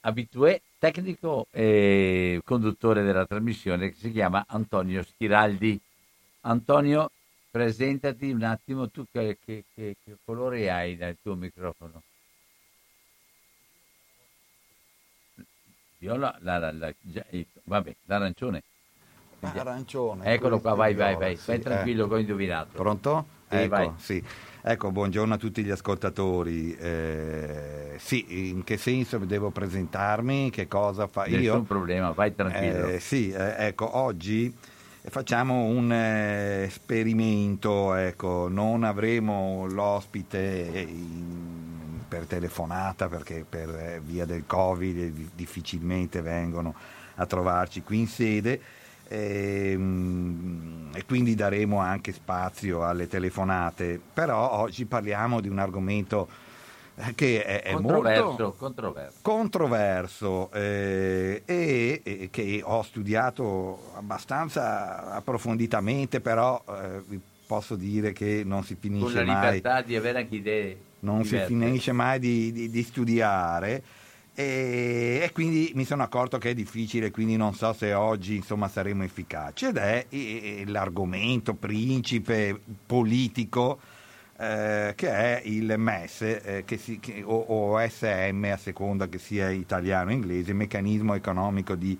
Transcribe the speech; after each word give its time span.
abitué 0.00 0.62
tecnico 0.78 1.46
e 1.50 2.40
conduttore 2.44 3.02
della 3.02 3.26
trasmissione 3.26 3.90
che 3.90 3.96
si 3.96 4.12
chiama 4.12 4.44
Antonio 4.48 5.02
Schiraldi. 5.02 5.80
Antonio, 6.42 7.10
presentati 7.50 8.30
un 8.30 8.42
attimo 8.42 8.88
tu 8.88 9.04
che, 9.10 9.38
che, 9.44 9.64
che, 9.74 9.96
che 10.02 10.16
colore 10.24 10.70
hai 10.70 10.96
dal 10.96 11.16
tuo 11.22 11.34
microfono. 11.34 12.02
Viola, 15.98 16.34
la, 16.40 16.58
la, 16.58 16.72
la, 16.72 16.94
già, 16.98 17.24
vabbè, 17.64 17.94
l'arancione. 18.06 18.62
Arancione. 19.40 20.24
Eccolo 20.32 20.60
qua, 20.60 20.74
vai, 20.74 20.94
vai, 20.94 21.16
vai, 21.16 21.36
Sì, 21.36 21.46
vai 21.46 21.60
tranquillo 21.60 22.04
eh. 22.04 22.08
che 22.08 22.14
ho 22.14 22.18
indovinato. 22.18 22.70
Pronto? 22.72 23.26
Sì, 23.48 23.56
ecco, 23.56 23.68
vai. 23.68 23.92
sì. 23.96 24.24
Ecco, 24.62 24.90
buongiorno 24.90 25.34
a 25.34 25.36
tutti 25.38 25.62
gli 25.64 25.70
ascoltatori. 25.70 26.76
Eh, 26.76 27.94
sì, 27.98 28.50
in 28.50 28.62
che 28.62 28.76
senso 28.76 29.16
devo 29.18 29.50
presentarmi? 29.50 30.50
Che 30.50 30.68
cosa 30.68 31.06
fa 31.06 31.24
Nessun 31.24 31.40
io? 31.40 31.62
problema, 31.62 32.10
vai 32.10 32.34
tranquillo. 32.34 32.88
Eh, 32.88 33.00
sì, 33.00 33.30
eh, 33.30 33.54
ecco, 33.68 33.96
oggi 33.96 34.54
facciamo 35.02 35.64
un 35.64 35.90
eh, 35.90 36.62
esperimento, 36.64 37.94
ecco, 37.94 38.48
non 38.50 38.84
avremo 38.84 39.66
l'ospite 39.66 40.84
in- 40.86 41.68
per 42.06 42.26
telefonata 42.26 43.08
perché 43.08 43.46
per 43.48 43.68
eh, 43.70 44.00
via 44.04 44.26
del 44.26 44.42
Covid 44.46 44.98
eh, 44.98 45.12
di- 45.12 45.30
difficilmente 45.34 46.20
vengono 46.20 46.74
a 47.14 47.24
trovarci 47.24 47.82
qui 47.82 48.00
in 48.00 48.08
sede 48.08 48.60
ehm, 49.10 50.90
e 50.94 51.04
quindi 51.04 51.34
daremo 51.34 51.78
anche 51.78 52.12
spazio 52.12 52.84
alle 52.84 53.06
telefonate, 53.06 54.00
però 54.12 54.58
oggi 54.60 54.84
parliamo 54.86 55.40
di 55.40 55.48
un 55.48 55.58
argomento 55.58 56.28
eh, 56.96 57.14
che 57.14 57.44
è, 57.44 57.62
è 57.62 57.72
controverso, 57.72 58.24
molto 58.24 58.54
controverso. 58.58 59.18
controverso 59.22 60.50
eh, 60.52 61.42
e, 61.44 62.00
e 62.04 62.28
che 62.30 62.60
ho 62.64 62.82
studiato 62.82 63.92
abbastanza 63.94 65.12
approfonditamente, 65.12 66.20
però 66.20 66.62
eh, 66.68 67.02
vi 67.06 67.20
posso 67.46 67.74
dire 67.74 68.12
che 68.12 68.42
non 68.44 68.62
si 68.64 68.74
Con 68.74 68.82
finisce 68.82 69.24
la 69.24 69.32
mai, 69.32 69.54
libertà 69.54 69.82
di 69.82 69.96
avere 69.96 70.18
anche 70.18 70.34
idee 70.36 70.78
non 71.00 71.24
si 71.24 71.30
diverse. 71.30 71.46
finisce 71.48 71.92
mai 71.92 72.18
di, 72.18 72.52
di- 72.52 72.70
di 72.70 72.82
studiare. 72.82 73.82
E, 74.40 75.20
e 75.22 75.32
quindi 75.32 75.72
mi 75.74 75.84
sono 75.84 76.02
accorto 76.02 76.38
che 76.38 76.50
è 76.50 76.54
difficile, 76.54 77.10
quindi 77.10 77.36
non 77.36 77.52
so 77.54 77.74
se 77.74 77.92
oggi 77.92 78.36
insomma 78.36 78.68
saremo 78.68 79.02
efficaci. 79.04 79.66
Ed 79.66 79.76
è 79.76 80.06
l'argomento 80.64 81.52
principe 81.54 82.58
politico 82.86 83.78
eh, 84.38 84.94
che 84.96 85.08
è 85.10 85.42
il 85.44 85.74
MES 85.76 86.22
eh, 86.22 86.62
che 86.64 86.78
si- 86.78 86.98
che- 86.98 87.22
o, 87.22 87.36
o 87.36 87.78
SM 87.86 88.48
a 88.50 88.56
seconda 88.56 89.08
che 89.08 89.18
sia 89.18 89.50
italiano 89.50 90.08
o 90.10 90.12
inglese, 90.14 90.54
meccanismo 90.54 91.12
economico 91.14 91.74
di 91.74 91.98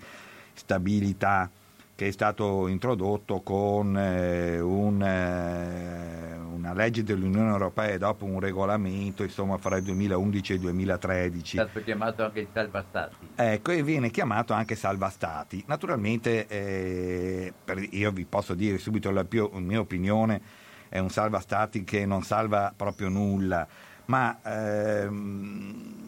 stabilità 0.54 1.50
che 2.00 2.06
è 2.06 2.12
stato 2.12 2.66
introdotto 2.66 3.42
con 3.42 3.94
eh, 3.94 4.58
un, 4.58 5.02
eh, 5.02 6.34
una 6.34 6.72
legge 6.72 7.02
dell'Unione 7.02 7.50
Europea 7.50 7.88
e 7.88 7.98
dopo 7.98 8.24
un 8.24 8.40
regolamento 8.40 9.22
insomma 9.22 9.58
fra 9.58 9.76
il 9.76 9.82
2011 9.82 10.52
e 10.52 10.54
il 10.54 10.60
2013. 10.62 11.58
È 11.58 11.60
stato 11.60 11.84
chiamato 11.84 12.24
anche 12.24 12.40
il 12.40 12.48
salva 12.54 12.82
stati. 12.88 13.28
Ecco, 13.34 13.72
e 13.72 13.82
viene 13.82 14.08
chiamato 14.08 14.54
anche 14.54 14.76
salva 14.76 15.10
stati. 15.10 15.62
Naturalmente, 15.66 16.46
eh, 16.46 17.52
per- 17.62 17.86
io 17.90 18.10
vi 18.12 18.24
posso 18.24 18.54
dire 18.54 18.78
subito 18.78 19.10
la, 19.10 19.26
la 19.28 19.58
mia 19.58 19.80
opinione, 19.80 20.40
è 20.88 20.98
un 21.00 21.10
salva 21.10 21.40
stati 21.40 21.84
che 21.84 22.06
non 22.06 22.22
salva 22.22 22.72
proprio 22.74 23.10
nulla, 23.10 23.68
ma 24.06 24.38
ehm, 24.42 25.99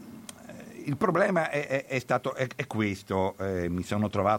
il 0.86 0.96
problema 0.96 1.50
è, 1.50 1.66
è- 1.66 1.86
è 1.86 1.98
stato, 1.98 2.34
è, 2.34 2.46
questo, 2.66 3.36
eh, 3.38 3.68
mi, 3.68 3.82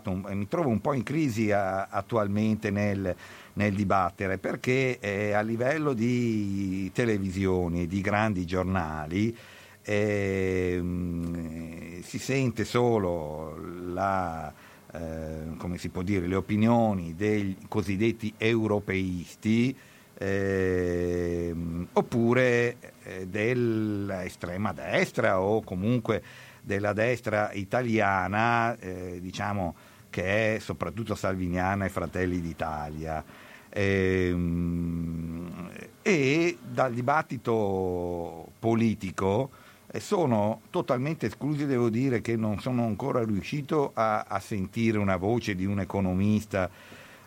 un- 0.09 0.25
mi 0.31 0.47
trovo 0.47 0.69
un 0.69 0.81
po' 0.81 0.93
in 0.93 1.03
crisi 1.03 1.51
a- 1.51 1.87
attualmente 1.89 2.69
nel, 2.71 3.15
nel 3.53 3.73
dibattere, 3.73 4.37
perché 4.37 4.99
eh, 4.99 5.33
a 5.33 5.41
livello 5.41 5.93
di 5.93 6.89
televisioni, 6.93 7.87
di 7.87 8.01
grandi 8.01 8.45
giornali, 8.45 9.35
ehm, 9.83 12.01
si 12.01 12.19
sente 12.19 12.65
solo 12.65 13.57
la, 13.93 14.51
eh, 14.93 15.55
dire, 16.03 16.27
le 16.27 16.35
opinioni 16.35 17.15
dei 17.15 17.57
cosiddetti 17.67 18.33
europeisti 18.37 19.75
ehm, 20.17 21.87
oppure 21.93 22.75
eh, 22.79 22.91
dell'estrema 23.27 24.73
destra 24.73 25.41
o 25.41 25.61
comunque 25.61 26.23
della 26.61 26.93
destra 26.93 27.51
italiana, 27.53 28.77
eh, 28.79 29.19
diciamo 29.21 29.75
che 30.09 30.55
è 30.55 30.59
soprattutto 30.59 31.15
salviniana 31.15 31.85
e 31.85 31.89
Fratelli 31.89 32.39
d'Italia. 32.39 33.23
Ehm, 33.69 35.69
e 36.03 36.57
dal 36.61 36.93
dibattito 36.93 38.51
politico 38.59 39.49
eh, 39.87 39.99
sono 39.99 40.61
totalmente 40.69 41.25
esclusi, 41.25 41.65
devo 41.65 41.89
dire 41.89 42.21
che 42.21 42.35
non 42.35 42.59
sono 42.59 42.85
ancora 42.85 43.23
riuscito 43.23 43.91
a, 43.95 44.25
a 44.27 44.39
sentire 44.39 44.99
una 44.99 45.17
voce 45.17 45.55
di 45.55 45.65
un 45.65 45.79
economista 45.79 46.69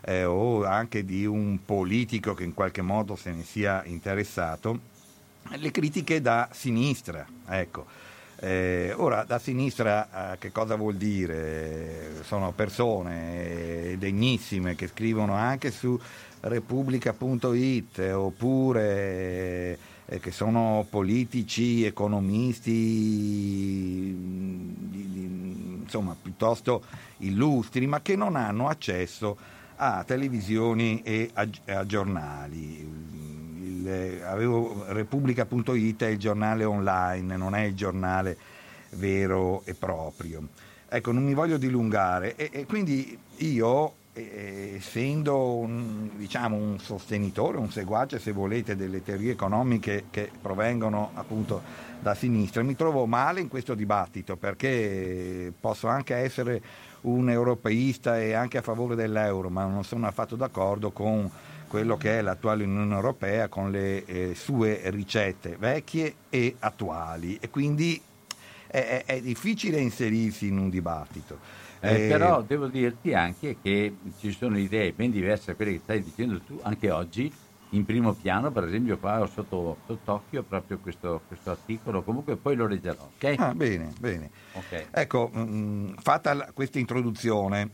eh, 0.02 0.24
o 0.24 0.64
anche 0.64 1.04
di 1.04 1.26
un 1.26 1.58
politico 1.64 2.34
che 2.34 2.44
in 2.44 2.54
qualche 2.54 2.82
modo 2.82 3.16
se 3.16 3.32
ne 3.32 3.42
sia 3.42 3.82
interessato, 3.84 4.94
le 5.54 5.70
critiche 5.70 6.20
da 6.20 6.48
sinistra. 6.52 7.26
Ecco. 7.48 7.86
Eh, 8.38 8.92
ora, 8.94 9.24
da 9.24 9.38
sinistra 9.38 10.32
eh, 10.34 10.38
che 10.38 10.52
cosa 10.52 10.76
vuol 10.76 10.96
dire? 10.96 12.22
Sono 12.22 12.52
persone 12.52 13.92
eh, 13.92 13.96
degnissime 13.98 14.74
che 14.74 14.88
scrivono 14.88 15.32
anche 15.34 15.70
su 15.70 15.98
repubblica.it 16.40 17.98
eh, 17.98 18.12
oppure 18.12 19.78
eh, 20.04 20.20
che 20.20 20.30
sono 20.30 20.86
politici, 20.88 21.84
economisti, 21.84 22.70
mh, 24.14 24.74
di- 24.90 25.10
di- 25.10 25.78
insomma, 25.82 26.14
piuttosto 26.20 26.84
illustri, 27.18 27.86
ma 27.86 28.02
che 28.02 28.16
non 28.16 28.36
hanno 28.36 28.68
accesso 28.68 29.36
a 29.76 30.04
televisioni 30.04 31.00
e 31.02 31.30
a, 31.32 31.48
a 31.66 31.86
giornali. 31.86 33.06
Avevo 34.24 34.84
Repubblica.it 34.88 36.02
è 36.02 36.08
il 36.08 36.18
giornale 36.18 36.64
online, 36.64 37.36
non 37.36 37.54
è 37.54 37.62
il 37.62 37.74
giornale 37.74 38.36
vero 38.90 39.62
e 39.64 39.74
proprio. 39.74 40.46
Ecco, 40.88 41.12
non 41.12 41.24
mi 41.24 41.34
voglio 41.34 41.56
dilungare 41.56 42.36
e, 42.36 42.50
e 42.52 42.66
quindi 42.66 43.18
io 43.38 43.94
essendo 44.18 45.56
un, 45.56 46.08
diciamo, 46.16 46.56
un, 46.56 46.78
sostenitore, 46.78 47.58
un 47.58 47.70
seguace 47.70 48.18
se 48.18 48.32
volete 48.32 48.74
delle 48.74 49.02
teorie 49.02 49.32
economiche 49.32 50.04
che 50.10 50.30
provengono 50.40 51.10
appunto 51.14 51.62
da 52.00 52.14
sinistra, 52.14 52.62
mi 52.62 52.76
trovo 52.76 53.04
male 53.04 53.40
in 53.40 53.48
questo 53.48 53.74
dibattito 53.74 54.36
perché 54.36 55.52
posso 55.58 55.88
anche 55.88 56.14
essere 56.14 56.62
un 57.02 57.28
europeista 57.28 58.18
e 58.18 58.32
anche 58.32 58.58
a 58.58 58.62
favore 58.62 58.94
dell'euro, 58.94 59.50
ma 59.50 59.66
non 59.66 59.84
sono 59.84 60.06
affatto 60.06 60.34
d'accordo 60.34 60.90
con 60.92 61.30
quello 61.76 61.98
che 61.98 62.20
è 62.20 62.22
l'attuale 62.22 62.64
Unione 62.64 62.94
Europea 62.94 63.48
con 63.48 63.70
le 63.70 64.02
eh, 64.06 64.34
sue 64.34 64.80
ricette 64.84 65.56
vecchie 65.58 66.14
e 66.30 66.56
attuali 66.60 67.36
e 67.38 67.50
quindi 67.50 68.00
è, 68.66 69.04
è, 69.04 69.04
è 69.04 69.20
difficile 69.20 69.78
inserirsi 69.78 70.46
in 70.46 70.56
un 70.56 70.70
dibattto. 70.70 71.38
Eh, 71.80 72.04
eh, 72.04 72.08
però 72.08 72.40
devo 72.40 72.68
dirti 72.68 73.12
anche 73.12 73.58
che 73.60 73.94
ci 74.18 74.32
sono 74.32 74.56
idee 74.56 74.92
ben 74.92 75.10
diverse 75.10 75.48
da 75.48 75.54
quelle 75.54 75.72
che 75.72 75.80
stai 75.82 76.02
dicendo 76.02 76.40
tu 76.40 76.58
anche 76.62 76.90
oggi. 76.90 77.30
In 77.70 77.84
primo 77.84 78.14
piano, 78.14 78.50
per 78.50 78.64
esempio, 78.64 78.96
qua 78.96 79.20
ho 79.20 79.26
sotto, 79.26 79.78
sott'occhio 79.86 80.44
proprio 80.44 80.78
questo, 80.78 81.20
questo, 81.26 81.50
articolo, 81.50 82.02
comunque 82.02 82.36
poi 82.36 82.56
lo 82.56 82.66
leggerò. 82.66 83.10
Okay? 83.16 83.34
Ah, 83.36 83.52
bene, 83.54 83.92
bene. 83.98 84.30
Okay. 84.52 84.86
Ecco, 84.90 85.28
mh, 85.30 85.40
mm, 85.40 85.92
fatta 85.98 86.52
questa 86.54 86.78
introduzione, 86.78 87.70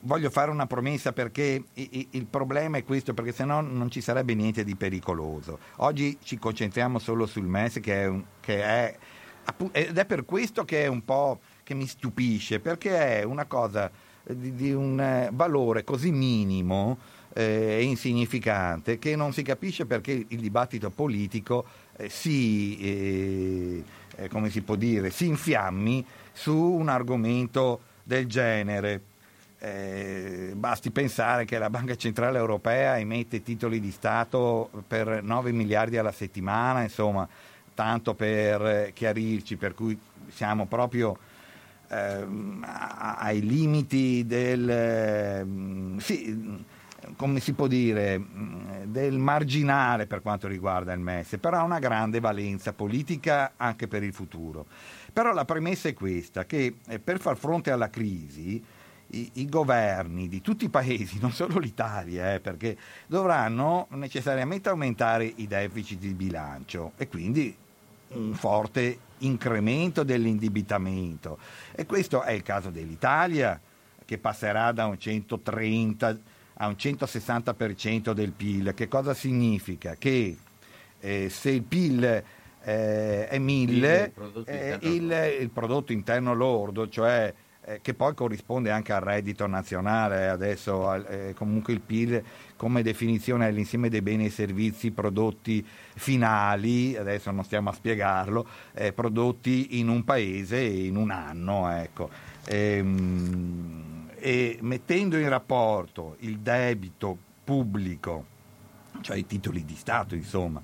voglio 0.00 0.30
fare 0.30 0.50
una 0.50 0.66
promessa 0.66 1.12
perché 1.12 1.62
il 1.74 2.26
problema 2.28 2.78
è 2.78 2.84
questo, 2.84 3.14
perché 3.14 3.32
sennò 3.32 3.60
non 3.60 3.90
ci 3.90 4.00
sarebbe 4.00 4.34
niente 4.34 4.64
di 4.64 4.76
pericoloso. 4.76 5.58
Oggi 5.76 6.18
ci 6.22 6.38
concentriamo 6.38 6.98
solo 6.98 7.26
sul 7.26 7.46
MES, 7.46 7.80
che 7.80 8.02
è, 8.02 8.06
un, 8.06 8.24
che 8.40 8.62
è 8.62 8.96
ed 9.72 9.98
è 9.98 10.06
per 10.06 10.24
questo 10.24 10.64
che 10.64 10.84
è 10.84 10.86
un 10.86 11.04
po' 11.04 11.40
che 11.64 11.74
mi 11.74 11.86
stupisce, 11.86 12.60
perché 12.60 13.20
è 13.20 13.22
una 13.24 13.44
cosa 13.46 13.90
di, 14.22 14.54
di 14.54 14.72
un 14.72 15.00
eh, 15.00 15.30
valore 15.32 15.84
così 15.84 16.12
minimo 16.12 16.98
eh, 17.34 17.42
e 17.42 17.76
eh, 17.78 17.82
insignificante 17.82 18.98
che 18.98 19.16
non 19.16 19.32
si 19.32 19.42
capisce 19.42 19.86
perché 19.86 20.12
il 20.12 20.40
dibattito 20.40 20.90
politico 20.90 21.64
eh, 21.96 22.08
si, 22.08 22.78
eh, 22.78 23.84
eh, 24.16 24.28
come 24.28 24.50
si 24.50 24.62
può 24.62 24.76
dire, 24.76 25.10
si 25.10 25.26
infiammi 25.26 26.04
su 26.32 26.56
un 26.56 26.88
argomento 26.88 27.80
del 28.02 28.26
genere. 28.26 29.02
Eh, 29.64 30.54
basti 30.56 30.90
pensare 30.90 31.44
che 31.44 31.56
la 31.56 31.70
Banca 31.70 31.94
Centrale 31.94 32.36
Europea 32.36 32.98
emette 32.98 33.44
titoli 33.44 33.78
di 33.78 33.92
Stato 33.92 34.68
per 34.88 35.22
9 35.22 35.52
miliardi 35.52 35.98
alla 35.98 36.10
settimana, 36.10 36.82
insomma, 36.82 37.28
tanto 37.72 38.14
per 38.14 38.90
chiarirci, 38.92 39.54
per 39.54 39.74
cui 39.74 39.96
siamo 40.30 40.66
proprio 40.66 41.16
eh, 41.86 42.26
ai 42.64 43.40
limiti 43.40 44.26
del, 44.26 44.68
eh, 44.68 45.46
sì, 46.00 46.64
come 47.14 47.38
si 47.38 47.52
può 47.52 47.68
dire, 47.68 48.20
del 48.86 49.16
marginale 49.16 50.08
per 50.08 50.22
quanto 50.22 50.48
riguarda 50.48 50.92
il 50.92 50.98
MES, 50.98 51.36
però 51.38 51.58
ha 51.58 51.62
una 51.62 51.78
grande 51.78 52.18
valenza 52.18 52.72
politica 52.72 53.52
anche 53.56 53.86
per 53.86 54.02
il 54.02 54.12
futuro. 54.12 54.66
Però 55.12 55.32
la 55.32 55.44
premessa 55.44 55.88
è 55.88 55.94
questa, 55.94 56.46
che 56.46 56.78
eh, 56.84 56.98
per 56.98 57.20
far 57.20 57.36
fronte 57.36 57.70
alla 57.70 57.90
crisi 57.90 58.71
i, 59.12 59.30
i 59.34 59.48
governi 59.48 60.28
di 60.28 60.40
tutti 60.40 60.66
i 60.66 60.68
paesi, 60.68 61.18
non 61.20 61.32
solo 61.32 61.58
l'Italia, 61.58 62.34
eh, 62.34 62.40
perché 62.40 62.76
dovranno 63.06 63.86
necessariamente 63.90 64.68
aumentare 64.68 65.30
i 65.36 65.46
deficit 65.46 65.98
di 65.98 66.14
bilancio 66.14 66.92
e 66.96 67.08
quindi 67.08 67.56
un 68.14 68.34
forte 68.34 68.98
incremento 69.18 70.02
dell'indebitamento. 70.02 71.38
E 71.72 71.86
questo 71.86 72.22
è 72.22 72.32
il 72.32 72.42
caso 72.42 72.70
dell'Italia, 72.70 73.58
che 74.04 74.18
passerà 74.18 74.72
da 74.72 74.86
un 74.86 74.98
130 74.98 76.18
a 76.56 76.66
un 76.66 76.74
160% 76.78 78.12
del 78.12 78.32
PIL. 78.32 78.74
Che 78.74 78.88
cosa 78.88 79.14
significa? 79.14 79.96
Che 79.96 80.36
eh, 81.00 81.28
se 81.30 81.50
il 81.50 81.62
PIL 81.62 82.22
eh, 82.62 83.28
è 83.28 83.38
1000, 83.38 84.12
il, 84.14 84.44
eh, 84.46 84.78
il, 84.82 85.36
il 85.40 85.50
prodotto 85.50 85.92
interno 85.92 86.34
lordo, 86.34 86.88
cioè 86.88 87.32
eh, 87.64 87.80
che 87.80 87.94
poi 87.94 88.14
corrisponde 88.14 88.70
anche 88.70 88.92
al 88.92 89.00
reddito 89.00 89.46
nazionale, 89.46 90.28
adesso 90.28 90.94
eh, 91.06 91.32
comunque 91.34 91.72
il 91.72 91.80
PIL 91.80 92.22
come 92.56 92.82
definizione 92.82 93.48
è 93.48 93.52
l'insieme 93.52 93.88
dei 93.88 94.02
beni 94.02 94.26
e 94.26 94.30
servizi 94.30 94.90
prodotti 94.90 95.64
finali, 95.94 96.96
adesso 96.96 97.30
non 97.30 97.44
stiamo 97.44 97.70
a 97.70 97.72
spiegarlo, 97.72 98.46
eh, 98.72 98.92
prodotti 98.92 99.78
in 99.78 99.88
un 99.88 100.04
paese 100.04 100.60
in 100.60 100.96
un 100.96 101.10
anno. 101.10 101.70
Ecco. 101.70 102.10
Ehm, 102.46 104.08
e 104.16 104.58
mettendo 104.60 105.16
in 105.16 105.28
rapporto 105.28 106.16
il 106.20 106.38
debito 106.38 107.16
pubblico, 107.42 108.26
cioè 109.00 109.16
i 109.16 109.26
titoli 109.26 109.64
di 109.64 109.74
Stato, 109.74 110.14
insomma, 110.14 110.62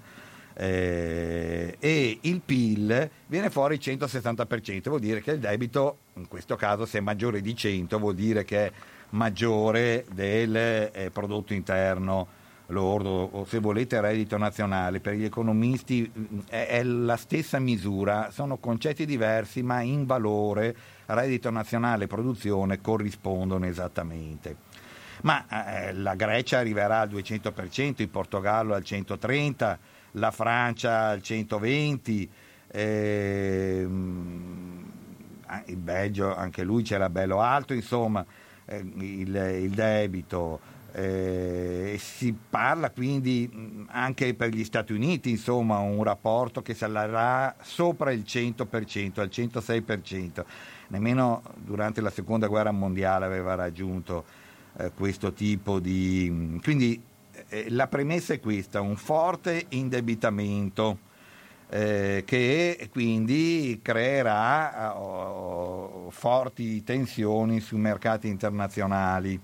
eh, 0.61 1.77
e 1.79 2.19
il 2.23 2.41
PIL 2.45 3.11
viene 3.29 3.49
fuori 3.49 3.75
il 3.75 3.81
160%, 3.81 4.89
vuol 4.89 4.99
dire 4.99 5.23
che 5.23 5.31
il 5.31 5.39
debito, 5.39 5.99
in 6.15 6.27
questo 6.27 6.57
caso 6.57 6.85
se 6.85 6.99
è 6.99 7.01
maggiore 7.01 7.41
di 7.41 7.55
100, 7.55 7.97
vuol 7.99 8.17
dire 8.17 8.45
che 8.45 8.67
è 8.67 8.73
maggiore 9.11 10.05
del 10.13 10.57
eh, 10.57 11.11
prodotto 11.13 11.55
interno 11.55 12.37
lordo 12.71 13.09
o 13.09 13.45
se 13.45 13.61
volete 13.61 14.01
reddito 14.01 14.37
nazionale. 14.37 14.99
Per 14.99 15.15
gli 15.15 15.25
economisti 15.25 16.11
mm, 16.11 16.39
è, 16.49 16.67
è 16.67 16.83
la 16.83 17.17
stessa 17.17 17.61
misura, 17.61 18.31
sono 18.33 18.57
concetti 18.57 19.07
diversi 19.07 19.63
ma 19.63 19.81
in 19.81 20.07
valore 20.07 20.75
reddito 21.07 21.51
nazionale 21.51 22.05
e 22.05 22.09
produzione 22.09 22.81
corrispondono 22.81 23.65
esattamente 23.65 24.67
ma 25.23 25.47
eh, 25.49 25.95
la 25.95 26.15
Grecia 26.15 26.59
arriverà 26.59 27.01
al 27.01 27.09
200%, 27.09 27.95
il 27.97 28.09
Portogallo 28.09 28.75
al 28.75 28.83
130%, 28.85 29.79
la 30.13 30.31
Francia 30.31 31.09
al 31.09 31.23
120, 31.23 32.31
ehm, 32.69 34.39
il 35.67 35.77
Belgio 35.77 36.35
anche 36.35 36.63
lui 36.63 36.83
c'era 36.83 37.09
bello 37.09 37.41
alto, 37.41 37.73
insomma 37.75 38.25
eh, 38.67 38.79
il, 38.79 39.35
il, 39.35 39.71
debito. 39.71 40.77
Eh, 40.93 41.97
si 42.01 42.35
parla 42.49 42.91
quindi 42.91 43.87
anche 43.89 44.35
per 44.35 44.49
gli 44.51 44.65
Stati 44.65 44.93
Uniti, 44.93 45.31
insomma, 45.31 45.79
un 45.79 46.03
rapporto 46.03 46.63
che 46.63 46.75
salerà 46.75 47.55
sopra 47.63 48.11
il 48.11 48.25
100%, 48.27 49.21
al 49.21 49.29
106%. 49.31 50.45
Nemmeno 50.89 51.43
durante 51.57 52.01
la 52.01 52.11
seconda 52.11 52.47
guerra 52.47 52.71
mondiale 52.71 53.27
aveva 53.27 53.55
raggiunto 53.55 54.25
eh, 54.79 54.91
questo 54.95 55.33
tipo 55.33 55.79
di... 55.79 56.59
Quindi 56.63 56.95
eh, 56.95 57.08
la 57.69 57.87
premessa 57.89 58.35
è 58.35 58.41
questa, 58.41 58.81
un 58.81 58.97
forte 58.97 59.67
indebitamento 59.71 60.99
eh, 61.71 62.23
che 62.25 62.89
quindi 62.91 63.81
creerà 63.83 64.99
oh, 64.99 66.11
forti 66.11 66.83
tensioni 66.83 67.61
sui 67.61 67.79
mercati 67.79 68.29
internazionali. 68.29 69.39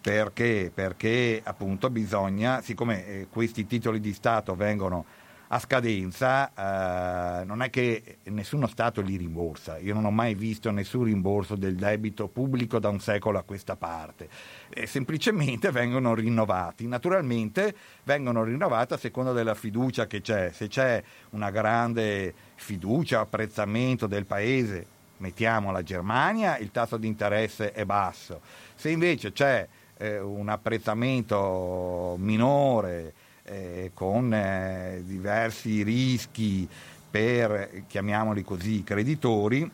Perché? 0.00 0.70
Perché 0.72 1.40
appunto 1.42 1.90
bisogna, 1.90 2.60
siccome 2.62 3.06
eh, 3.06 3.26
questi 3.28 3.66
titoli 3.66 4.00
di 4.00 4.12
Stato 4.12 4.54
vengono 4.54 5.04
a 5.48 5.58
scadenza 5.58 7.40
eh, 7.40 7.44
non 7.44 7.62
è 7.62 7.70
che 7.70 8.18
nessuno 8.24 8.66
Stato 8.66 9.00
li 9.00 9.16
rimborsa, 9.16 9.78
io 9.78 9.94
non 9.94 10.04
ho 10.04 10.10
mai 10.10 10.34
visto 10.34 10.70
nessun 10.70 11.04
rimborso 11.04 11.54
del 11.54 11.76
debito 11.76 12.28
pubblico 12.28 12.78
da 12.78 12.88
un 12.88 12.98
secolo 12.98 13.38
a 13.38 13.42
questa 13.42 13.76
parte, 13.76 14.28
eh, 14.70 14.86
semplicemente 14.86 15.70
vengono 15.70 16.14
rinnovati, 16.14 16.88
naturalmente 16.88 17.74
vengono 18.04 18.42
rinnovati 18.42 18.94
a 18.94 18.98
seconda 18.98 19.32
della 19.32 19.54
fiducia 19.54 20.06
che 20.06 20.20
c'è, 20.20 20.50
se 20.52 20.68
c'è 20.68 21.02
una 21.30 21.50
grande 21.50 22.34
fiducia, 22.56 23.20
apprezzamento 23.20 24.06
del 24.06 24.26
paese, 24.26 24.86
mettiamo 25.18 25.70
la 25.70 25.82
Germania, 25.82 26.58
il 26.58 26.72
tasso 26.72 26.96
di 26.96 27.06
interesse 27.06 27.72
è 27.72 27.84
basso, 27.84 28.40
se 28.74 28.90
invece 28.90 29.32
c'è 29.32 29.66
eh, 29.98 30.18
un 30.18 30.48
apprezzamento 30.48 32.16
minore, 32.18 33.14
eh, 33.46 33.90
con 33.94 34.32
eh, 34.32 35.02
diversi 35.04 35.82
rischi 35.82 36.68
per, 37.10 37.84
chiamiamoli 37.86 38.42
così, 38.42 38.82
creditori, 38.82 39.70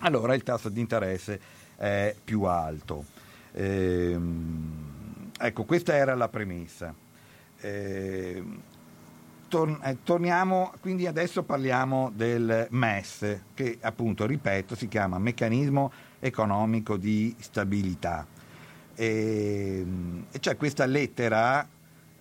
allora 0.00 0.34
il 0.34 0.42
tasso 0.42 0.68
di 0.68 0.80
interesse 0.80 1.40
è 1.76 2.14
più 2.22 2.42
alto. 2.42 3.04
Eh, 3.52 4.18
ecco, 5.38 5.64
questa 5.64 5.94
era 5.94 6.14
la 6.14 6.28
premessa. 6.28 6.94
Eh, 7.60 8.42
tor- 9.48 9.80
eh, 9.82 9.98
torniamo, 10.02 10.72
quindi 10.80 11.06
adesso 11.06 11.42
parliamo 11.44 12.12
del 12.14 12.66
MES, 12.70 13.40
che 13.54 13.78
appunto, 13.80 14.26
ripeto, 14.26 14.74
si 14.74 14.88
chiama 14.88 15.18
Meccanismo 15.18 15.92
Economico 16.18 16.96
di 16.96 17.34
Stabilità. 17.38 18.26
E, 18.94 19.86
e 20.30 20.38
c'è 20.38 20.56
questa 20.56 20.86
lettera 20.86 21.66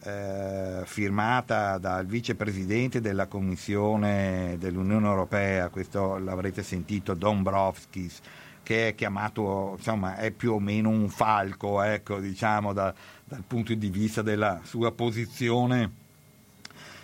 eh, 0.06 0.84
firmata 0.86 1.78
dal 1.80 2.06
vicepresidente 2.06 3.02
della 3.02 3.26
Commissione 3.26 4.56
dell'Unione 4.60 5.08
Europea, 5.08 5.70
questo 5.70 6.18
l'avrete 6.18 6.62
sentito, 6.62 7.16
Dombrovskis, 7.16 8.22
che 8.62 8.90
è 8.90 8.96
chiamato, 8.96 9.74
insomma, 9.78 10.16
è 10.18 10.32
più 10.32 10.54
o 10.54 10.60
meno 10.60 10.90
un 10.90 11.10
falco, 11.10 11.82
ecco, 11.82 12.20
diciamo, 12.20 12.72
da, 12.72 12.94
dal 13.24 13.44
punto 13.46 13.74
di 13.74 13.90
vista 13.90 14.22
della 14.22 14.62
sua 14.64 14.92
posizione 14.92 15.92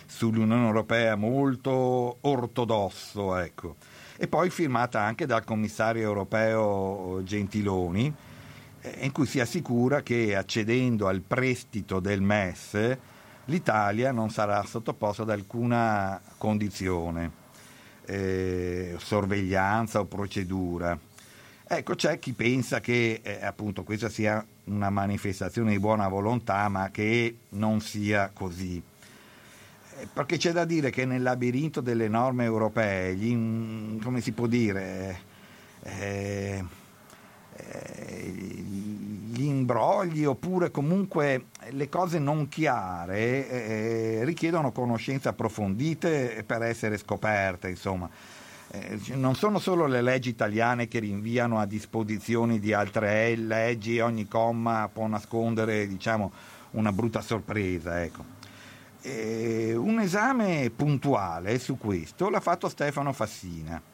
sull'Unione 0.06 0.66
Europea 0.66 1.16
molto 1.16 2.18
ortodosso, 2.20 3.36
ecco. 3.36 3.76
E 4.16 4.28
poi 4.28 4.50
firmata 4.50 5.00
anche 5.00 5.26
dal 5.26 5.42
commissario 5.42 6.02
europeo 6.02 7.20
Gentiloni, 7.24 8.14
in 9.00 9.12
cui 9.12 9.26
si 9.26 9.40
assicura 9.40 10.02
che 10.02 10.34
accedendo 10.34 11.06
al 11.06 11.20
prestito 11.20 12.00
del 12.00 12.20
MES 12.20 12.98
l'Italia 13.46 14.12
non 14.12 14.30
sarà 14.30 14.62
sottoposta 14.64 15.22
ad 15.22 15.30
alcuna 15.30 16.20
condizione, 16.38 17.30
eh, 18.06 18.96
sorveglianza 18.98 20.00
o 20.00 20.04
procedura. 20.04 20.98
Ecco, 21.64 21.94
c'è 21.94 22.18
chi 22.18 22.32
pensa 22.32 22.80
che 22.80 23.20
eh, 23.22 23.44
appunto 23.44 23.82
questa 23.82 24.08
sia 24.08 24.44
una 24.64 24.90
manifestazione 24.90 25.70
di 25.70 25.78
buona 25.78 26.08
volontà, 26.08 26.68
ma 26.68 26.90
che 26.90 27.36
non 27.50 27.80
sia 27.80 28.30
così. 28.32 28.82
Eh, 29.98 30.08
perché 30.12 30.36
c'è 30.36 30.52
da 30.52 30.64
dire 30.64 30.90
che 30.90 31.04
nel 31.04 31.22
labirinto 31.22 31.80
delle 31.80 32.08
norme 32.08 32.44
europee, 32.44 33.14
gli, 33.14 33.98
come 34.02 34.20
si 34.20 34.32
può 34.32 34.46
dire, 34.46 35.20
eh, 35.82 35.90
eh, 35.90 36.64
gli 39.32 39.44
imbrogli 39.44 40.24
oppure 40.24 40.70
comunque 40.70 41.46
le 41.70 41.88
cose 41.88 42.18
non 42.18 42.48
chiare 42.48 43.48
eh, 43.48 44.20
richiedono 44.24 44.72
conoscenze 44.72 45.28
approfondite 45.28 46.44
per 46.46 46.62
essere 46.62 46.98
scoperte, 46.98 47.68
insomma. 47.68 48.08
Eh, 48.70 48.98
non 49.14 49.34
sono 49.34 49.58
solo 49.58 49.86
le 49.86 50.00
leggi 50.00 50.30
italiane 50.30 50.88
che 50.88 50.98
rinviano 50.98 51.58
a 51.58 51.66
disposizioni 51.66 52.58
di 52.58 52.72
altre 52.72 53.36
leggi, 53.36 54.00
ogni 54.00 54.28
comma 54.28 54.88
può 54.92 55.06
nascondere 55.06 55.86
diciamo, 55.86 56.32
una 56.72 56.92
brutta 56.92 57.20
sorpresa. 57.20 58.02
Ecco. 58.02 58.24
Eh, 59.02 59.74
un 59.74 59.98
esame 59.98 60.70
puntuale 60.74 61.58
su 61.58 61.76
questo 61.76 62.30
l'ha 62.30 62.40
fatto 62.40 62.68
Stefano 62.68 63.12
Fassina. 63.12 63.91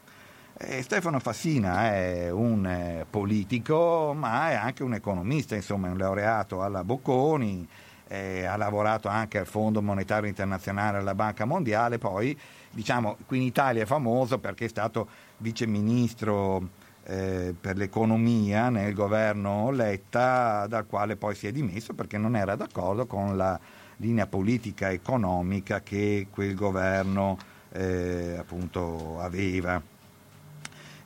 Eh, 0.60 0.82
Stefano 0.82 1.20
Fassina 1.20 1.92
è 1.92 2.30
un 2.30 2.66
eh, 2.66 3.06
politico, 3.08 4.12
ma 4.12 4.50
è 4.50 4.54
anche 4.54 4.82
un 4.82 4.92
economista, 4.92 5.54
insomma, 5.54 5.86
è 5.86 5.90
un 5.92 5.98
laureato 5.98 6.64
alla 6.64 6.82
Bocconi, 6.82 7.64
eh, 8.08 8.44
ha 8.44 8.56
lavorato 8.56 9.06
anche 9.06 9.38
al 9.38 9.46
Fondo 9.46 9.80
Monetario 9.80 10.28
Internazionale, 10.28 10.98
alla 10.98 11.14
Banca 11.14 11.44
Mondiale, 11.44 11.98
poi 11.98 12.36
diciamo, 12.72 13.18
qui 13.24 13.36
in 13.36 13.44
Italia 13.44 13.84
è 13.84 13.86
famoso 13.86 14.40
perché 14.40 14.64
è 14.64 14.68
stato 14.68 15.06
vice 15.36 15.64
ministro 15.64 16.70
eh, 17.04 17.54
per 17.58 17.76
l'economia 17.76 18.68
nel 18.68 18.94
governo 18.94 19.70
Letta, 19.70 20.66
dal 20.66 20.88
quale 20.88 21.14
poi 21.14 21.36
si 21.36 21.46
è 21.46 21.52
dimesso 21.52 21.94
perché 21.94 22.18
non 22.18 22.34
era 22.34 22.56
d'accordo 22.56 23.06
con 23.06 23.36
la 23.36 23.56
linea 23.98 24.26
politica 24.26 24.90
economica 24.90 25.82
che 25.82 26.26
quel 26.32 26.56
governo 26.56 27.38
eh, 27.70 28.34
appunto 28.36 29.20
aveva. 29.20 29.96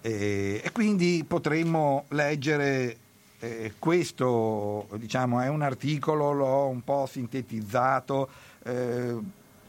Eh, 0.02 0.60
e 0.62 0.72
quindi 0.72 1.24
potremmo 1.26 2.04
leggere 2.08 2.96
eh, 3.38 3.74
questo, 3.78 4.88
diciamo, 4.96 5.40
è 5.40 5.48
un 5.48 5.62
articolo, 5.62 6.32
l'ho 6.32 6.66
un 6.66 6.82
po' 6.82 7.06
sintetizzato 7.06 8.28
eh, 8.64 9.16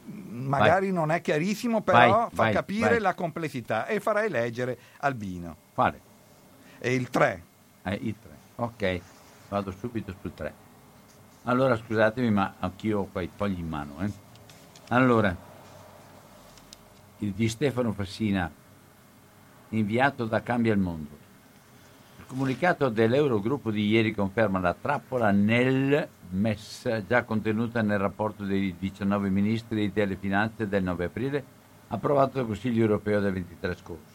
magari 0.06 0.86
vai. 0.86 0.94
non 0.94 1.10
è 1.10 1.20
chiarissimo, 1.20 1.80
però 1.80 1.98
vai, 1.98 2.28
fa 2.28 2.28
vai, 2.32 2.52
capire 2.52 2.98
la 2.98 3.14
complessità 3.14 3.86
e 3.86 4.00
farei 4.00 4.28
leggere 4.28 4.78
Albino. 4.98 5.56
Quale? 5.74 6.00
È 6.78 6.88
il 6.88 7.08
3. 7.08 7.42
Eh, 7.82 7.98
il 8.02 8.14
3, 8.20 8.30
ok, 8.56 9.00
vado 9.48 9.72
subito 9.72 10.14
sul 10.20 10.34
3. 10.34 10.62
Allora 11.44 11.76
scusatemi, 11.76 12.30
ma 12.30 12.54
anch'io 12.58 13.08
ho 13.10 13.20
i 13.20 13.30
fogli 13.34 13.58
in 13.58 13.68
mano. 13.68 14.00
Eh. 14.00 14.10
Allora, 14.88 15.34
il 17.18 17.32
di 17.32 17.48
Stefano 17.48 17.92
Fassina, 17.92 18.50
inviato 19.78 20.24
da 20.24 20.42
Cambia 20.42 20.72
il 20.72 20.78
Mondo. 20.78 21.22
Il 22.18 22.24
comunicato 22.26 22.88
dell'Eurogruppo 22.88 23.70
di 23.70 23.86
ieri 23.86 24.14
conferma 24.14 24.58
la 24.58 24.74
trappola 24.78 25.30
nel 25.30 26.08
MES 26.30 27.04
già 27.06 27.22
contenuta 27.22 27.82
nel 27.82 27.98
rapporto 27.98 28.44
dei 28.44 28.74
19 28.78 29.28
ministri 29.28 29.92
delle 29.92 30.16
finanze 30.16 30.68
del 30.68 30.82
9 30.82 31.04
aprile 31.04 31.44
approvato 31.88 32.38
dal 32.38 32.46
Consiglio 32.46 32.82
europeo 32.82 33.20
del 33.20 33.32
23 33.32 33.74
scorso. 33.76 34.12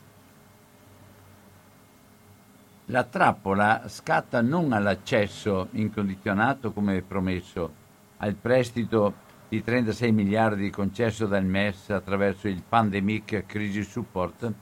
La 2.85 3.03
trappola 3.03 3.83
scatta 3.87 4.41
non 4.41 4.73
all'accesso 4.73 5.67
incondizionato 5.71 6.71
come 6.71 7.01
promesso 7.03 7.71
al 8.17 8.33
prestito 8.33 9.27
di 9.47 9.63
36 9.63 10.11
miliardi 10.11 10.69
concesso 10.69 11.25
dal 11.25 11.45
MES 11.45 11.91
attraverso 11.91 12.47
il 12.47 12.63
Pandemic 12.67 13.45
Crisis 13.45 13.89
Support, 13.89 14.53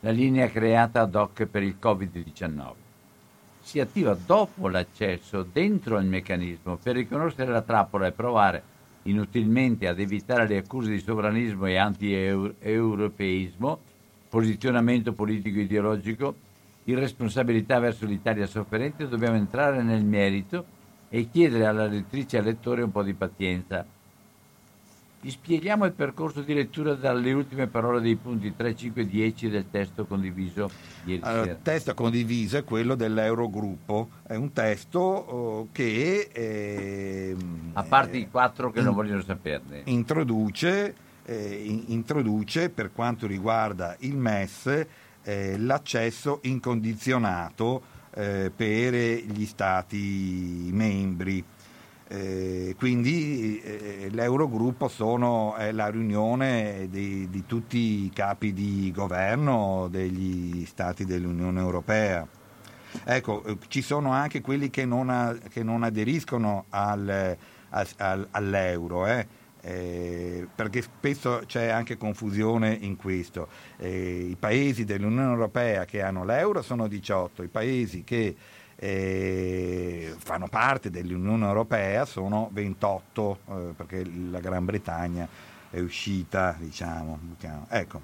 la 0.00 0.10
linea 0.10 0.48
creata 0.48 1.02
ad 1.02 1.14
hoc 1.14 1.44
per 1.44 1.62
il 1.62 1.76
Covid-19 1.80 2.72
si 3.60 3.78
attiva 3.80 4.14
dopo 4.14 4.68
l'accesso 4.68 5.46
dentro 5.50 5.98
il 5.98 6.06
meccanismo 6.06 6.76
per 6.76 6.96
riconoscere 6.96 7.52
la 7.52 7.60
trappola 7.60 8.06
e 8.06 8.12
provare 8.12 8.62
inutilmente 9.04 9.86
ad 9.86 10.00
evitare 10.00 10.48
le 10.48 10.58
accuse 10.58 10.90
di 10.90 11.00
sovranismo 11.00 11.66
e 11.66 11.76
anti-europeismo, 11.76 13.78
posizionamento 14.28 15.12
politico 15.12 15.58
ideologico, 15.58 16.34
irresponsabilità 16.84 17.78
verso 17.78 18.06
l'Italia 18.06 18.46
sofferente, 18.46 19.08
dobbiamo 19.08 19.36
entrare 19.36 19.82
nel 19.82 20.04
merito 20.04 20.78
e 21.08 21.28
chiedere 21.30 21.66
alla 21.66 21.86
lettrice 21.86 22.36
e 22.36 22.40
al 22.40 22.46
lettore 22.46 22.82
un 22.82 22.90
po' 22.90 23.02
di 23.02 23.14
pazienza 23.14 23.86
vi 25.22 25.30
spieghiamo 25.30 25.84
il 25.84 25.92
percorso 25.92 26.40
di 26.40 26.54
lettura 26.54 26.94
dalle 26.94 27.32
ultime 27.32 27.66
parole 27.66 28.00
dei 28.00 28.16
punti 28.16 28.54
3, 28.56 28.74
5 28.74 29.02
e 29.02 29.06
10 29.06 29.50
del 29.50 29.70
testo 29.70 30.06
condiviso 30.06 30.70
ieri 31.04 31.20
allora, 31.22 31.42
sera. 31.42 31.56
Il 31.56 31.62
testo 31.62 31.94
condiviso 31.94 32.56
è 32.56 32.64
quello 32.64 32.94
dell'Eurogruppo, 32.94 34.08
è 34.26 34.34
un 34.34 34.52
testo 34.52 34.98
oh, 34.98 35.68
che... 35.72 36.30
Eh, 36.32 37.36
A 37.74 37.82
parte 37.82 38.16
eh, 38.16 38.20
i 38.20 38.30
quattro 38.30 38.70
che 38.70 38.78
in, 38.78 38.86
non 38.86 38.94
vogliono 38.94 39.20
saperne. 39.20 39.82
Introduce, 39.84 40.94
eh, 41.26 41.82
introduce, 41.88 42.70
per 42.70 42.90
quanto 42.92 43.26
riguarda 43.26 43.96
il 44.00 44.16
MES 44.16 44.86
eh, 45.22 45.58
l'accesso 45.58 46.38
incondizionato 46.44 47.82
eh, 48.14 48.50
per 48.54 48.94
gli 48.94 49.44
Stati 49.44 50.70
membri. 50.72 51.44
Eh, 52.12 52.74
quindi 52.76 53.60
eh, 53.60 54.08
l'Eurogruppo 54.10 54.88
sono, 54.88 55.54
è 55.54 55.70
la 55.70 55.86
riunione 55.86 56.88
di, 56.90 57.30
di, 57.30 57.46
tutti 57.46 58.04
i 58.04 58.10
capi 58.12 58.52
di 58.52 58.90
governo 58.92 59.86
degli 59.88 60.66
Stati 60.66 61.04
dell'Unione 61.04 61.60
Europea. 61.60 62.26
Ecco, 63.04 63.44
eh, 63.44 63.58
ci 63.68 63.80
sono 63.80 64.10
anche 64.10 64.40
quelli 64.40 64.70
che 64.70 64.84
non, 64.84 65.08
a, 65.08 65.38
che 65.48 65.62
non 65.62 65.84
aderiscono 65.84 66.64
al, 66.70 67.36
al, 67.68 68.26
all'euro, 68.32 69.06
eh, 69.06 69.26
eh, 69.60 70.48
perché 70.52 70.82
spesso 70.82 71.42
c'è 71.46 71.68
anche 71.68 71.96
confusione 71.96 72.76
in 72.80 72.96
questo. 72.96 73.46
Eh, 73.76 74.26
I 74.30 74.36
paesi 74.36 74.84
dell'Unione 74.84 75.30
Europea 75.30 75.84
che 75.84 76.02
hanno 76.02 76.24
l'euro 76.24 76.60
sono 76.60 76.88
18, 76.88 77.44
i 77.44 77.48
paesi 77.48 78.02
che 78.02 78.34
eh, 78.82 80.14
fanno 80.16 80.48
parte 80.48 80.88
dell'Unione 80.88 81.44
Europea 81.44 82.06
sono 82.06 82.48
28 82.50 83.38
eh, 83.46 83.54
perché 83.76 84.04
la 84.30 84.40
Gran 84.40 84.64
Bretagna 84.64 85.28
è 85.68 85.80
uscita, 85.80 86.56
diciamo. 86.58 87.18
Ecco, 87.68 88.00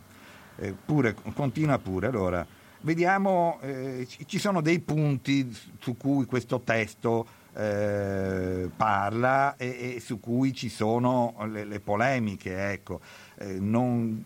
eh, 0.56 0.74
pure, 0.84 1.16
continua 1.34 1.78
pure. 1.78 2.08
Allora, 2.08 2.46
vediamo, 2.82 3.58
eh, 3.62 4.06
ci 4.26 4.38
sono 4.38 4.60
dei 4.60 4.80
punti 4.80 5.50
su 5.78 5.96
cui 5.96 6.26
questo 6.26 6.60
testo 6.60 7.26
eh, 7.54 8.68
parla 8.76 9.56
e, 9.56 9.94
e, 9.96 10.00
su 10.00 10.20
cui 10.20 10.52
ci 10.52 10.68
sono 10.68 11.36
le, 11.50 11.64
le 11.64 11.80
polemiche, 11.80 12.70
ecco, 12.70 13.00
eh, 13.38 13.58
non, 13.58 14.22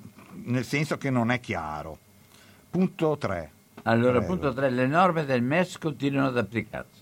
nel 0.46 0.64
senso 0.64 0.98
che 0.98 1.10
non 1.10 1.30
è 1.30 1.38
chiaro. 1.38 1.96
Punto 2.68 3.16
3. 3.16 3.52
Allora, 3.84 4.18
Prego. 4.18 4.26
punto 4.26 4.52
3, 4.52 4.70
le 4.70 4.86
norme 4.86 5.24
del 5.24 5.42
MES 5.42 5.78
continuano 5.78 6.28
ad 6.28 6.38
applicarsi. 6.38 7.00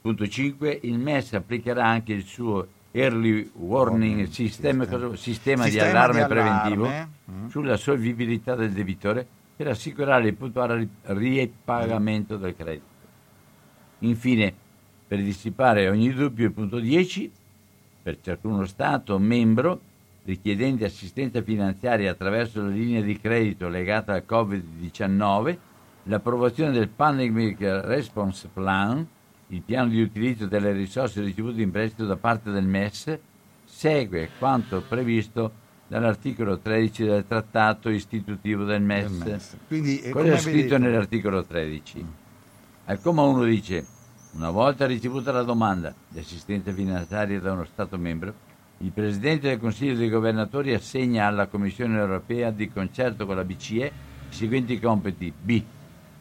Punto 0.00 0.26
5, 0.26 0.80
il 0.82 0.98
MES 0.98 1.34
applicherà 1.34 1.86
anche 1.86 2.12
il 2.12 2.24
suo 2.24 2.66
Early 2.92 3.50
Warning 3.54 4.26
System, 4.28 4.82
sistema, 4.82 5.16
sistema, 5.16 5.68
di 5.68 5.78
allarme, 5.78 6.16
di 6.16 6.22
allarme 6.22 6.26
preventivo 6.26 6.88
mm. 7.30 7.48
sulla 7.48 7.76
solvibilità 7.76 8.54
del 8.54 8.72
debitore 8.72 9.26
per 9.54 9.68
assicurare 9.68 10.28
il 10.28 10.34
puntuale 10.34 10.88
ripagamento 11.02 12.36
del 12.36 12.56
credito. 12.56 12.88
Infine, 13.98 14.54
per 15.06 15.18
dissipare 15.18 15.88
ogni 15.88 16.12
dubbio, 16.12 16.46
il 16.46 16.52
punto 16.52 16.78
10, 16.78 17.30
per 18.02 18.18
ciascuno 18.22 18.64
Stato 18.64 19.18
membro 19.18 19.80
richiedenti 20.24 20.84
assistenza 20.84 21.42
finanziaria 21.42 22.10
attraverso 22.10 22.62
la 22.62 22.68
linea 22.68 23.00
di 23.00 23.18
credito 23.18 23.68
legata 23.68 24.12
al 24.12 24.24
Covid-19 24.28 25.56
l'approvazione 26.04 26.72
del 26.72 26.88
Pandemic 26.88 27.60
Response 27.60 28.48
Plan, 28.52 29.06
il 29.48 29.62
piano 29.62 29.88
di 29.88 30.00
utilizzo 30.00 30.46
delle 30.46 30.72
risorse 30.72 31.20
ricevute 31.20 31.60
in 31.60 31.70
prestito 31.70 32.06
da 32.06 32.16
parte 32.16 32.50
del 32.50 32.66
MES, 32.66 33.18
segue 33.64 34.30
quanto 34.38 34.82
previsto 34.82 35.52
dall'articolo 35.86 36.58
13 36.58 37.04
del 37.04 37.26
trattato 37.26 37.88
istitutivo 37.88 38.64
del 38.64 38.80
MES. 38.80 39.10
Del 39.18 39.32
MES. 39.32 39.56
Quindi, 39.66 40.00
eh, 40.00 40.10
Cosa 40.10 40.32
è 40.32 40.38
scritto 40.38 40.74
vedete... 40.74 40.78
nell'articolo 40.78 41.44
13? 41.44 42.06
Al 42.86 43.00
comma 43.00 43.22
1 43.22 43.44
dice, 43.44 43.84
una 44.32 44.50
volta 44.50 44.86
ricevuta 44.86 45.32
la 45.32 45.42
domanda 45.42 45.92
di 46.08 46.20
assistenza 46.20 46.72
finanziaria 46.72 47.40
da 47.40 47.52
uno 47.52 47.64
Stato 47.64 47.98
membro, 47.98 48.48
il 48.82 48.92
Presidente 48.92 49.48
del 49.48 49.58
Consiglio 49.58 49.94
dei 49.94 50.08
Governatori 50.08 50.72
assegna 50.72 51.26
alla 51.26 51.48
Commissione 51.48 51.98
europea, 51.98 52.50
di 52.50 52.70
concerto 52.70 53.26
con 53.26 53.36
la 53.36 53.44
BCE, 53.44 53.92
i 54.30 54.32
seguenti 54.32 54.80
compiti. 54.80 55.30
B. 55.38 55.62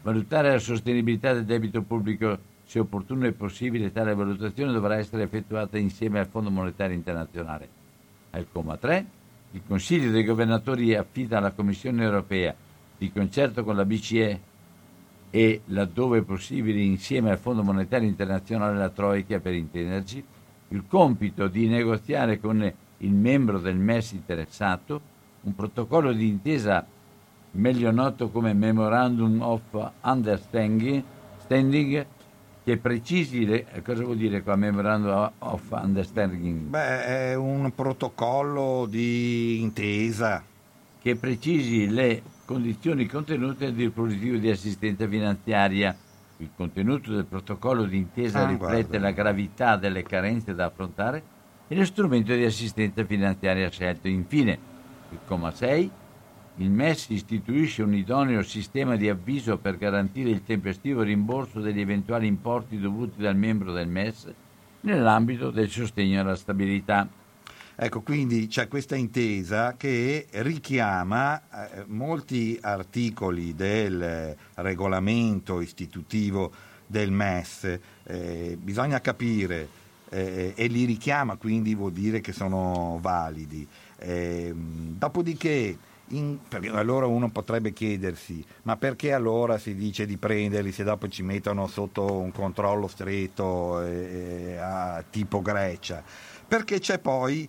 Valutare 0.02 0.52
la 0.52 0.60
sostenibilità 0.60 1.32
del 1.32 1.46
debito 1.46 1.82
pubblico. 1.84 2.38
Se 2.66 2.80
opportuno 2.80 3.26
e 3.26 3.32
possibile, 3.32 3.94
tale 3.94 4.14
valutazione 4.14 4.74
dovrà 4.74 4.98
essere 4.98 5.24
effettuata 5.24 5.78
insieme 5.78 6.20
al 6.20 6.28
Fondo 6.28 6.52
Monetario 6.52 6.96
Internazionale. 6.96 7.70
Al 8.32 8.46
comma 8.52 8.76
3. 8.76 9.06
Il 9.52 9.62
Consiglio 9.66 10.12
dei 10.12 10.26
Governatori 10.26 10.94
affida 10.96 11.38
alla 11.38 11.52
Commissione 11.52 12.04
europea, 12.04 12.54
di 12.98 13.10
concerto 13.10 13.64
con 13.64 13.78
la 13.78 13.86
BCE 13.86 14.40
e, 15.30 15.62
laddove 15.68 16.24
possibile, 16.24 16.82
insieme 16.82 17.32
al 17.32 17.38
Fondo 17.38 17.64
Monetario 17.64 18.08
Internazionale 18.08 18.78
la 18.78 18.90
Troica 18.90 19.40
per 19.40 19.54
intenderci, 19.54 20.24
il 20.70 20.84
compito 20.88 21.48
di 21.48 21.68
negoziare 21.68 22.40
con 22.40 22.74
il 22.98 23.12
membro 23.12 23.60
del 23.60 23.78
MES 23.78 24.12
interessato 24.12 25.02
un 25.42 25.56
protocollo 25.56 26.12
di 26.12 26.28
intesa 26.28 26.86
meglio 27.52 27.92
noto 27.92 28.30
come 28.30 28.54
Memorandum 28.54 29.42
of 29.42 29.92
Understanding 30.02 31.04
che 32.64 32.78
precisi 32.78 33.46
le, 33.46 33.66
cosa 33.84 34.04
vuol 34.04 34.18
dire 34.18 34.44
qua 34.44 34.56
Memorandum 34.56 35.32
of 35.40 35.64
Understanding? 35.72 36.60
Beh, 36.68 37.06
è 37.06 37.34
un 37.34 37.72
protocollo 37.74 38.86
di 38.88 39.60
intesa 39.60 40.44
che 41.02 41.16
precisi 41.16 41.90
le 41.90 42.22
condizioni 42.46 43.08
contenute 43.08 43.66
nel 43.66 43.74
dispositivo 43.74 44.38
di 44.38 44.52
assistenza 44.52 45.08
finanziaria 45.08 45.96
il 46.42 46.52
contenuto 46.56 47.14
del 47.14 47.26
protocollo 47.26 47.84
d'intesa 47.84 48.46
ah, 48.46 48.48
riflette 48.48 48.98
guarda. 48.98 49.00
la 49.00 49.12
gravità 49.12 49.76
delle 49.76 50.04
carenze 50.04 50.56
da 50.56 50.66
affrontare 50.66 51.22
e 51.68 51.76
lo 51.76 51.86
strumento 51.86 52.34
di 52.34 52.46
assistenza 52.46 53.04
finanziaria 53.06 53.70
scelto. 53.70 54.08
Infine, 54.08 54.58
il 55.12 55.20
comma 55.26 55.52
6, 55.52 55.92
il 56.56 56.72
MES 56.72 57.10
istituisce 57.10 57.84
un 57.84 57.94
idoneo 57.94 58.42
sistema 58.42 58.96
di 58.96 59.10
avviso 59.10 59.58
per 59.58 59.78
garantire 59.78 60.30
il 60.30 60.44
tempestivo 60.44 61.02
rimborso 61.02 61.60
degli 61.60 61.80
eventuali 61.80 62.28
importi 62.28 62.80
dovuti 62.80 63.22
dal 63.22 63.36
membro 63.36 63.72
del 63.72 63.88
MES 63.88 64.34
nell'ambito 64.82 65.52
del 65.52 65.70
sostegno 65.70 66.22
alla 66.22 66.36
stabilità. 66.36 67.08
Ecco, 67.82 68.02
quindi 68.02 68.48
c'è 68.48 68.68
questa 68.68 68.98
intesa 68.98 69.78
che 69.78 70.28
richiama 70.32 71.40
eh, 71.40 71.86
molti 71.88 72.58
articoli 72.60 73.56
del 73.56 74.36
regolamento 74.56 75.62
istitutivo 75.62 76.52
del 76.86 77.10
MES. 77.10 77.80
Eh, 78.04 78.58
bisogna 78.62 79.00
capire 79.00 79.70
eh, 80.10 80.52
e 80.58 80.68
li 80.68 80.84
richiama, 80.84 81.38
quindi 81.38 81.74
vuol 81.74 81.94
dire 81.94 82.20
che 82.20 82.34
sono 82.34 83.00
validi. 83.02 83.66
Ehm, 84.00 84.96
dopodiché 84.98 85.78
in, 86.08 86.38
allora 86.74 87.06
uno 87.06 87.30
potrebbe 87.30 87.72
chiedersi, 87.72 88.44
ma 88.64 88.76
perché 88.76 89.14
allora 89.14 89.58
si 89.58 89.74
dice 89.74 90.06
di 90.06 90.18
prenderli 90.18 90.74
se 90.74 90.84
dopo 90.84 91.08
ci 91.08 91.24
mettono 91.24 91.66
sotto 91.68 92.12
un 92.12 92.34
controllo 92.34 92.88
stretto 92.88 93.82
eh, 93.82 94.58
a, 94.58 95.02
tipo 95.10 95.42
Grecia? 95.42 96.04
Perché 96.46 96.80
c'è 96.80 96.98
poi 96.98 97.48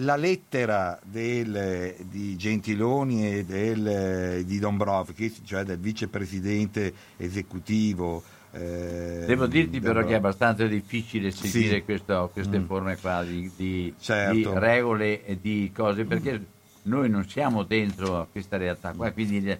la 0.00 0.16
lettera 0.16 0.98
del, 1.02 1.94
di 2.08 2.36
Gentiloni 2.36 3.38
e 3.38 3.44
del, 3.44 4.44
di 4.44 4.58
Dombrovskis, 4.58 5.40
cioè 5.44 5.64
del 5.64 5.78
vicepresidente 5.78 6.92
esecutivo. 7.16 8.22
Eh, 8.52 9.24
Devo 9.26 9.46
dirti 9.46 9.80
però 9.80 10.04
che 10.04 10.12
è 10.12 10.16
abbastanza 10.16 10.66
difficile 10.66 11.30
seguire 11.30 11.76
sì. 11.76 11.82
questo, 11.82 12.30
queste 12.32 12.58
mm. 12.58 12.64
forme 12.66 12.96
qua 12.96 13.22
di, 13.22 13.50
di, 13.56 13.94
certo. 13.98 14.34
di, 14.34 14.46
regole 14.54 15.24
e 15.24 15.38
di 15.40 15.70
cose 15.74 16.04
perché 16.04 16.46
noi 16.82 17.10
non 17.10 17.28
siamo 17.28 17.64
dentro 17.64 18.20
a 18.20 18.26
questa 18.30 18.56
realtà 18.56 18.92
qua, 18.92 19.10
quindi 19.10 19.56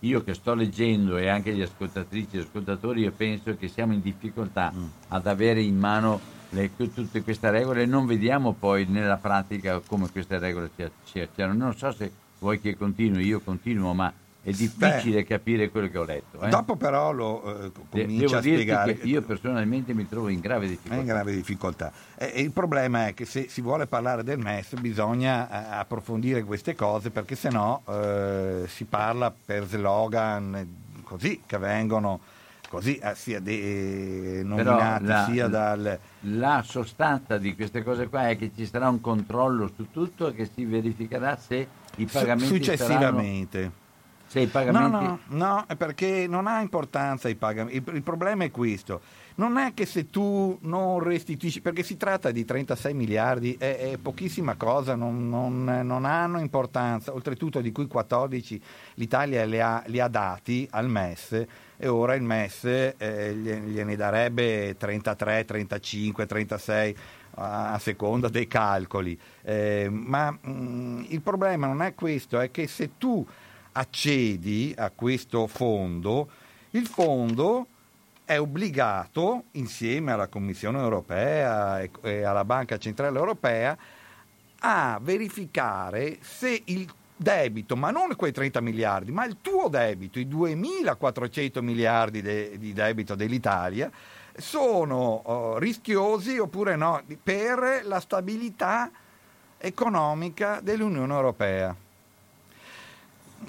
io 0.00 0.24
che 0.24 0.34
sto 0.34 0.54
leggendo 0.54 1.16
e 1.18 1.28
anche 1.28 1.54
gli 1.54 1.62
ascoltatrici 1.62 2.38
e 2.38 2.40
ascoltatori 2.40 3.02
io 3.02 3.12
penso 3.12 3.56
che 3.56 3.68
siamo 3.68 3.92
in 3.92 4.00
difficoltà 4.00 4.72
mm. 4.74 4.84
ad 5.08 5.26
avere 5.26 5.62
in 5.62 5.78
mano 5.78 6.40
le, 6.52 6.70
tutte 6.76 7.22
queste 7.22 7.50
regole 7.50 7.86
non 7.86 8.06
vediamo 8.06 8.52
poi 8.52 8.86
nella 8.86 9.16
pratica 9.16 9.80
come 9.80 10.10
queste 10.10 10.38
regole 10.38 10.70
si 10.74 10.82
accerciano. 10.82 11.52
Non 11.52 11.76
so 11.76 11.92
se 11.92 12.10
vuoi 12.38 12.60
che 12.60 12.76
continui, 12.76 13.24
io 13.24 13.40
continuo, 13.40 13.94
ma 13.94 14.12
è 14.42 14.50
difficile 14.50 15.20
Beh, 15.20 15.24
capire 15.24 15.70
quello 15.70 15.88
che 15.88 15.98
ho 15.98 16.04
letto. 16.04 16.40
Eh? 16.40 16.48
Dopo 16.48 16.76
però 16.76 17.12
lo 17.12 17.64
eh, 17.64 17.72
comincia 17.88 18.38
a 18.38 18.40
spiegare. 18.40 18.98
io 19.02 19.22
personalmente 19.22 19.94
mi 19.94 20.08
trovo 20.08 20.28
in 20.28 20.40
grave 20.40 20.66
difficoltà. 20.66 21.00
In 21.00 21.06
grave 21.06 21.32
difficoltà. 21.32 21.92
E, 22.16 22.32
e 22.34 22.40
il 22.42 22.50
problema 22.50 23.06
è 23.06 23.14
che 23.14 23.24
se 23.24 23.48
si 23.48 23.60
vuole 23.60 23.86
parlare 23.86 24.24
del 24.24 24.38
MES 24.38 24.74
bisogna 24.80 25.48
eh, 25.48 25.76
approfondire 25.78 26.42
queste 26.42 26.74
cose 26.74 27.10
perché 27.10 27.36
sennò 27.36 27.80
eh, 27.88 28.64
si 28.66 28.84
parla 28.84 29.32
per 29.32 29.64
slogan 29.66 30.80
così 31.04 31.42
che 31.46 31.58
vengono 31.58 32.20
così 32.72 32.96
eh, 32.96 33.14
sia 33.14 33.38
de, 33.38 34.38
eh, 34.38 34.42
nominati 34.42 35.04
la, 35.04 35.28
sia 35.30 35.46
dal... 35.46 35.98
La 36.20 36.62
sostanza 36.66 37.36
di 37.36 37.54
queste 37.54 37.82
cose 37.82 38.08
qua 38.08 38.30
è 38.30 38.38
che 38.38 38.50
ci 38.56 38.64
sarà 38.64 38.88
un 38.88 39.02
controllo 39.02 39.70
su 39.76 39.90
tutto 39.90 40.28
e 40.28 40.34
che 40.34 40.48
si 40.52 40.64
verificherà 40.64 41.36
se 41.36 41.68
i 41.96 42.06
pagamenti 42.06 42.46
Successivamente. 42.46 43.58
Saranno... 43.58 43.80
Se 44.26 44.40
i 44.40 44.46
pagamenti... 44.46 44.90
No, 44.90 45.20
no, 45.26 45.64
no, 45.66 45.76
perché 45.76 46.26
non 46.26 46.46
ha 46.46 46.62
importanza 46.62 47.28
i 47.28 47.34
pagamenti. 47.34 47.76
Il, 47.76 47.96
il 47.96 48.02
problema 48.02 48.44
è 48.44 48.50
questo. 48.50 49.02
Non 49.34 49.58
è 49.58 49.74
che 49.74 49.84
se 49.84 50.08
tu 50.08 50.56
non 50.62 51.00
restituisci, 51.00 51.60
perché 51.60 51.82
si 51.82 51.98
tratta 51.98 52.30
di 52.30 52.42
36 52.42 52.94
miliardi, 52.94 53.54
è, 53.58 53.90
è 53.92 53.98
pochissima 53.98 54.54
cosa, 54.54 54.94
non, 54.94 55.28
non, 55.28 55.64
non, 55.64 56.06
hanno 56.06 56.40
importanza, 56.40 57.12
oltretutto 57.12 57.60
di 57.60 57.70
cui 57.70 57.86
14 57.86 58.62
l'Italia 58.94 59.44
li 59.44 59.60
ha, 59.60 59.82
li 59.88 60.00
ha 60.00 60.08
dati 60.08 60.66
al 60.70 60.88
MES 60.88 61.46
e 61.82 61.88
ora 61.88 62.14
il 62.14 62.22
MES 62.22 62.94
eh, 62.96 63.34
gliene 63.34 63.96
darebbe 63.96 64.76
33, 64.78 65.44
35, 65.44 66.26
36 66.26 66.96
a 67.34 67.76
seconda 67.80 68.28
dei 68.28 68.46
calcoli. 68.46 69.18
Eh, 69.42 69.88
ma 69.90 70.30
mh, 70.30 70.38
mm, 70.48 71.04
il 71.08 71.20
problema 71.22 71.66
non 71.66 71.82
è 71.82 71.92
questo, 71.96 72.38
è 72.38 72.52
che 72.52 72.68
se 72.68 72.98
tu 72.98 73.26
accedi 73.72 74.72
a 74.78 74.92
questo 74.94 75.48
fondo, 75.48 76.28
il 76.70 76.86
fondo 76.86 77.66
è 78.24 78.38
obbligato, 78.38 79.46
insieme 79.52 80.12
alla 80.12 80.28
Commissione 80.28 80.78
europea 80.78 81.80
e 81.80 82.22
alla 82.22 82.44
Banca 82.44 82.78
Centrale 82.78 83.18
Europea, 83.18 83.76
a 84.60 85.00
verificare 85.02 86.18
se 86.20 86.62
il 86.66 86.88
debito, 87.22 87.76
ma 87.76 87.90
non 87.90 88.14
quei 88.16 88.32
30 88.32 88.60
miliardi, 88.60 89.10
ma 89.10 89.24
il 89.24 89.38
tuo 89.40 89.68
debito, 89.68 90.18
i 90.18 90.26
2.400 90.26 91.62
miliardi 91.62 92.20
de, 92.20 92.58
di 92.58 92.72
debito 92.72 93.14
dell'Italia, 93.14 93.90
sono 94.36 95.22
uh, 95.24 95.58
rischiosi 95.58 96.38
oppure 96.38 96.76
no 96.76 97.02
per 97.22 97.82
la 97.84 98.00
stabilità 98.00 98.90
economica 99.58 100.60
dell'Unione 100.60 101.12
Europea. 101.12 101.76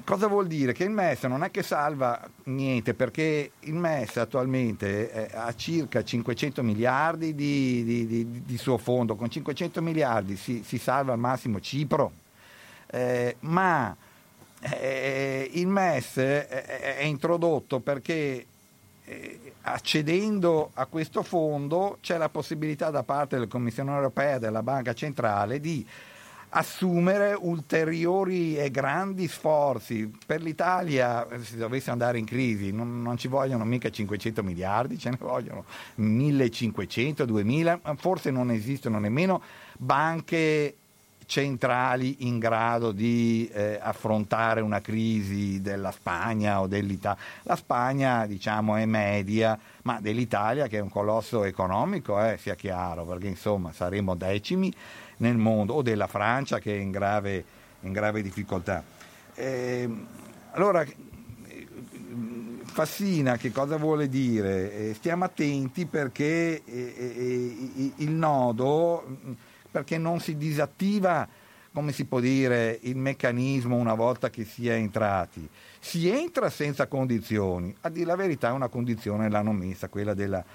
Cosa 0.04 0.28
vuol 0.28 0.48
dire? 0.48 0.74
Che 0.74 0.84
il 0.84 0.90
MES 0.90 1.24
non 1.24 1.44
è 1.44 1.52
che 1.52 1.62
salva 1.62 2.20
niente, 2.46 2.94
perché 2.94 3.52
il 3.60 3.76
MES 3.76 4.18
attualmente 4.18 5.30
ha 5.32 5.54
circa 5.54 6.04
500 6.04 6.64
miliardi 6.64 7.36
di, 7.36 7.84
di, 7.84 8.08
di, 8.08 8.44
di 8.44 8.58
suo 8.58 8.78
fondo, 8.78 9.16
con 9.16 9.30
500 9.30 9.82
miliardi 9.82 10.36
si, 10.36 10.64
si 10.66 10.80
salva 10.80 11.14
al 11.14 11.20
massimo 11.20 11.60
Cipro, 11.60 12.12
eh, 12.94 13.38
ma 13.40 13.96
eh, 14.60 15.50
il 15.54 15.68
MES 15.68 16.16
è, 16.18 17.02
introdotto 17.02 17.80
perché 17.80 18.46
eh, 19.04 19.40
accedendo 19.62 20.70
a 20.76 20.86
questo 20.86 21.24
fondo 21.24 21.98
c'è 22.02 22.18
la 22.18 22.30
possibilità 22.30 22.92
da 22.92 23.02
parte 23.02 23.36
della 23.36 23.48
Commissione 23.48 23.92
europea 23.92 24.36
e 24.36 24.40
della 24.40 24.62
Banca 24.62 24.94
Centrale 24.94 25.60
di 25.60 25.86
assumere 26.56 27.36
ulteriori 27.38 28.58
e 28.58 28.70
grandi 28.70 29.28
sforzi. 29.28 30.12
Per 30.24 30.44
l'Italia, 30.44 31.28
se 31.42 31.58
dovesse 31.58 31.90
andare 31.90 32.20
in 32.20 32.26
crisi, 32.26 32.72
non, 32.72 33.02
non, 33.02 33.18
ci 33.18 33.28
vogliono 33.28 33.66
mica 33.66 33.90
500 33.90 34.44
miliardi, 34.44 35.00
ce 35.00 35.10
ne 35.10 35.18
vogliono 35.20 35.66
1500, 35.96 37.26
2000, 37.26 37.80
forse 37.96 38.30
non 38.30 38.52
esistono 38.52 39.00
nemmeno 39.00 39.42
banche 39.80 40.76
centrali 41.34 42.28
in 42.28 42.38
grado 42.38 42.92
di 42.92 43.50
eh, 43.52 43.80
affrontare 43.82 44.62
una 44.62 44.82
crisi 44.82 45.62
della 45.62 45.90
Spagna 45.90 46.62
o 46.62 46.68
dell'Italia. 46.68 47.20
La 47.42 47.56
Spagna 47.56 48.28
diciamo 48.28 48.76
è 48.76 48.86
media, 48.86 49.58
ma 49.82 50.00
dell'Italia 50.00 50.68
che 50.68 50.78
è 50.78 50.80
un 50.80 50.92
colosso 50.92 51.44
economico, 51.44 52.24
eh, 52.24 52.38
sia 52.38 52.54
chiaro, 52.54 53.04
perché 53.06 53.26
insomma 53.26 53.74
saremo 53.74 54.14
decimi 54.14 54.72
nel 55.18 55.38
mondo, 55.38 55.74
o 55.74 55.82
della 55.82 56.06
Francia 56.06 56.60
che 56.60 56.76
è 56.76 56.80
in 56.80 56.92
grave, 56.92 57.44
in 57.80 57.92
grave 57.94 58.22
difficoltà. 58.22 58.84
Eh, 59.34 59.90
allora, 60.52 60.86
Fassina 62.66 63.38
che 63.38 63.52
cosa 63.52 63.78
vuole 63.78 64.08
dire? 64.08 64.72
Eh, 64.72 64.94
stiamo 64.94 65.24
attenti 65.24 65.88
perché 65.88 66.62
eh, 66.64 66.64
eh, 66.64 67.92
il 67.96 68.12
nodo, 68.12 69.18
perché 69.74 69.98
non 69.98 70.20
si 70.20 70.38
disattiva, 70.38 71.28
come 71.74 71.92
si 71.92 72.06
può 72.06 72.20
dire, 72.20 72.78
il 72.84 72.96
meccanismo 72.96 73.76
una 73.76 73.96
volta 73.96 74.30
che 74.30 74.46
si 74.46 74.70
è 74.70 74.74
entrati. 74.74 75.50
Si 75.80 76.08
entra 76.08 76.52
senza 76.52 76.86
condizioni, 76.86 77.76
a 77.82 77.90
dire 77.90 78.06
la 78.06 78.16
verità 78.16 78.54
una 78.54 78.68
condizione 78.68 79.32
l'hanno 79.32 79.52
messa, 79.52 79.90
quella 79.90 80.14
della, 80.14 80.46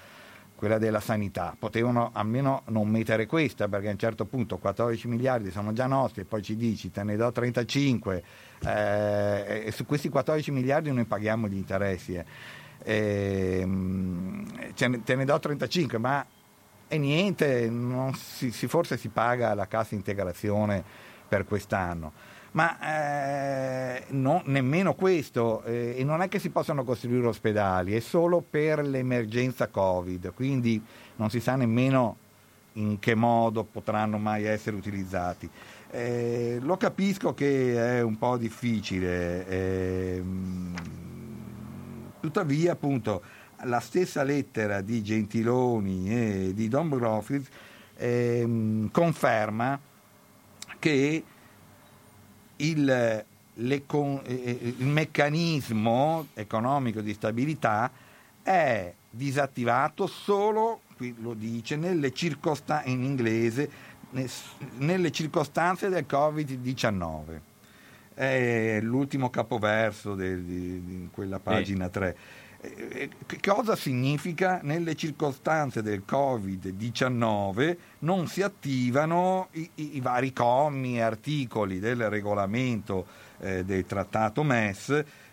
quella 0.55 0.77
della 0.77 1.01
sanità. 1.01 1.53
Potevano 1.59 2.11
almeno 2.13 2.61
non 2.67 2.87
mettere 2.87 3.25
questa, 3.25 3.67
perché 3.67 3.89
a 3.89 3.91
un 3.91 3.99
certo 3.99 4.23
punto 4.23 4.57
14 4.57 5.09
miliardi 5.09 5.51
sono 5.51 5.73
già 5.73 5.85
nostri 5.85 6.21
e 6.21 6.25
poi 6.25 6.41
ci 6.41 6.55
dici 6.55 6.89
te 6.89 7.03
ne 7.03 7.17
do 7.17 7.29
35 7.29 8.23
eh, 8.63 9.63
e 9.65 9.71
su 9.71 9.85
questi 9.85 10.07
14 10.07 10.49
miliardi 10.51 10.93
noi 10.93 11.03
paghiamo 11.03 11.49
gli 11.49 11.57
interessi. 11.57 12.13
Eh. 12.15 12.25
Eh, 12.81 13.67
te 14.77 15.15
ne 15.15 15.25
do 15.25 15.37
35, 15.37 15.97
ma 15.97 16.25
è 16.89 16.97
niente, 16.97 17.71
si, 18.15 18.51
si, 18.51 18.67
forse 18.67 18.97
si 18.97 19.09
paga 19.09 19.53
la 19.53 19.67
cassa 19.67 19.93
integrazione 19.95 20.83
per 21.27 21.45
quest'anno. 21.45 22.11
Ma 22.51 22.79
eh, 22.81 24.05
no, 24.09 24.41
nemmeno 24.45 24.95
questo, 24.95 25.61
eh, 25.65 25.93
e 25.95 26.03
non 26.03 26.23
è 26.23 26.27
che 26.27 26.39
si 26.39 26.49
possano 26.49 26.83
costruire 26.83 27.27
ospedali, 27.27 27.93
è 27.93 27.99
solo 27.99 28.43
per 28.47 28.83
l'emergenza 28.83 29.67
Covid, 29.67 30.33
quindi 30.33 30.83
non 31.17 31.29
si 31.29 31.39
sa 31.39 31.55
nemmeno 31.55 32.17
in 32.73 32.97
che 32.97 33.13
modo 33.13 33.63
potranno 33.63 34.17
mai 34.17 34.45
essere 34.45 34.75
utilizzati. 34.75 35.47
Eh, 35.91 36.57
lo 36.59 36.75
capisco 36.77 37.35
che 37.35 37.97
è 37.97 38.01
un 38.01 38.17
po' 38.17 38.37
difficile, 38.37 39.47
eh, 39.47 40.23
tuttavia 42.19 42.71
appunto 42.71 43.21
la 43.63 43.79
stessa 43.79 44.23
lettera 44.23 44.81
di 44.81 45.03
Gentiloni 45.03 46.09
e 46.11 46.51
di 46.53 46.67
Dombrovskis 46.67 47.47
eh, 47.95 48.87
conferma 48.91 49.79
che 50.79 51.23
il, 52.55 52.85
le, 53.53 53.83
il 53.85 54.85
meccanismo 54.85 56.27
economico 56.33 57.01
di 57.01 57.13
stabilità 57.13 57.91
è 58.41 58.93
disattivato 59.09 60.07
solo, 60.07 60.81
qui 60.95 61.15
lo 61.19 61.33
dice, 61.33 61.75
nelle 61.75 62.13
circostanze, 62.13 62.89
in 62.89 63.03
inglese, 63.03 63.69
nelle 64.77 65.11
circostanze 65.11 65.89
del 65.89 66.05
Covid-19. 66.09 67.39
È 68.13 68.79
l'ultimo 68.81 69.29
capoverso 69.29 70.15
di, 70.15 71.07
quella 71.11 71.39
pagina 71.39 71.85
sì. 71.85 71.91
3. 71.91 72.17
Che 72.61 73.39
cosa 73.41 73.77
significa 73.77 74.59
nelle 74.63 74.95
circostanze 74.95 75.81
del 75.81 76.03
Covid-19 76.05 77.77
non 77.99 78.27
si 78.27 78.41
attivano 78.41 79.47
i, 79.51 79.69
i, 79.75 80.01
vari 80.01 80.33
commi 80.33 80.97
e 80.97 81.01
articoli 81.01 81.79
del 81.79 82.09
regolamento 82.09 83.05
eh, 83.39 83.63
del 83.63 83.85
trattato 83.85 84.43
MES 84.43 84.89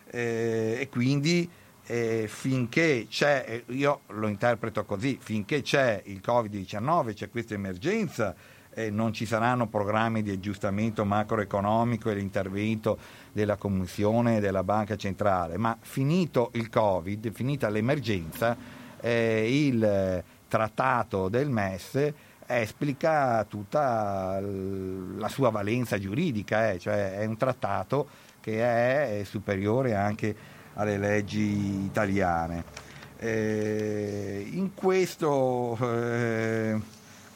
eh, 0.09 0.77
e 0.79 0.87
quindi 0.89 1.49
eh, 1.87 2.27
finché 2.29 3.07
c'è, 3.09 3.63
io 3.67 4.01
lo 4.07 4.27
interpreto 4.27 4.85
così, 4.85 5.17
finché 5.21 5.61
c'è 5.61 6.01
il 6.05 6.21
Covid-19, 6.23 7.13
c'è 7.13 7.29
questa 7.29 7.55
emergenza, 7.55 8.35
eh, 8.77 8.91
non 8.91 9.11
ci 9.11 9.25
saranno 9.25 9.65
programmi 9.65 10.21
di 10.21 10.29
aggiustamento 10.29 11.03
macroeconomico 11.03 12.11
e 12.11 12.13
l'intervento 12.13 12.99
della 13.31 13.55
Commissione 13.55 14.37
e 14.37 14.39
della 14.39 14.63
Banca 14.63 14.95
Centrale, 14.95 15.57
ma 15.57 15.75
finito 15.81 16.51
il 16.53 16.69
Covid, 16.69 17.31
finita 17.31 17.69
l'emergenza, 17.69 18.55
eh, 19.01 19.65
il 19.65 20.23
trattato 20.47 21.27
del 21.27 21.49
MES 21.49 22.13
esplica 22.45 23.43
tutta 23.45 24.39
la 24.39 25.27
sua 25.27 25.49
valenza 25.49 25.97
giuridica, 25.97 26.69
eh, 26.69 26.77
cioè 26.77 27.17
è 27.17 27.25
un 27.25 27.35
trattato 27.35 28.07
che 28.39 28.61
è 28.61 29.23
superiore 29.23 29.95
anche 29.95 30.35
alle 30.75 30.99
leggi 30.99 31.83
italiane. 31.83 32.85
Eh, 33.17 34.47
in 34.51 34.75
questo 34.75 35.75
eh, 35.81 36.79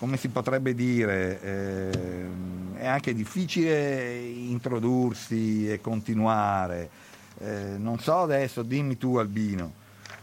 come 0.02 0.18
si 0.18 0.30
potrebbe 0.30 0.74
dire, 0.74 1.40
eh, 1.44 2.28
è 2.74 2.88
anche 2.88 3.14
difficile 3.14 4.18
introdursi 4.18 5.72
e 5.72 5.80
continuare. 5.80 6.90
Eh, 7.38 7.76
non 7.78 8.00
so 8.00 8.22
adesso, 8.22 8.64
dimmi 8.64 8.98
tu 8.98 9.18
Albino, 9.18 9.74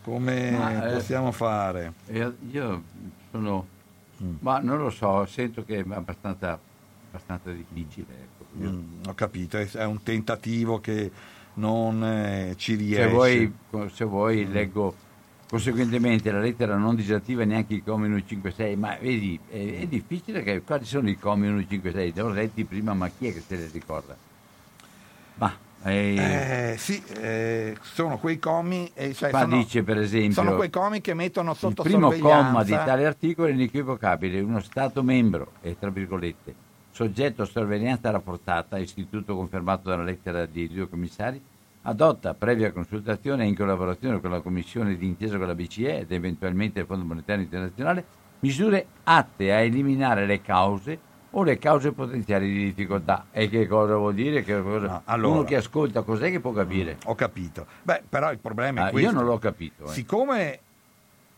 come 0.02 0.50
ma, 0.50 0.84
eh, 0.84 0.94
possiamo 0.94 1.30
fare? 1.30 1.92
Eh, 2.08 2.32
io 2.50 2.82
sono, 3.30 3.68
mm. 4.20 4.34
ma 4.40 4.58
non 4.58 4.78
lo 4.78 4.90
so, 4.90 5.24
sento 5.26 5.64
che 5.64 5.76
è 5.76 5.84
abbastanza, 5.88 6.58
abbastanza 7.10 7.52
difficile. 7.52 8.06
Ecco. 8.10 8.46
Mm, 8.58 9.02
ho 9.06 9.14
capito, 9.14 9.58
è 9.58 9.84
un 9.84 10.02
tentativo 10.02 10.80
che 10.80 11.08
non 11.54 12.02
eh, 12.02 12.54
ci 12.56 12.74
riesce. 12.74 13.04
Se 13.04 13.10
vuoi, 13.10 13.54
se 13.92 14.04
vuoi 14.04 14.44
mm. 14.44 14.52
leggo 14.52 14.94
Conseguentemente 15.48 16.30
la 16.30 16.40
lettera 16.40 16.76
non 16.76 16.94
disattiva 16.94 17.42
neanche 17.44 17.74
i 17.74 17.82
comi 17.82 18.06
156, 18.08 18.76
ma 18.76 18.96
vedi, 19.00 19.38
è, 19.48 19.80
è 19.80 19.86
difficile 19.86 20.42
che 20.42 20.60
quali 20.60 20.84
sono 20.84 21.08
i 21.08 21.18
comi 21.18 21.46
156? 21.46 22.12
Li 22.12 22.20
ho 22.20 22.28
letti 22.28 22.64
prima, 22.64 22.92
ma 22.92 23.08
chi 23.08 23.28
è 23.28 23.32
che 23.32 23.42
se 23.46 23.56
li 23.56 23.70
ricorda? 23.72 24.14
Ma 25.36 25.66
eh, 25.84 26.72
eh, 26.72 26.76
sì, 26.76 27.02
eh, 27.14 27.76
sono 27.80 28.18
quei 28.18 28.38
comi. 28.38 28.90
Eh, 28.94 29.14
cioè 29.14 29.30
Qua 29.30 29.40
sono, 29.40 29.56
dice 29.56 29.82
per 29.82 29.98
esempio: 29.98 30.32
Sono 30.32 30.56
quei 30.56 30.70
comi 30.70 31.00
che 31.00 31.14
mettono 31.14 31.54
sotto 31.54 31.82
Il 31.82 31.88
primo 31.88 32.10
comma 32.10 32.64
di 32.64 32.72
tale 32.72 33.06
articolo 33.06 33.48
è 33.48 33.52
inequivocabile: 33.52 34.40
uno 34.40 34.60
Stato 34.60 35.02
membro, 35.02 35.52
e 35.62 35.78
tra 35.78 35.88
virgolette, 35.90 36.54
soggetto 36.90 37.42
a 37.42 37.46
sorveglianza 37.46 38.10
rafforzata, 38.10 38.76
istituto 38.78 39.36
confermato 39.36 39.88
dalla 39.88 40.02
lettera 40.02 40.44
di 40.46 40.68
due 40.68 40.88
commissari, 40.88 41.40
adotta, 41.82 42.34
previa 42.34 42.72
consultazione 42.72 43.44
e 43.44 43.48
in 43.48 43.56
collaborazione 43.56 44.20
con 44.20 44.30
la 44.30 44.40
Commissione 44.40 44.96
di 44.96 45.06
intesa 45.06 45.38
con 45.38 45.46
la 45.46 45.54
BCE 45.54 46.00
ed 46.00 46.12
eventualmente 46.12 46.80
il 46.80 46.86
Fondo 46.86 47.04
Monetario 47.04 47.42
Internazionale, 47.42 48.04
misure 48.40 48.86
atte 49.04 49.52
a 49.52 49.60
eliminare 49.60 50.26
le 50.26 50.40
cause 50.40 50.98
o 51.30 51.42
le 51.42 51.58
cause 51.58 51.92
potenziali 51.92 52.50
di 52.50 52.64
difficoltà. 52.64 53.26
E 53.30 53.48
che 53.48 53.66
cosa 53.66 53.96
vuol 53.96 54.14
dire? 54.14 54.42
Che 54.42 54.62
cosa... 54.62 54.86
No, 54.86 55.02
allora, 55.04 55.34
Uno 55.34 55.44
che 55.44 55.56
ascolta 55.56 56.02
cos'è 56.02 56.30
che 56.30 56.40
può 56.40 56.52
capire? 56.52 56.98
Ho 57.04 57.14
capito. 57.14 57.66
Beh, 57.82 58.02
però 58.08 58.32
il 58.32 58.38
problema 58.38 58.84
è 58.84 58.88
ah, 58.88 58.90
questo. 58.90 59.10
Io 59.10 59.14
non 59.14 59.26
l'ho 59.26 59.38
capito. 59.38 59.84
Eh. 59.84 59.88
Siccome 59.88 60.60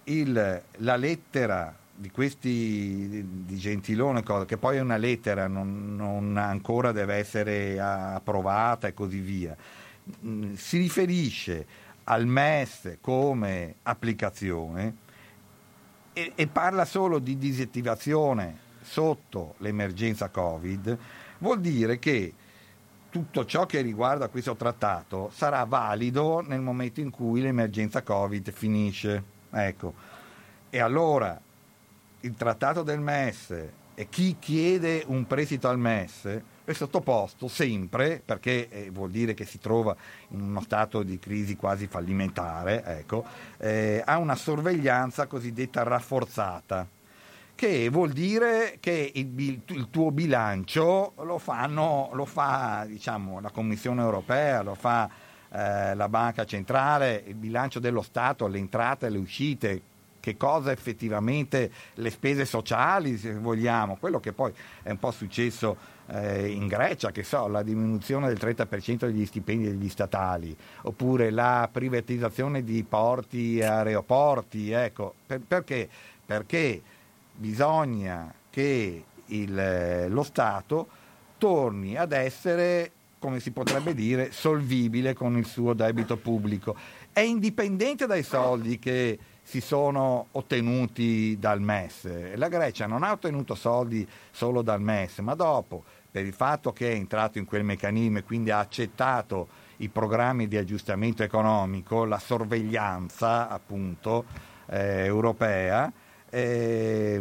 il, 0.04 0.62
la 0.76 0.96
lettera 0.96 1.74
di 2.00 2.10
questi 2.10 3.26
di 3.44 3.56
Gentilone, 3.56 4.22
che 4.46 4.56
poi 4.56 4.78
è 4.78 4.80
una 4.80 4.96
lettera, 4.96 5.46
non, 5.48 5.96
non 5.96 6.36
ancora 6.38 6.92
deve 6.92 7.16
essere 7.16 7.78
approvata 7.78 8.86
e 8.86 8.94
così 8.94 9.18
via, 9.18 9.54
Mm, 10.26 10.54
si 10.54 10.78
riferisce 10.78 11.66
al 12.04 12.26
MES 12.26 12.98
come 13.00 13.76
applicazione 13.82 14.96
e, 16.12 16.32
e 16.34 16.46
parla 16.46 16.84
solo 16.84 17.18
di 17.18 17.38
disattivazione 17.38 18.68
sotto 18.82 19.54
l'emergenza 19.58 20.28
Covid, 20.28 20.98
vuol 21.38 21.60
dire 21.60 21.98
che 21.98 22.34
tutto 23.10 23.44
ciò 23.44 23.66
che 23.66 23.80
riguarda 23.80 24.28
questo 24.28 24.56
trattato 24.56 25.30
sarà 25.32 25.64
valido 25.64 26.40
nel 26.40 26.60
momento 26.60 27.00
in 27.00 27.10
cui 27.10 27.40
l'emergenza 27.40 28.02
Covid 28.02 28.50
finisce. 28.52 29.22
Ecco. 29.50 29.94
E 30.70 30.78
allora 30.78 31.38
il 32.20 32.34
trattato 32.34 32.82
del 32.82 33.00
MES 33.00 33.54
e 33.94 34.08
chi 34.08 34.36
chiede 34.38 35.02
un 35.06 35.26
prestito 35.26 35.68
al 35.68 35.78
MES 35.78 36.40
è 36.70 36.74
sottoposto 36.74 37.48
sempre, 37.48 38.22
perché 38.24 38.68
eh, 38.68 38.90
vuol 38.90 39.10
dire 39.10 39.34
che 39.34 39.44
si 39.44 39.58
trova 39.58 39.94
in 40.28 40.40
uno 40.40 40.60
stato 40.60 41.02
di 41.02 41.18
crisi 41.18 41.56
quasi 41.56 41.86
fallimentare, 41.86 42.84
ecco, 42.84 43.24
eh, 43.58 44.02
a 44.04 44.18
una 44.18 44.34
sorveglianza 44.34 45.26
cosiddetta 45.26 45.82
rafforzata, 45.82 46.86
che 47.54 47.90
vuol 47.90 48.12
dire 48.12 48.78
che 48.80 49.12
il, 49.14 49.60
il 49.66 49.88
tuo 49.90 50.10
bilancio 50.10 51.12
lo, 51.16 51.38
fanno, 51.38 52.08
lo 52.14 52.24
fa 52.24 52.84
diciamo, 52.86 53.38
la 53.40 53.50
Commissione 53.50 54.00
europea, 54.00 54.62
lo 54.62 54.74
fa 54.74 55.10
eh, 55.52 55.94
la 55.94 56.08
Banca 56.08 56.46
Centrale, 56.46 57.22
il 57.26 57.34
bilancio 57.34 57.78
dello 57.78 58.02
Stato, 58.02 58.46
le 58.46 58.58
entrate 58.58 59.06
e 59.06 59.10
le 59.10 59.18
uscite, 59.18 59.82
che 60.20 60.36
cosa 60.36 60.70
effettivamente 60.70 61.70
le 61.94 62.10
spese 62.10 62.44
sociali, 62.44 63.16
se 63.16 63.34
vogliamo, 63.34 63.96
quello 63.96 64.20
che 64.20 64.32
poi 64.32 64.52
è 64.82 64.90
un 64.90 64.98
po' 64.98 65.10
successo 65.10 65.98
eh, 66.12 66.48
in 66.48 66.66
Grecia, 66.66 67.10
che 67.12 67.22
so, 67.22 67.46
la 67.46 67.62
diminuzione 67.62 68.26
del 68.28 68.38
30% 68.38 69.06
degli 69.06 69.24
stipendi 69.24 69.68
degli 69.68 69.88
statali, 69.88 70.56
oppure 70.82 71.30
la 71.30 71.68
privatizzazione 71.70 72.64
di 72.64 72.82
porti 72.82 73.58
e 73.58 73.64
aeroporti, 73.64 74.70
ecco, 74.72 75.14
per, 75.26 75.40
perché? 75.40 75.88
Perché 76.24 76.82
bisogna 77.34 78.32
che 78.50 79.04
il, 79.26 80.06
lo 80.08 80.22
Stato 80.22 80.88
torni 81.38 81.96
ad 81.96 82.12
essere, 82.12 82.90
come 83.18 83.40
si 83.40 83.50
potrebbe 83.52 83.94
dire, 83.94 84.32
solvibile 84.32 85.14
con 85.14 85.36
il 85.36 85.46
suo 85.46 85.72
debito 85.74 86.16
pubblico. 86.16 86.76
È 87.12 87.20
indipendente 87.20 88.06
dai 88.06 88.22
soldi 88.22 88.78
che 88.78 89.18
si 89.42 89.60
sono 89.60 90.26
ottenuti 90.32 91.36
dal 91.38 91.60
MES. 91.60 92.36
La 92.36 92.48
Grecia 92.48 92.86
non 92.86 93.02
ha 93.02 93.12
ottenuto 93.12 93.54
soldi 93.54 94.06
solo 94.30 94.62
dal 94.62 94.80
MES, 94.80 95.18
ma 95.18 95.34
dopo, 95.34 95.82
per 96.10 96.24
il 96.26 96.32
fatto 96.32 96.72
che 96.72 96.90
è 96.90 96.94
entrato 96.94 97.38
in 97.38 97.44
quel 97.44 97.64
meccanismo 97.64 98.18
e 98.18 98.24
quindi 98.24 98.50
ha 98.50 98.58
accettato 98.58 99.48
i 99.76 99.88
programmi 99.88 100.48
di 100.48 100.56
aggiustamento 100.56 101.22
economico, 101.22 102.04
la 102.04 102.18
sorveglianza 102.18 103.48
appunto 103.48 104.24
eh, 104.66 105.04
europea, 105.04 105.90
eh, 106.28 107.20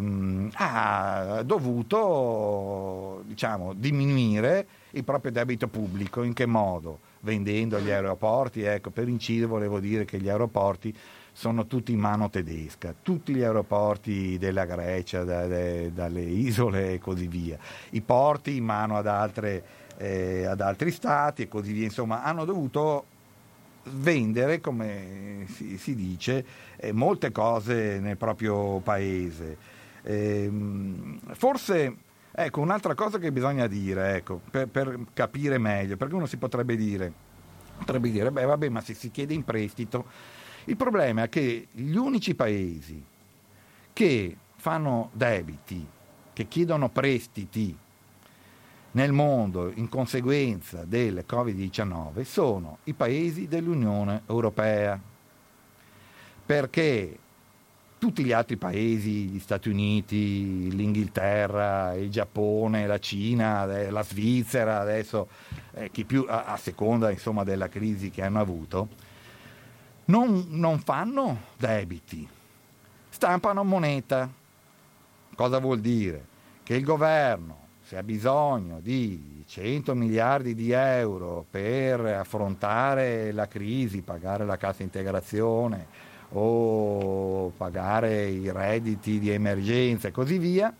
ha 0.53 1.41
dovuto 1.43 3.23
diciamo, 3.25 3.73
diminuire 3.73 4.67
il 4.91 5.03
proprio 5.03 5.31
debito 5.31 5.67
pubblico. 5.67 6.23
In 6.23 6.33
che 6.33 6.45
modo? 6.45 6.99
Vendendo 7.21 7.79
gli 7.79 7.89
aeroporti. 7.89 8.61
Ecco, 8.63 8.91
per 8.91 9.07
incidere 9.07 9.47
volevo 9.47 9.79
dire 9.79 10.05
che 10.05 10.19
gli 10.19 10.29
aeroporti 10.29 10.95
sono 11.39 11.67
tutti 11.67 11.93
in 11.93 11.99
mano 11.99 12.29
tedesca, 12.29 12.93
tutti 13.01 13.33
gli 13.33 13.43
aeroporti 13.43 14.37
della 14.37 14.65
Grecia, 14.65 15.23
da, 15.23 15.47
da, 15.47 15.87
dalle 15.87 16.19
isole 16.19 16.95
e 16.95 16.99
così 16.99 17.27
via, 17.27 17.57
i 17.91 18.01
porti 18.01 18.57
in 18.57 18.65
mano 18.65 18.97
ad, 18.97 19.07
altre, 19.07 19.63
eh, 19.95 20.43
ad 20.43 20.59
altri 20.59 20.91
stati 20.91 21.43
e 21.43 21.47
così 21.47 21.71
via, 21.71 21.85
insomma 21.85 22.23
hanno 22.23 22.43
dovuto 22.43 23.05
vendere, 23.83 24.59
come 24.59 25.45
si, 25.47 25.77
si 25.77 25.95
dice, 25.95 26.45
eh, 26.75 26.91
molte 26.91 27.31
cose 27.31 27.99
nel 28.01 28.17
proprio 28.17 28.79
paese. 28.79 29.55
Eh, 30.01 30.51
forse, 31.31 31.95
ecco, 32.33 32.59
un'altra 32.59 32.95
cosa 32.95 33.17
che 33.17 33.31
bisogna 33.31 33.67
dire, 33.67 34.15
ecco, 34.15 34.41
per, 34.51 34.67
per, 34.67 34.99
capire 35.13 35.57
meglio, 35.57 35.95
perché 35.95 36.15
uno 36.15 36.25
si 36.25 36.35
potrebbe 36.35 36.75
dire, 36.75 37.09
potrebbe 37.77 38.11
dire, 38.11 38.29
beh 38.29 38.43
vabbè, 38.43 38.67
ma 38.67 38.81
se 38.81 38.93
si 38.93 39.09
chiede 39.09 39.33
in 39.33 39.45
prestito, 39.45 40.37
il 40.65 40.75
problema 40.75 41.23
è 41.23 41.29
che 41.29 41.67
gli 41.71 41.95
unici 41.95 42.35
paesi 42.35 43.03
che 43.93 44.37
fanno 44.55 45.09
debiti, 45.13 45.85
che 46.33 46.47
chiedono 46.47 46.89
prestiti 46.89 47.75
nel 48.91 49.11
mondo 49.11 49.71
in 49.75 49.87
conseguenza 49.87 50.83
del 50.83 51.23
Covid-19 51.27 52.23
sono 52.23 52.79
i 52.85 52.93
paesi 52.93 53.47
dell'Unione 53.47 54.23
Europea, 54.25 54.99
perché 56.45 57.17
tutti 57.99 58.23
gli 58.23 58.31
altri 58.31 58.55
paesi, 58.55 59.27
gli 59.27 59.39
Stati 59.39 59.69
Uniti, 59.69 60.73
l'Inghilterra, 60.73 61.93
il 61.93 62.09
Giappone, 62.09 62.87
la 62.87 62.97
Cina, 62.97 63.65
la 63.65 64.03
Svizzera, 64.03 64.79
adesso 64.79 65.27
eh, 65.73 65.91
chi 65.91 66.05
più 66.05 66.25
a, 66.27 66.45
a 66.45 66.57
seconda 66.57 67.11
insomma, 67.11 67.43
della 67.43 67.67
crisi 67.67 68.09
che 68.09 68.23
hanno 68.23 68.39
avuto, 68.39 68.87
non, 70.09 70.45
non 70.49 70.79
fanno 70.79 71.37
debiti, 71.57 72.27
stampano 73.09 73.63
moneta. 73.63 74.29
Cosa 75.35 75.59
vuol 75.59 75.79
dire? 75.79 76.25
Che 76.63 76.75
il 76.75 76.83
governo 76.83 77.67
se 77.81 77.97
ha 77.97 78.03
bisogno 78.03 78.79
di 78.81 79.43
100 79.47 79.95
miliardi 79.95 80.53
di 80.53 80.71
euro 80.71 81.45
per 81.49 82.01
affrontare 82.01 83.31
la 83.31 83.47
crisi, 83.47 84.01
pagare 84.01 84.45
la 84.45 84.57
cassa 84.57 84.83
integrazione 84.83 85.87
o 86.31 87.51
pagare 87.57 88.27
i 88.27 88.51
redditi 88.51 89.17
di 89.17 89.31
emergenza 89.31 90.09
e 90.09 90.11
così 90.11 90.37
via, 90.37 90.71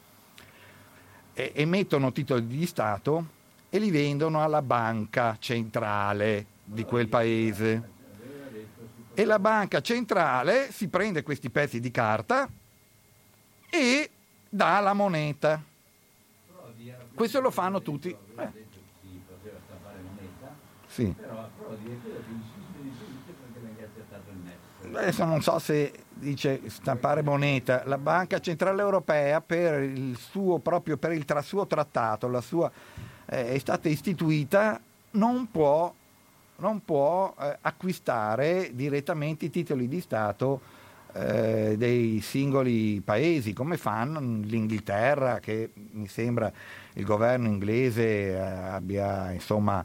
emettono 1.33 2.11
titoli 2.11 2.45
di 2.45 2.65
Stato 2.67 3.37
e 3.69 3.79
li 3.79 3.89
vendono 3.89 4.43
alla 4.43 4.61
banca 4.61 5.37
centrale 5.39 6.45
di 6.63 6.83
quel 6.83 7.07
paese. 7.07 7.97
E 9.19 9.25
la 9.25 9.39
banca 9.39 9.82
centrale 9.82 10.71
si 10.71 10.88
prende 10.88 11.23
questi 11.23 11.49
pezzi 11.49 11.79
di 11.79 11.91
carta 11.91 12.49
e 13.69 14.10
dà 14.49 14.79
la 14.79 14.93
moneta 14.93 15.63
questo 17.19 17.41
lo 17.41 17.51
fanno 17.51 17.82
tutti. 17.82 18.15
Eh. 18.38 18.49
Sì. 20.88 21.13
Adesso 24.93 25.25
non 25.25 25.41
so 25.41 25.60
se 25.60 25.91
dice 26.13 26.62
stampare 26.69 27.21
moneta. 27.21 27.84
La 27.88 27.97
Banca 27.97 28.39
Centrale 28.39 28.82
Europea 28.82 29.41
per 29.41 29.82
il 29.82 30.15
suo, 30.17 30.60
proprio 30.60 30.95
per 30.95 31.12
il 31.12 31.25
tra, 31.25 31.41
suo 31.41 31.67
trattato, 31.67 32.39
sua, 32.39 32.71
eh, 33.25 33.49
è 33.49 33.58
stata 33.58 33.89
istituita, 33.89 34.79
non 35.12 35.51
può, 35.51 35.93
non 36.60 36.84
può 36.86 37.34
eh, 37.39 37.58
acquistare 37.62 38.72
direttamente 38.74 39.45
i 39.45 39.50
titoli 39.50 39.88
di 39.88 40.00
Stato 40.00 40.62
eh, 41.13 41.76
dei 41.78 42.22
singoli 42.22 43.02
paesi, 43.04 43.54
come 43.54 43.78
fanno 43.78 44.19
l'Inghilterra, 44.19 45.39
che 45.39 45.72
mi 45.91 46.08
sembra 46.08 46.52
il 46.93 47.04
governo 47.04 47.48
inglese 47.48 48.04
eh, 48.04 48.38
abbia, 48.38 49.32
insomma, 49.32 49.84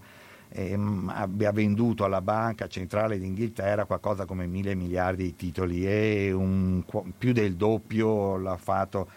ehm, 0.50 1.10
abbia 1.14 1.50
venduto 1.52 2.04
alla 2.04 2.20
Banca 2.20 2.66
Centrale 2.66 3.18
d'Inghilterra 3.18 3.86
qualcosa 3.86 4.26
come 4.26 4.46
mille 4.46 4.74
miliardi 4.74 5.24
di 5.24 5.34
titoli 5.34 5.86
e 5.86 6.30
un, 6.32 6.82
più 7.16 7.32
del 7.32 7.54
doppio 7.54 8.36
l'ha 8.36 8.56
fatto 8.56 9.08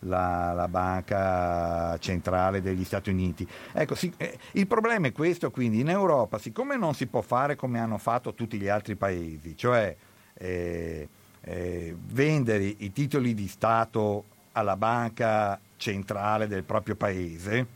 la, 0.00 0.52
la, 0.52 0.68
Banca 0.68 1.96
Centrale 1.98 2.60
degli 2.60 2.84
Stati 2.84 3.10
Uniti. 3.10 3.46
Ecco, 3.72 3.94
sì, 3.94 4.12
eh, 4.16 4.38
il 4.52 4.66
problema 4.66 5.08
è 5.08 5.12
questo, 5.12 5.50
quindi 5.50 5.80
in 5.80 5.88
Europa, 5.88 6.38
siccome 6.38 6.76
non 6.76 6.94
si 6.94 7.06
può 7.06 7.20
fare 7.20 7.56
come 7.56 7.78
hanno 7.78 7.98
fatto 7.98 8.34
tutti 8.34 8.58
gli 8.58 8.68
altri 8.68 8.96
paesi, 8.96 9.56
cioè 9.56 9.94
eh, 10.34 11.08
eh, 11.40 11.96
vendere 11.98 12.64
i 12.64 12.92
titoli 12.92 13.34
di 13.34 13.48
Stato 13.48 14.24
alla 14.52 14.76
banca 14.76 15.58
centrale 15.76 16.46
del 16.46 16.64
proprio 16.64 16.96
paese, 16.96 17.66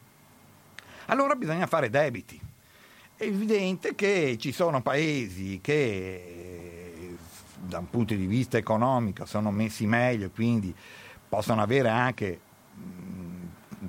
allora 1.06 1.35
bisogna 1.35 1.66
fare 1.66 1.90
debiti. 1.90 2.40
È 3.16 3.24
evidente 3.24 3.94
che 3.94 4.37
ci 4.38 4.52
sono 4.52 4.80
paesi 4.80 5.61
che 5.61 7.16
da 7.61 7.78
un 7.78 7.90
punto 7.90 8.14
di 8.14 8.26
vista 8.26 8.56
economico 8.56 9.26
sono 9.26 9.50
messi 9.50 9.87
meglio 9.87 10.30
quindi 10.30 10.74
possono 11.30 11.62
avere 11.62 11.88
anche 11.88 12.40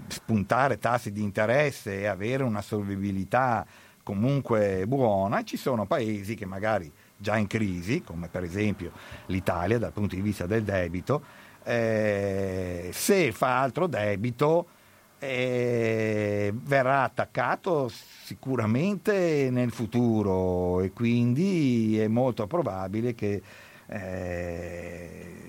spuntare 0.08 0.78
tassi 0.78 1.12
di 1.12 1.24
interesse 1.24 2.02
e 2.02 2.06
avere 2.06 2.44
una 2.44 2.62
solvibilità 2.62 3.66
comunque 4.04 4.86
buona, 4.88 5.44
ci 5.44 5.58
sono 5.58 5.86
paesi 5.86 6.36
che 6.36 6.46
magari 6.46 6.92
già 7.18 7.38
in 7.38 7.48
crisi, 7.48 8.04
come 8.04 8.28
per 8.30 8.44
esempio 8.44 8.92
l'Italia 9.28 9.80
dal 9.80 9.92
punto 9.92 10.16
di 10.16 10.22
vista 10.22 10.46
del 10.46 10.64
debito, 10.64 11.24
eh, 11.64 12.90
se 12.94 13.32
fa 13.32 13.60
altro 13.62 13.88
debito 13.88 14.68
eh, 15.20 16.52
verrà 16.54 17.04
attaccato 17.04 17.90
sicuramente 17.90 19.50
nel 19.52 19.72
futuro 19.72 20.82
e 20.82 20.92
quindi 20.92 22.00
è 22.00 22.08
molto 22.08 22.48
probabile 22.48 23.14
che 23.14 23.42
eh, 23.86 25.42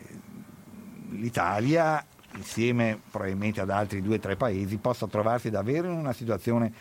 l'Italia 1.13 2.05
insieme 2.35 3.01
probabilmente 3.11 3.61
ad 3.61 3.71
altri 3.71 4.03
due 4.03 4.17
o 4.17 4.19
tre 4.19 4.37
paesi 4.37 4.77
possa 4.79 5.07
trovarsi 5.07 5.51
davvero 5.51 5.89
in 5.89 5.99
una 5.99 6.13
situazione 6.13 6.73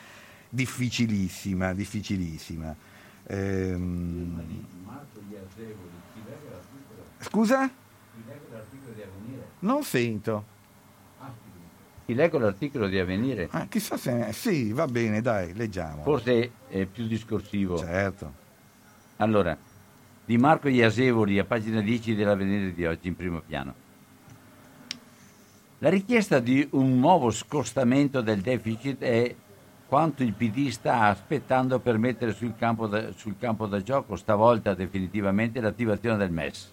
difficilissima, 0.49 1.73
difficilissima. 1.73 2.75
Ehm... 3.27 4.65
Scusa? 7.19 7.69
Non 9.59 9.83
sento. 9.83 10.45
Ti 12.05 12.15
leggo 12.15 12.39
l'articolo 12.39 12.87
di 12.87 12.97
Avvenire. 12.97 13.47
Ah, 13.51 13.67
chissà 13.67 13.95
se... 13.95 14.33
Sì, 14.33 14.73
va 14.73 14.85
bene, 14.87 15.21
dai, 15.21 15.53
leggiamo. 15.53 16.01
Forse 16.01 16.51
è 16.67 16.85
più 16.85 17.05
discorsivo. 17.07 17.77
Certo. 17.77 18.33
Allora, 19.17 19.55
di 20.25 20.37
Marco 20.37 20.67
Iasevoli 20.67 21.37
a 21.39 21.45
pagina 21.45 21.79
10 21.79 22.15
dell'Avvenire 22.15 22.73
di 22.73 22.85
oggi 22.85 23.07
in 23.07 23.15
primo 23.15 23.41
piano. 23.41 23.80
La 25.83 25.89
richiesta 25.89 26.39
di 26.39 26.67
un 26.73 26.99
nuovo 26.99 27.31
scostamento 27.31 28.21
del 28.21 28.41
deficit 28.41 29.01
è 29.01 29.35
quanto 29.87 30.21
il 30.21 30.33
PD 30.33 30.69
sta 30.69 31.05
aspettando 31.05 31.79
per 31.79 31.97
mettere 31.97 32.33
sul 32.33 32.53
campo 32.55 32.85
da, 32.85 33.11
sul 33.15 33.33
campo 33.39 33.65
da 33.65 33.81
gioco 33.81 34.15
stavolta 34.15 34.75
definitivamente 34.75 35.59
l'attivazione 35.59 36.17
del 36.17 36.29
MES. 36.29 36.71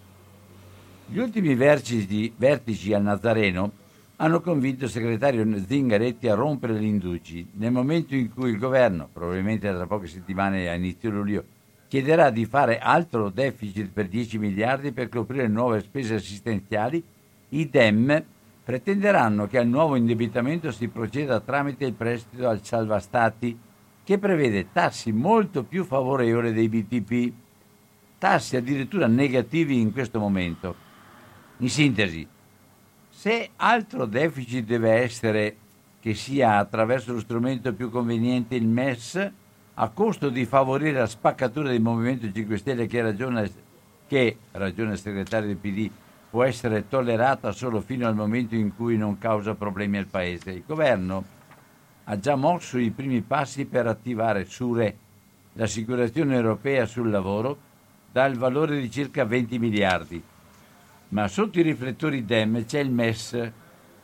Gli 1.07 1.17
ultimi 1.17 1.55
vertici, 1.55 2.31
vertici 2.37 2.93
al 2.93 3.01
Nazareno 3.01 3.71
hanno 4.17 4.41
convinto 4.41 4.83
il 4.83 4.91
segretario 4.91 5.43
Zingaretti 5.65 6.27
a 6.27 6.35
rompere 6.35 6.79
gli 6.79 6.85
indugi 6.85 7.49
nel 7.53 7.71
momento 7.71 8.13
in 8.13 8.31
cui 8.31 8.51
il 8.51 8.59
governo, 8.59 9.09
probabilmente 9.11 9.73
tra 9.73 9.87
poche 9.87 10.05
settimane 10.05 10.69
a 10.69 10.75
inizio 10.75 11.09
luglio, 11.09 11.43
chiederà 11.87 12.29
di 12.29 12.45
fare 12.45 12.77
altro 12.77 13.31
deficit 13.31 13.89
per 13.91 14.07
10 14.07 14.37
miliardi 14.37 14.91
per 14.91 15.09
coprire 15.09 15.47
nuove 15.47 15.81
spese 15.81 16.13
assistenziali, 16.13 17.03
i 17.49 17.67
DEM 17.67 18.23
pretenderanno 18.69 19.47
che 19.47 19.57
al 19.57 19.67
nuovo 19.67 19.95
indebitamento 19.95 20.71
si 20.71 20.89
proceda 20.89 21.39
tramite 21.39 21.85
il 21.85 21.93
prestito 21.93 22.47
al 22.47 22.63
salva 22.63 22.99
stati 22.99 23.57
che 24.03 24.19
prevede 24.19 24.71
tassi 24.71 25.11
molto 25.11 25.63
più 25.63 25.83
favorevoli 25.83 26.53
dei 26.53 26.69
BTP, 26.69 27.33
tassi 28.19 28.57
addirittura 28.57 29.07
negativi 29.07 29.79
in 29.79 29.91
questo 29.91 30.19
momento. 30.19 30.75
In 31.57 31.69
sintesi, 31.71 32.27
se 33.09 33.49
altro 33.55 34.05
deficit 34.05 34.65
deve 34.65 34.91
essere 35.01 35.55
che 35.99 36.13
sia 36.13 36.57
attraverso 36.57 37.13
lo 37.13 37.21
strumento 37.21 37.73
più 37.73 37.89
conveniente 37.89 38.53
il 38.53 38.67
MES, 38.67 39.31
a 39.73 39.89
costo 39.89 40.29
di 40.29 40.45
favorire 40.45 40.99
la 40.99 41.07
spaccatura 41.07 41.69
del 41.69 41.81
Movimento 41.81 42.31
5 42.31 42.57
Stelle 42.57 42.85
che 42.85 43.01
ragiona, 43.01 43.49
che, 44.05 44.37
ragione 44.51 44.91
il 44.91 44.99
segretario 44.99 45.47
del 45.47 45.57
PD, 45.57 45.89
può 46.29 46.43
essere 46.43 46.87
tollerata 46.87 47.51
solo 47.51 47.81
fino 47.81 48.07
al 48.07 48.15
momento 48.15 48.55
in 48.55 48.75
cui 48.75 48.97
non 48.97 49.17
causa 49.17 49.55
problemi 49.55 49.97
al 49.97 50.07
Paese. 50.07 50.51
Il 50.51 50.63
governo 50.65 51.23
ha 52.05 52.19
già 52.19 52.35
mosso 52.35 52.77
i 52.77 52.91
primi 52.91 53.21
passi 53.21 53.65
per 53.65 53.87
attivare 53.87 54.45
SURE, 54.45 54.97
l'assicurazione 55.53 56.35
europea 56.35 56.85
sul 56.85 57.09
lavoro, 57.09 57.57
dal 58.11 58.35
valore 58.35 58.79
di 58.79 58.89
circa 58.89 59.25
20 59.25 59.59
miliardi 59.59 60.23
ma 61.09 61.27
sotto 61.27 61.59
i 61.59 61.63
riflettori 61.63 62.25
DEM 62.25 62.65
c'è 62.65 62.79
il 62.79 62.91
MES 62.91 63.51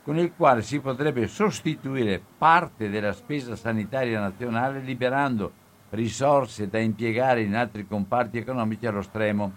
con 0.04 0.18
il 0.18 0.34
quale 0.36 0.62
si 0.62 0.80
potrebbe 0.80 1.28
sostituire 1.28 2.22
parte 2.38 2.90
della 2.90 3.14
spesa 3.14 3.56
sanitaria 3.56 4.20
nazionale 4.20 4.80
liberando 4.80 5.64
risorse 5.92 6.68
da 6.68 6.80
impiegare 6.80 7.42
in 7.42 7.56
altri 7.56 7.88
comparti 7.88 8.38
economici 8.38 8.86
allo 8.86 9.02
stremo. 9.02 9.52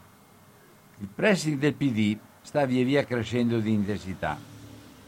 Il 0.98 1.08
pressing 1.14 1.58
del 1.58 1.74
PD 1.74 2.16
sta 2.48 2.64
via 2.64 2.82
via 2.82 3.04
crescendo 3.04 3.58
di 3.58 3.74
intensità. 3.74 4.38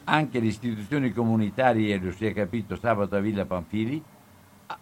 Anche 0.04 0.40
le 0.40 0.46
istituzioni 0.46 1.10
comunitarie, 1.10 1.96
lo 1.96 2.12
si 2.12 2.26
è 2.26 2.34
capito 2.34 2.76
sabato 2.76 3.16
a 3.16 3.20
Villa 3.20 3.46
Panfili, 3.46 4.02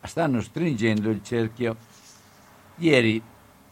stanno 0.03 0.41
stringendo 0.41 1.09
il 1.09 1.23
cerchio. 1.23 1.77
Ieri 2.79 3.23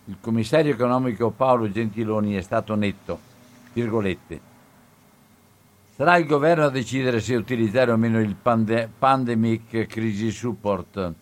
il 0.05 0.17
commissario 0.21 0.73
economico 0.73 1.31
Paolo 1.31 1.69
Gentiloni 1.69 2.35
è 2.35 2.43
stato 2.43 2.77
netto 2.77 3.19
virgolette. 3.73 4.41
Sarà 5.97 6.17
il 6.19 6.27
governo 6.27 6.67
a 6.67 6.71
decidere 6.71 7.19
se 7.19 7.35
utilizzare 7.35 7.91
o 7.91 7.97
meno 7.97 8.21
il 8.21 8.37
pande- 8.41 8.89
Pandemic 8.97 9.87
Crisis 9.87 10.37
Support, 10.37 11.15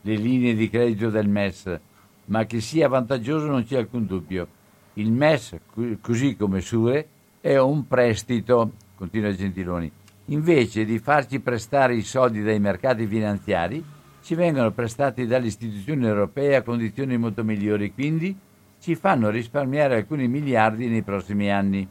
le 0.00 0.16
linee 0.16 0.56
di 0.56 0.68
credito 0.68 1.10
del 1.10 1.28
MES, 1.28 1.78
ma 2.24 2.44
che 2.44 2.60
sia 2.60 2.88
vantaggioso 2.88 3.46
non 3.46 3.64
c'è 3.64 3.76
alcun 3.76 4.04
dubbio. 4.04 4.62
Il 4.94 5.10
MES, 5.10 5.56
così 6.00 6.36
come 6.36 6.60
Sure, 6.60 7.08
è 7.40 7.56
un 7.58 7.86
prestito, 7.88 8.72
continua 8.94 9.34
Gentiloni. 9.34 9.90
Invece 10.26 10.84
di 10.84 10.98
farci 10.98 11.40
prestare 11.40 11.96
i 11.96 12.02
soldi 12.02 12.42
dai 12.42 12.60
mercati 12.60 13.06
finanziari, 13.06 13.84
ci 14.22 14.34
vengono 14.34 14.70
prestati 14.70 15.26
dalle 15.26 15.48
istituzioni 15.48 16.06
europee 16.06 16.56
a 16.56 16.62
condizioni 16.62 17.18
molto 17.18 17.42
migliori, 17.44 17.92
quindi 17.92 18.34
ci 18.80 18.94
fanno 18.94 19.30
risparmiare 19.30 19.96
alcuni 19.96 20.28
miliardi 20.28 20.88
nei 20.88 21.02
prossimi 21.02 21.50
anni. 21.50 21.86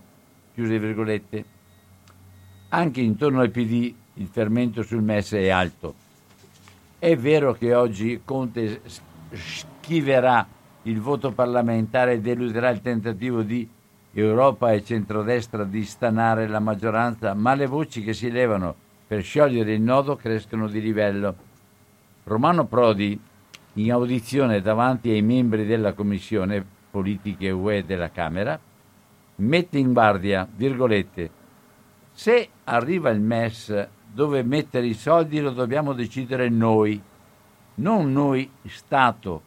Chiuse 0.54 0.80
virgolette. 0.80 1.46
Anche 2.70 3.02
intorno 3.02 3.42
al 3.42 3.52
PD 3.52 3.94
il 4.16 4.28
fermento 4.28 4.82
sul 4.82 5.04
MES 5.04 5.34
è 5.34 5.50
alto. 5.50 5.94
È 6.98 7.16
vero 7.18 7.54
che 7.54 7.76
oggi 7.76 8.22
Conte 8.24 8.82
schiverà 9.32 10.48
il 10.84 11.00
voto 11.00 11.32
parlamentare 11.32 12.20
deluderà 12.20 12.70
il 12.70 12.82
tentativo 12.82 13.42
di 13.42 13.68
Europa 14.14 14.72
e 14.72 14.84
centrodestra 14.84 15.64
di 15.64 15.84
stanare 15.86 16.48
la 16.48 16.60
maggioranza, 16.60 17.34
ma 17.34 17.54
le 17.56 17.68
voci 17.68 18.04
che 18.04 18.14
si 18.14 18.30
levano 18.30 18.76
per 19.08 19.22
sciogliere 19.24 19.74
il 19.74 19.82
nodo 19.82 20.16
crescono 20.16 20.68
di 20.68 20.82
livello. 20.82 21.36
Romano 22.26 22.66
Prodi, 22.66 23.20
in 23.74 23.92
audizione 23.92 24.62
davanti 24.62 25.10
ai 25.10 25.22
membri 25.22 25.66
della 25.66 25.94
Commissione, 25.94 26.64
politiche 26.92 27.50
UE 27.50 27.86
della 27.86 28.12
Camera, 28.12 28.60
mette 29.36 29.78
in 29.78 29.94
guardia, 29.94 30.48
virgolette, 30.54 31.30
se 32.12 32.50
arriva 32.66 33.10
il 33.10 33.20
MES 33.20 33.88
dove 34.14 34.44
mettere 34.44 34.86
i 34.86 34.94
soldi 34.94 35.40
lo 35.40 35.50
dobbiamo 35.50 35.94
decidere 35.94 36.50
noi, 36.50 37.02
non 37.76 38.12
noi 38.12 38.48
Stato, 38.66 39.42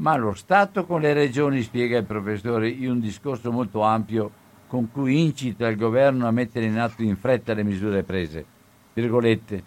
ma 0.00 0.16
lo 0.16 0.34
Stato 0.34 0.86
con 0.86 1.00
le 1.00 1.12
regioni, 1.12 1.62
spiega 1.62 1.98
il 1.98 2.04
professore 2.04 2.68
in 2.68 2.90
un 2.90 3.00
discorso 3.00 3.52
molto 3.52 3.82
ampio 3.82 4.30
con 4.66 4.90
cui 4.90 5.20
incita 5.20 5.66
il 5.68 5.76
governo 5.76 6.26
a 6.26 6.30
mettere 6.30 6.66
in 6.66 6.78
atto 6.78 7.02
in 7.02 7.16
fretta 7.16 7.54
le 7.54 7.64
misure 7.64 8.02
prese. 8.02 8.44
Virgolette. 8.92 9.62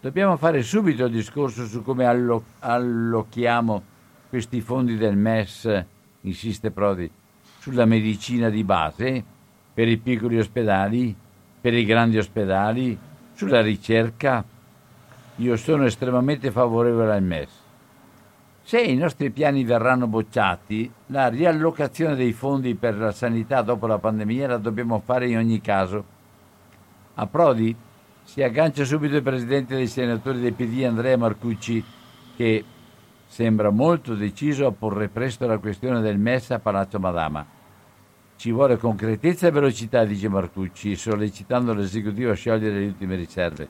Dobbiamo 0.00 0.36
fare 0.36 0.62
subito 0.62 1.04
il 1.04 1.12
discorso 1.12 1.66
su 1.66 1.82
come 1.82 2.04
allo- 2.04 2.44
allochiamo 2.60 3.82
questi 4.28 4.60
fondi 4.60 4.96
del 4.96 5.16
MES 5.16 5.84
insiste 6.22 6.70
Prodi, 6.70 7.10
sulla 7.58 7.84
medicina 7.84 8.48
di 8.48 8.64
base, 8.64 9.24
per 9.74 9.88
i 9.88 9.96
piccoli 9.96 10.38
ospedali, 10.38 11.14
per 11.60 11.74
i 11.74 11.84
grandi 11.84 12.18
ospedali, 12.18 12.98
sulla 13.34 13.60
ricerca. 13.60 14.44
Io 15.36 15.56
sono 15.56 15.84
estremamente 15.84 16.50
favorevole 16.50 17.12
al 17.12 17.22
MES. 17.22 17.61
Se 18.64 18.80
i 18.80 18.94
nostri 18.94 19.30
piani 19.30 19.64
verranno 19.64 20.06
bocciati, 20.06 20.90
la 21.06 21.28
riallocazione 21.28 22.14
dei 22.14 22.32
fondi 22.32 22.76
per 22.76 22.96
la 22.96 23.10
sanità 23.10 23.60
dopo 23.60 23.88
la 23.88 23.98
pandemia 23.98 24.46
la 24.46 24.56
dobbiamo 24.56 25.02
fare 25.04 25.28
in 25.28 25.36
ogni 25.36 25.60
caso. 25.60 26.04
A 27.14 27.26
Prodi 27.26 27.74
si 28.22 28.40
aggancia 28.40 28.84
subito 28.84 29.16
il 29.16 29.22
presidente 29.22 29.74
dei 29.74 29.88
senatori 29.88 30.40
del 30.40 30.54
PD 30.54 30.84
Andrea 30.84 31.18
Marcucci 31.18 31.84
che 32.36 32.64
sembra 33.26 33.70
molto 33.70 34.14
deciso 34.14 34.66
a 34.66 34.72
porre 34.72 35.08
presto 35.08 35.46
la 35.46 35.58
questione 35.58 36.00
del 36.00 36.18
MES 36.18 36.52
a 36.52 36.60
Palazzo 36.60 37.00
Madama. 37.00 37.44
Ci 38.36 38.52
vuole 38.52 38.76
concretezza 38.76 39.48
e 39.48 39.50
velocità, 39.50 40.04
dice 40.04 40.28
Marcucci, 40.28 40.94
sollecitando 40.94 41.74
l'esecutivo 41.74 42.30
a 42.30 42.34
sciogliere 42.34 42.78
le 42.78 42.86
ultime 42.86 43.16
riserve. 43.16 43.68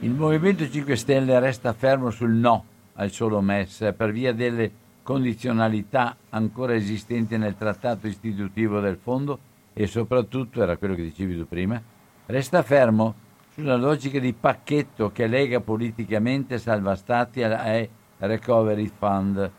Il 0.00 0.10
Movimento 0.10 0.68
5 0.68 0.94
Stelle 0.94 1.38
resta 1.40 1.72
fermo 1.72 2.10
sul 2.10 2.32
no 2.32 2.72
al 2.94 3.10
solo 3.10 3.40
MES 3.40 3.92
per 3.96 4.12
via 4.12 4.32
delle 4.32 4.82
condizionalità 5.02 6.16
ancora 6.30 6.74
esistenti 6.74 7.36
nel 7.36 7.56
trattato 7.56 8.06
istitutivo 8.06 8.80
del 8.80 8.96
fondo 8.96 9.38
e 9.72 9.86
soprattutto, 9.86 10.62
era 10.62 10.76
quello 10.76 10.94
che 10.94 11.02
dicevi 11.02 11.36
tu 11.36 11.46
prima, 11.46 11.80
resta 12.26 12.62
fermo 12.62 13.14
sulla 13.52 13.76
logica 13.76 14.18
di 14.18 14.32
pacchetto 14.32 15.12
che 15.12 15.26
lega 15.26 15.60
politicamente 15.60 16.58
salva 16.58 16.96
stati 16.96 17.40
e 17.40 17.88
recovery 18.18 18.90
fund. 18.96 19.50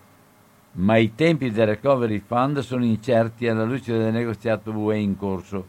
Ma 0.74 0.98
i 0.98 1.16
tempi 1.16 1.52
del 1.52 1.68
recovery 1.68 2.20
fund 2.20 2.60
sono 2.60 2.84
incerti 2.84 3.48
alla 3.48 3.64
luce 3.64 3.98
del 3.98 4.12
negoziato 4.12 4.72
UE 4.72 4.98
in 4.98 5.16
corso. 5.16 5.68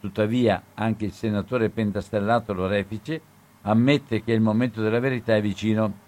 Tuttavia, 0.00 0.62
anche 0.74 1.06
il 1.06 1.12
senatore 1.12 1.68
pentastellato 1.68 2.54
Lorefice 2.54 3.20
ammette 3.62 4.22
che 4.22 4.32
il 4.32 4.40
momento 4.40 4.80
della 4.80 5.00
verità 5.00 5.34
è 5.34 5.42
vicino. 5.42 6.04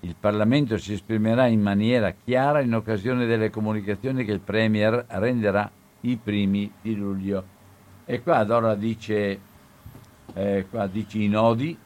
Il 0.00 0.14
Parlamento 0.18 0.78
si 0.78 0.92
esprimerà 0.92 1.46
in 1.46 1.60
maniera 1.60 2.12
chiara 2.12 2.60
in 2.60 2.74
occasione 2.74 3.26
delle 3.26 3.50
comunicazioni 3.50 4.24
che 4.24 4.32
il 4.32 4.40
Premier 4.40 5.04
renderà 5.08 5.70
i 6.02 6.16
primi 6.16 6.70
di 6.80 6.94
luglio. 6.94 7.56
E 8.04 8.22
qua 8.22 8.44
Dora 8.44 8.74
dice 8.74 9.40
eh, 10.34 10.66
qua 10.70 10.86
dici 10.86 11.24
i 11.24 11.28
nodi 11.28 11.76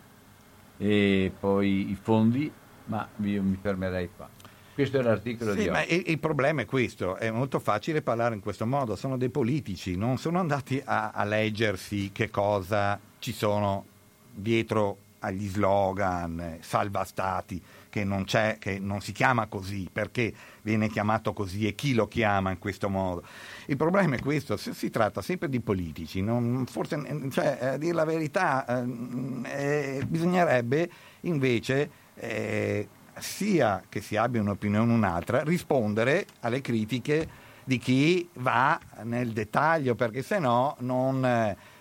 e 0.76 1.32
poi 1.38 1.90
i 1.90 1.98
fondi, 2.00 2.50
ma 2.86 3.08
io 3.22 3.42
mi 3.42 3.58
fermerei 3.60 4.10
qua. 4.14 4.28
Questo 4.74 4.98
è 4.98 5.02
l'articolo 5.02 5.52
sì, 5.52 5.64
di 5.64 5.70
ma 5.70 5.84
il, 5.84 6.04
il, 6.06 6.18
problema 6.18 6.62
è 6.62 6.64
questo, 6.64 7.16
è 7.16 7.30
molto 7.30 7.58
facile 7.58 8.00
parlare 8.00 8.34
in 8.34 8.40
questo 8.40 8.66
modo, 8.66 8.96
sono 8.96 9.18
dei 9.18 9.28
politici, 9.28 9.96
non 9.96 10.16
sono 10.16 10.38
andati 10.38 10.80
a, 10.82 11.10
a 11.10 11.24
leggersi 11.24 12.10
che 12.10 12.30
cosa 12.30 12.98
ci 13.18 13.32
sono 13.32 13.84
dietro 14.32 14.96
agli 15.18 15.46
slogan, 15.46 16.56
salva 16.60 17.04
stati, 17.04 17.62
che 17.92 18.04
non 18.04 18.24
che 18.24 18.78
non 18.80 19.02
si 19.02 19.12
chiama 19.12 19.48
così, 19.48 19.86
perché 19.92 20.32
viene 20.62 20.88
chiamato 20.88 21.34
così 21.34 21.66
e 21.66 21.74
chi 21.74 21.92
lo 21.92 22.08
chiama 22.08 22.50
in 22.50 22.58
questo 22.58 22.88
modo. 22.88 23.22
Il 23.66 23.76
problema 23.76 24.16
è 24.16 24.18
questo, 24.18 24.56
si 24.56 24.88
tratta 24.88 25.20
sempre 25.20 25.50
di 25.50 25.60
politici, 25.60 26.22
non, 26.22 26.64
forse, 26.64 26.98
cioè, 27.30 27.58
a 27.60 27.76
dire 27.76 27.92
la 27.92 28.06
verità, 28.06 28.64
eh, 28.66 29.98
eh, 29.98 30.04
bisognerebbe 30.06 30.90
invece, 31.20 31.90
eh, 32.14 32.88
sia 33.18 33.82
che 33.86 34.00
si 34.00 34.16
abbia 34.16 34.40
un'opinione 34.40 34.90
o 34.90 34.94
un'altra, 34.94 35.42
rispondere 35.42 36.24
alle 36.40 36.62
critiche 36.62 37.28
di 37.62 37.76
chi 37.76 38.26
va 38.36 38.80
nel 39.02 39.32
dettaglio, 39.32 39.94
perché 39.94 40.22
se 40.22 40.38
no 40.38 40.76
non, 40.78 41.22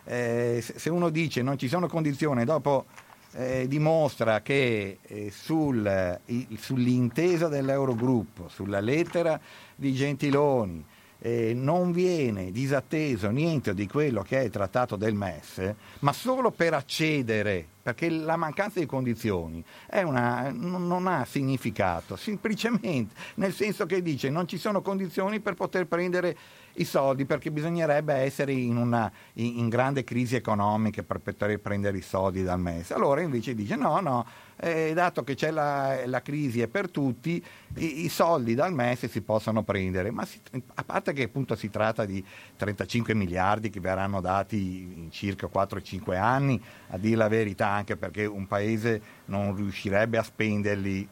eh, 0.03 0.62
se 0.62 0.89
uno 0.89 1.09
dice 1.09 1.41
non 1.41 1.57
ci 1.57 1.70
sono 1.70 1.88
condizioni, 1.88 2.43
dopo 2.43 2.88
eh, 3.34 3.67
dimostra 3.67 4.41
che 4.41 4.99
eh, 5.01 5.32
sul, 5.32 6.19
i, 6.25 6.57
sull'intesa 6.59 7.47
dell'Eurogruppo, 7.47 8.47
sulla 8.49 8.79
lettera 8.79 9.39
di 9.75 9.93
Gentiloni, 9.93 10.86
eh, 11.23 11.53
non 11.53 11.91
viene 11.91 12.51
disatteso 12.51 13.29
niente 13.29 13.75
di 13.75 13.88
quello 13.88 14.23
che 14.23 14.39
è 14.39 14.43
il 14.43 14.49
trattato 14.49 14.95
del 14.95 15.13
MES, 15.13 15.73
ma 15.99 16.13
solo 16.13 16.49
per 16.49 16.73
accedere, 16.73 17.65
perché 17.82 18.09
la 18.09 18.38
mancanza 18.38 18.79
di 18.79 18.88
condizioni 18.88 19.63
una, 20.03 20.51
non 20.51 21.05
ha 21.07 21.23
significato, 21.25 22.15
semplicemente 22.15 23.13
nel 23.36 23.53
senso 23.53 23.86
che 23.86 24.01
dice 24.01 24.29
non 24.29 24.47
ci 24.47 24.57
sono 24.57 24.82
condizioni 24.82 25.39
per 25.39 25.53
poter 25.53 25.86
prendere 25.86 26.36
i 26.76 26.86
soldi 26.86 27.26
perché 27.26 27.51
bisognerebbe 27.51 28.13
essere 28.13 28.53
in 28.53 28.78
una 28.78 29.11
in, 29.34 29.59
in 29.59 29.69
grande 29.69 30.03
crisi 30.03 30.36
economica 30.36 31.03
per 31.03 31.19
poter 31.19 31.59
prendere 31.59 31.97
i 31.97 32.01
soldi 32.01 32.43
dal 32.43 32.59
MES. 32.59 32.91
Allora 32.91 33.22
invece 33.22 33.53
dice 33.53 33.76
no, 33.76 33.99
no, 33.99 34.26
eh, 34.57 34.91
dato 34.93 35.24
che 35.24 35.36
c'è 35.36 35.51
la, 35.51 36.05
la, 36.05 36.22
crisi 36.22 36.61
è 36.61 36.67
per 36.67 36.89
tutti, 36.89 37.43
i, 37.76 38.05
i, 38.05 38.09
soldi 38.09 38.53
dal 38.53 38.74
MES 38.74 39.07
si 39.07 39.22
possono 39.22 39.63
prendere, 39.63 40.11
ma 40.11 40.26
si, 40.26 40.39
a 40.76 40.84
parte 40.84 41.13
che 41.13 41.24
appunto 41.24 41.55
si 41.55 41.69
tratta 41.69 42.05
di 42.05 42.24
35 42.57 43.13
miliardi 43.15 43.69
che 43.69 43.80
verranno 43.80 44.22
dati 44.22 44.93
in 44.95 45.11
circa 45.11 45.49
4-5 45.51 46.15
anni, 46.15 46.61
a 46.89 46.97
dire 46.97 47.15
la 47.15 47.28
verità 47.28 47.67
anche 47.67 47.97
perché 47.97 48.26
un 48.26 48.47
paese 48.47 49.01
non 49.26 49.55
riuscirebbe 49.55 50.17
a 50.17 50.24
spenderli 50.24 51.07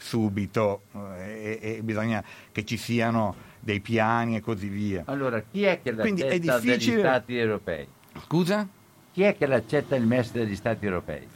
subito 0.00 0.82
eh, 0.94 1.58
e, 1.60 1.76
e 1.76 1.82
bisogna 1.82 2.24
che 2.50 2.64
ci 2.64 2.76
siano 2.76 3.48
dei 3.60 3.80
piani 3.80 4.36
e 4.36 4.40
così 4.40 4.68
via. 4.68 5.02
Allora, 5.06 5.40
chi 5.42 5.64
è 5.64 5.80
che 5.82 5.92
l'accetta 5.92 6.26
è 6.26 6.38
difficile... 6.38 6.96
degli 6.96 6.98
Stati 6.98 7.36
europei? 7.36 7.88
Scusa? 8.24 8.68
Chi 9.12 9.22
è 9.22 9.36
che 9.36 9.46
l'accetta 9.46 9.96
il 9.96 10.06
MES 10.06 10.32
degli 10.32 10.56
Stati 10.56 10.84
europei? 10.84 11.28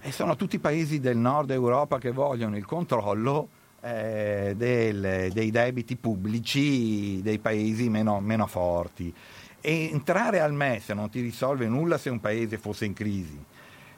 E 0.00 0.12
sono 0.12 0.36
tutti 0.36 0.56
i 0.56 0.60
paesi 0.60 1.00
del 1.00 1.16
nord 1.16 1.50
Europa 1.50 1.98
che 1.98 2.12
vogliono 2.12 2.56
il 2.56 2.64
controllo 2.64 3.48
eh, 3.80 4.54
del, 4.56 5.30
dei 5.32 5.50
debiti 5.50 5.96
pubblici 5.96 7.20
dei 7.22 7.38
paesi 7.38 7.88
meno, 7.88 8.20
meno 8.20 8.46
forti. 8.46 9.12
E 9.60 9.90
entrare 9.92 10.40
al 10.40 10.52
MES 10.52 10.88
non 10.90 11.08
ti 11.10 11.20
risolve 11.20 11.66
nulla 11.68 11.98
se 11.98 12.10
un 12.10 12.20
paese 12.20 12.58
fosse 12.58 12.84
in 12.84 12.94
crisi 12.94 13.44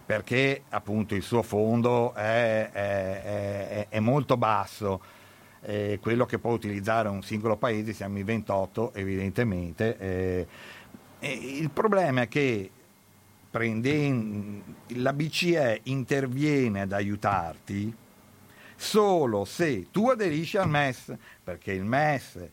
perché 0.04 0.64
appunto 0.68 1.14
il 1.14 1.22
suo 1.22 1.42
fondo 1.42 2.12
è, 2.14 2.70
è, 2.70 3.86
è, 3.88 4.00
molto 4.00 4.36
basso 4.36 5.00
eh, 5.62 5.98
quello 6.00 6.26
che 6.26 6.38
può 6.38 6.52
utilizzare 6.52 7.08
un 7.08 7.22
singolo 7.22 7.56
paese, 7.56 7.94
siamo 7.94 8.18
i 8.18 8.22
28 8.22 8.92
evidentemente. 8.94 9.98
Eh, 9.98 10.46
il 11.20 11.70
problema 11.70 12.22
è 12.22 12.28
che 12.28 12.70
prende, 13.50 14.62
la 14.88 15.14
BCE 15.14 15.80
interviene 15.84 16.82
ad 16.82 16.92
aiutarti 16.92 17.94
solo 18.76 19.46
se 19.46 19.86
tu 19.90 20.10
aderisci 20.10 20.58
al 20.58 20.68
MES, 20.68 21.14
perché 21.42 21.72
il 21.72 21.84
MES, 21.84 22.46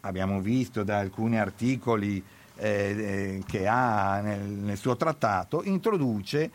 abbiamo 0.00 0.40
visto 0.40 0.82
da 0.82 0.98
alcuni 0.98 1.38
articoli 1.38 2.24
eh, 2.56 2.66
eh 2.66 3.42
che 3.46 3.68
ha 3.68 4.20
nel, 4.20 4.40
nel 4.40 4.76
suo 4.76 4.96
trattato, 4.96 5.62
introduce 5.62 6.50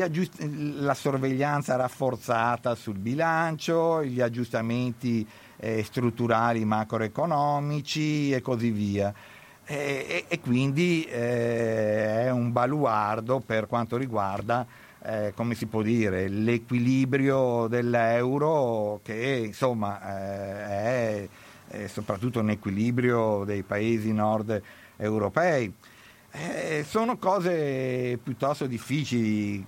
aggiust- 0.00 0.42
la 0.78 0.94
sorveglianza 0.94 1.76
rafforzata 1.76 2.74
sul 2.74 2.98
bilancio, 2.98 4.02
gli 4.04 4.20
aggiustamenti 4.20 5.26
eh, 5.56 5.82
strutturali 5.82 6.64
macroeconomici 6.64 8.32
e 8.32 8.40
così 8.40 8.70
via. 8.70 9.12
E, 9.66 10.06
e, 10.08 10.24
e 10.28 10.40
quindi 10.40 11.04
eh, 11.04 12.24
è 12.24 12.30
un 12.30 12.52
baluardo 12.52 13.40
per 13.40 13.66
quanto 13.66 13.96
riguarda, 13.96 14.66
eh, 15.02 15.32
come 15.34 15.54
si 15.54 15.66
può 15.66 15.80
dire, 15.80 16.28
l'equilibrio 16.28 17.66
dell'euro 17.66 19.00
che 19.02 19.42
insomma 19.46 20.00
eh, 20.02 20.64
è, 20.66 21.28
è 21.68 21.86
soprattutto 21.86 22.40
un 22.40 22.50
equilibrio 22.50 23.44
dei 23.44 23.62
paesi 23.62 24.12
nord 24.12 24.60
europei. 24.96 25.72
Eh, 26.30 26.84
sono 26.86 27.16
cose 27.16 28.18
piuttosto 28.22 28.66
difficili 28.66 29.64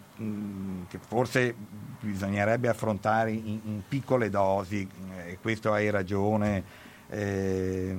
che 0.89 0.99
forse 0.99 1.55
bisognerebbe 2.01 2.69
affrontare 2.69 3.33
in, 3.33 3.61
in 3.65 3.83
piccole 3.87 4.31
dosi 4.31 4.89
e 5.15 5.33
eh, 5.33 5.39
questo 5.41 5.73
hai 5.73 5.91
ragione 5.91 6.65
eh, 7.09 7.97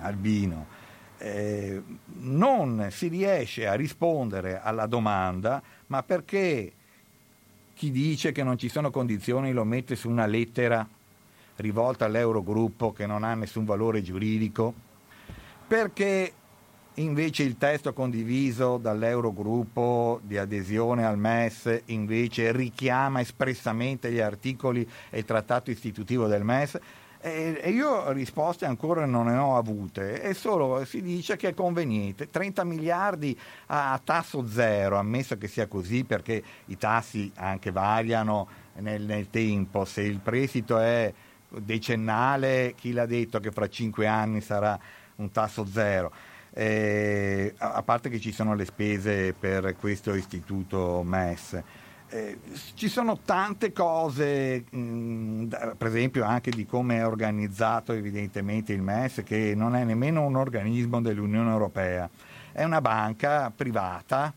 Albino. 0.00 0.82
Eh, 1.18 1.82
non 2.20 2.88
si 2.90 3.08
riesce 3.08 3.66
a 3.66 3.74
rispondere 3.74 4.60
alla 4.60 4.86
domanda 4.86 5.62
ma 5.86 6.02
perché 6.02 6.72
chi 7.74 7.90
dice 7.90 8.32
che 8.32 8.42
non 8.42 8.58
ci 8.58 8.68
sono 8.68 8.90
condizioni 8.90 9.52
lo 9.52 9.64
mette 9.64 9.96
su 9.96 10.08
una 10.08 10.26
lettera 10.26 10.86
rivolta 11.56 12.04
all'Eurogruppo 12.04 12.92
che 12.92 13.06
non 13.06 13.24
ha 13.24 13.34
nessun 13.34 13.64
valore 13.64 14.02
giuridico? 14.02 14.74
Perché 15.66 16.32
Invece 16.98 17.42
il 17.42 17.58
testo 17.58 17.92
condiviso 17.92 18.76
dall'Eurogruppo 18.76 20.20
di 20.22 20.38
adesione 20.38 21.04
al 21.04 21.18
MES 21.18 21.82
invece 21.86 22.52
richiama 22.52 23.20
espressamente 23.20 24.12
gli 24.12 24.20
articoli 24.20 24.88
e 25.10 25.18
il 25.18 25.24
trattato 25.24 25.72
istitutivo 25.72 26.28
del 26.28 26.44
MES? 26.44 26.78
E 27.20 27.70
io 27.70 28.12
risposte 28.12 28.64
ancora 28.64 29.06
non 29.06 29.26
ne 29.26 29.36
ho 29.36 29.56
avute 29.56 30.22
e 30.22 30.34
solo 30.34 30.84
si 30.84 31.02
dice 31.02 31.34
che 31.34 31.48
è 31.48 31.54
conveniente. 31.54 32.30
30 32.30 32.62
miliardi 32.62 33.36
a 33.66 34.00
tasso 34.04 34.46
zero 34.46 34.96
ammesso 34.96 35.36
che 35.36 35.48
sia 35.48 35.66
così 35.66 36.04
perché 36.04 36.40
i 36.66 36.76
tassi 36.76 37.32
anche 37.36 37.72
variano 37.72 38.46
nel, 38.74 39.02
nel 39.02 39.30
tempo. 39.30 39.84
Se 39.84 40.02
il 40.02 40.20
prestito 40.20 40.78
è 40.78 41.12
decennale 41.48 42.74
chi 42.76 42.92
l'ha 42.92 43.06
detto 43.06 43.40
che 43.40 43.50
fra 43.50 43.68
cinque 43.68 44.06
anni 44.06 44.40
sarà 44.40 44.78
un 45.16 45.32
tasso 45.32 45.66
zero 45.66 46.12
eh, 46.54 47.52
a 47.58 47.82
parte 47.82 48.08
che 48.08 48.20
ci 48.20 48.32
sono 48.32 48.54
le 48.54 48.64
spese 48.64 49.34
per 49.38 49.74
questo 49.76 50.14
istituto 50.14 51.02
MES. 51.02 51.62
Eh, 52.08 52.38
ci 52.74 52.88
sono 52.88 53.18
tante 53.24 53.72
cose, 53.72 54.64
mh, 54.70 54.78
mm, 54.78 55.48
per 55.76 55.86
esempio 55.88 56.24
anche 56.24 56.50
di 56.50 56.64
come 56.64 56.98
è 56.98 57.06
organizzato 57.06 57.92
evidentemente 57.92 58.72
il 58.72 58.82
MES, 58.82 59.22
che 59.24 59.54
non 59.56 59.74
è 59.74 59.82
nemmeno 59.82 60.24
un 60.24 60.36
organismo 60.36 61.00
dell'Unione 61.00 61.50
Europea, 61.50 62.08
è 62.52 62.62
una 62.62 62.80
banca 62.80 63.50
privata 63.54 64.32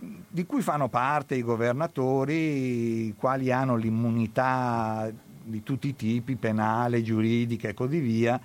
di 0.00 0.44
cui 0.44 0.60
fanno 0.60 0.88
parte 0.88 1.34
i 1.34 1.42
governatori, 1.42 3.06
i 3.06 3.14
quali 3.16 3.50
hanno 3.50 3.74
l'immunità 3.74 5.10
di 5.42 5.62
tutti 5.62 5.88
i 5.88 5.96
tipi, 5.96 6.36
penale, 6.36 7.02
giuridica 7.02 7.68
e 7.68 7.74
così 7.74 7.98
via, 7.98 8.38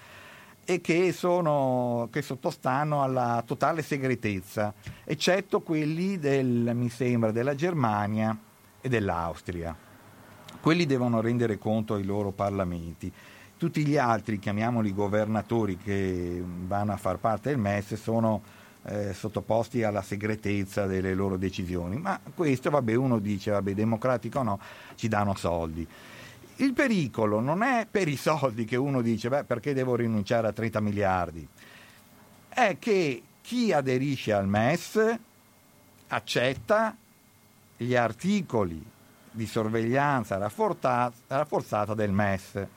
e 0.66 0.82
che, 0.82 1.12
sono, 1.12 2.08
che 2.12 2.22
sottostanno 2.22 3.04
alla 3.04 3.44
totale 3.46 3.82
segretezza, 3.82 4.74
eccetto 5.04 5.62
quelli 5.62 6.18
del, 6.18 6.72
mi 6.74 6.90
sembra, 6.90 7.32
della 7.32 7.56
Germania 7.56 8.38
e 8.80 8.90
dell'Austria. 8.90 9.76
Quelli 10.62 10.86
devono 10.86 11.20
rendere 11.20 11.58
conto 11.58 11.96
ai 11.96 12.06
loro 12.06 12.32
parlamenti. 12.32 13.12
Tutti 13.58 13.86
gli 13.86 13.98
altri, 13.98 14.40
chiamiamoli 14.40 14.94
governatori 14.94 15.78
che 15.78 16.42
vanno 16.44 16.94
a 16.94 16.98
far 16.98 17.18
parte 17.18 17.50
del 17.50 17.60
MES, 17.60 17.96
sono 17.96 18.42
eh, 18.86 19.14
sottoposti 19.14 19.84
alla 19.84 20.02
segretezza 20.02 20.86
delle 20.86 21.14
loro 21.14 21.38
decisioni. 21.38 21.98
Ma 21.98 22.20
questo, 22.34 22.70
vabbè, 22.70 22.94
uno 22.96 23.20
dice, 23.20 23.52
vabbè, 23.52 23.74
democratico 23.74 24.42
no, 24.44 24.60
ci 24.96 25.08
danno 25.08 25.36
soldi. 25.36 25.88
Il 26.58 26.74
pericolo 26.74 27.40
non 27.40 27.64
è 27.64 27.88
per 27.90 28.08
i 28.08 28.16
soldi 28.16 28.66
che 28.66 28.76
uno 28.76 29.02
dice, 29.02 29.30
beh, 29.30 29.44
perché 29.44 29.74
devo 29.74 29.96
rinunciare 29.96 30.48
a 30.48 30.54
30 30.54 30.80
miliardi? 30.82 31.48
È 32.48 32.78
che 32.78 33.24
chi 33.42 33.74
aderisce 33.74 34.34
al 34.34 34.48
MES 34.48 35.18
accetta 36.08 36.96
gli 37.76 37.96
articoli 37.96 38.84
di 39.32 39.48
sorveglianza 39.48 40.38
rafforzata 40.38 41.94
del 41.96 42.12
MES. 42.12 42.68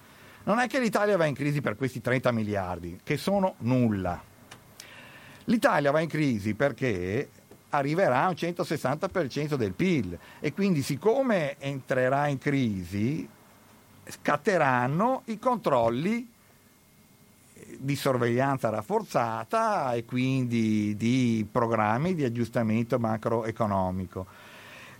Non 0.44 0.58
è 0.58 0.66
che 0.66 0.80
l'Italia 0.80 1.16
va 1.16 1.26
in 1.26 1.34
crisi 1.34 1.60
per 1.60 1.76
questi 1.76 2.00
30 2.00 2.32
miliardi, 2.32 2.98
che 3.04 3.16
sono 3.16 3.56
nulla. 3.58 4.20
L'Italia 5.44 5.90
va 5.90 6.00
in 6.00 6.08
crisi 6.08 6.54
perché 6.54 7.28
arriverà 7.70 8.24
a 8.24 8.28
un 8.28 8.34
160% 8.34 9.54
del 9.54 9.74
PIL 9.74 10.18
e 10.40 10.52
quindi 10.54 10.82
siccome 10.82 11.58
entrerà 11.58 12.26
in 12.28 12.38
crisi 12.38 13.28
scatteranno 14.08 15.22
i 15.26 15.38
controlli 15.38 16.34
di 17.78 17.96
sorveglianza 17.96 18.68
rafforzata 18.70 19.92
e 19.94 20.04
quindi 20.04 20.96
di 20.96 21.46
programmi 21.50 22.14
di 22.14 22.24
aggiustamento 22.24 22.98
macroeconomico. 22.98 24.26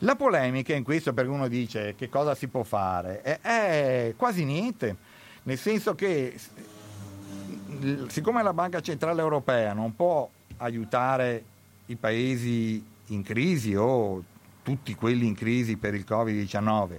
La 0.01 0.15
polemica 0.15 0.75
in 0.75 0.85
questo 0.85 1.15
perché 1.15 1.31
uno 1.31 1.49
dice 1.49 1.95
che 1.97 2.09
cosa 2.09 2.35
si 2.35 2.49
può 2.49 2.63
fare 2.65 3.23
è, 3.23 3.41
è 3.41 4.15
quasi 4.17 4.45
niente, 4.45 4.97
nel 5.45 5.57
senso 5.57 5.95
che 5.95 6.39
siccome 8.09 8.43
la 8.43 8.53
Banca 8.53 8.81
Centrale 8.81 9.23
Europea 9.23 9.73
non 9.73 9.95
può 9.97 10.29
aiutare 10.59 11.45
i 11.87 11.97
paesi 11.97 12.85
in 13.07 13.23
crisi 13.23 13.75
o 13.75 14.23
tutti 14.63 14.95
quelli 14.95 15.27
in 15.27 15.35
crisi 15.35 15.77
per 15.77 15.95
il 15.95 16.05
Covid-19 16.07 16.99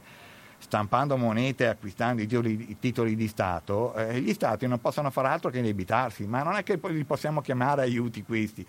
stampando 0.68 1.16
monete 1.16 1.64
e 1.64 1.68
acquistando 1.68 2.22
i 2.22 2.28
titoli, 2.28 2.72
i 2.72 2.78
titoli 2.80 3.16
di 3.16 3.28
Stato, 3.28 3.94
eh, 3.96 4.20
gli 4.20 4.34
Stati 4.34 4.68
non 4.68 4.80
possono 4.82 5.10
fare 5.10 5.30
altro 5.30 5.50
che 5.50 5.58
indebitarsi, 5.60 6.26
ma 6.26 6.44
non 6.44 6.56
è 6.56 6.64
che 6.64 6.80
li 6.90 7.04
possiamo 7.06 7.42
chiamare 7.42 7.82
aiuti 7.82 8.24
questi. 8.24 8.66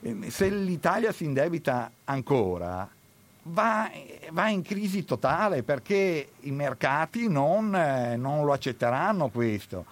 Eh, 0.00 0.30
se 0.30 0.50
l'Italia 0.50 1.10
si 1.10 1.24
indebita 1.24 1.90
ancora, 2.04 2.88
va, 3.44 3.90
va 4.30 4.48
in 4.48 4.62
crisi 4.62 5.04
totale 5.04 5.62
perché 5.62 6.32
i 6.40 6.50
mercati 6.50 7.28
non, 7.28 7.74
eh, 7.74 8.16
non 8.16 8.44
lo 8.44 8.52
accetteranno 8.52 9.28
questo. 9.28 9.86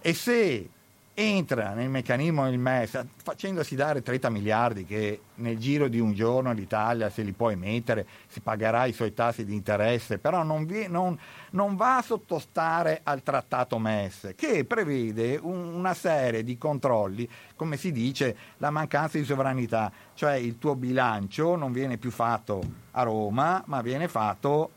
E 0.00 0.14
se 0.14 0.68
entra 1.14 1.74
nel 1.74 1.90
meccanismo 1.90 2.48
del 2.48 2.58
MES 2.58 3.04
facendosi 3.22 3.74
dare 3.74 4.02
30 4.02 4.30
miliardi 4.30 4.86
che 4.86 5.20
nel 5.36 5.58
giro 5.58 5.88
di 5.88 6.00
un 6.00 6.14
giorno 6.14 6.52
l'Italia 6.52 7.10
se 7.10 7.22
li 7.22 7.32
può 7.32 7.50
emettere, 7.50 8.06
si 8.28 8.40
pagherà 8.40 8.86
i 8.86 8.92
suoi 8.92 9.12
tassi 9.12 9.44
di 9.44 9.54
interesse, 9.54 10.18
però 10.18 10.42
non, 10.42 10.64
vi, 10.64 10.86
non, 10.88 11.18
non 11.50 11.76
va 11.76 11.98
a 11.98 12.02
sottostare 12.02 13.00
al 13.02 13.22
trattato 13.22 13.78
MES 13.78 14.32
che 14.34 14.64
prevede 14.64 15.38
un, 15.40 15.74
una 15.74 15.94
serie 15.94 16.42
di 16.42 16.56
controlli, 16.56 17.28
come 17.56 17.76
si 17.76 17.92
dice, 17.92 18.36
la 18.56 18.70
mancanza 18.70 19.18
di 19.18 19.24
sovranità, 19.24 19.92
cioè 20.14 20.34
il 20.34 20.58
tuo 20.58 20.74
bilancio 20.74 21.56
non 21.56 21.72
viene 21.72 21.98
più 21.98 22.10
fatto 22.10 22.62
a 22.92 23.02
Roma, 23.02 23.62
ma 23.66 23.82
viene 23.82 24.08
fatto 24.08 24.70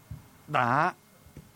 da 0.43 0.93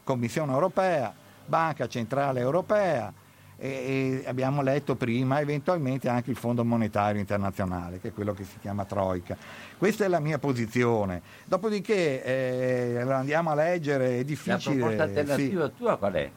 Commissione 0.03 0.53
europea, 0.53 1.13
Banca 1.45 1.87
Centrale 1.87 2.39
Europea, 2.39 3.13
e, 3.59 4.23
abbiamo 4.25 4.61
letto 4.61 4.95
prima 4.95 5.39
eventualmente 5.39 6.07
anche 6.07 6.29
il 6.31 6.37
Fondo 6.37 6.63
Monetario 6.63 7.19
Internazionale, 7.19 7.99
che 7.99 8.09
è 8.09 8.13
quello 8.13 8.33
che 8.33 8.45
si 8.45 8.57
chiama 8.59 8.85
Troica. 8.85 9.37
Questa 9.77 10.05
è 10.05 10.07
la 10.07 10.19
mia 10.19 10.39
posizione. 10.39 11.21
Dopodiché 11.45 12.23
eh, 12.23 13.01
andiamo 13.01 13.51
a 13.51 13.55
leggere, 13.55 14.19
è 14.19 14.23
difficile. 14.23 14.75
La 14.75 14.85
proposta 14.85 15.03
alternativa 15.03 15.67
sì. 15.67 15.73
tua 15.75 15.97
qual 15.97 16.13
è? 16.13 16.31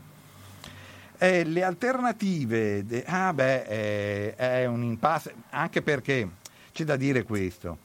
Eh, 1.19 1.45
le 1.45 1.63
alternative, 1.63 2.85
de... 2.85 3.05
ah 3.07 3.33
beh, 3.33 3.63
eh, 3.63 4.35
è 4.35 4.67
un 4.67 4.83
impasse, 4.83 5.33
anche 5.51 5.81
perché 5.81 6.29
c'è 6.73 6.83
da 6.83 6.97
dire 6.97 7.23
questo, 7.23 7.79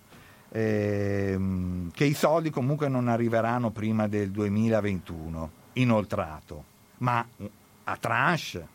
ehm, 0.50 1.92
che 1.92 2.06
i 2.06 2.16
soldi 2.16 2.50
comunque 2.50 2.88
non 2.88 3.08
arriveranno 3.08 3.70
prima 3.70 4.08
del 4.08 4.32
2021, 4.32 5.52
inoltrato, 5.74 6.64
ma 6.98 7.24
a 7.84 7.98
tranche 7.98 8.68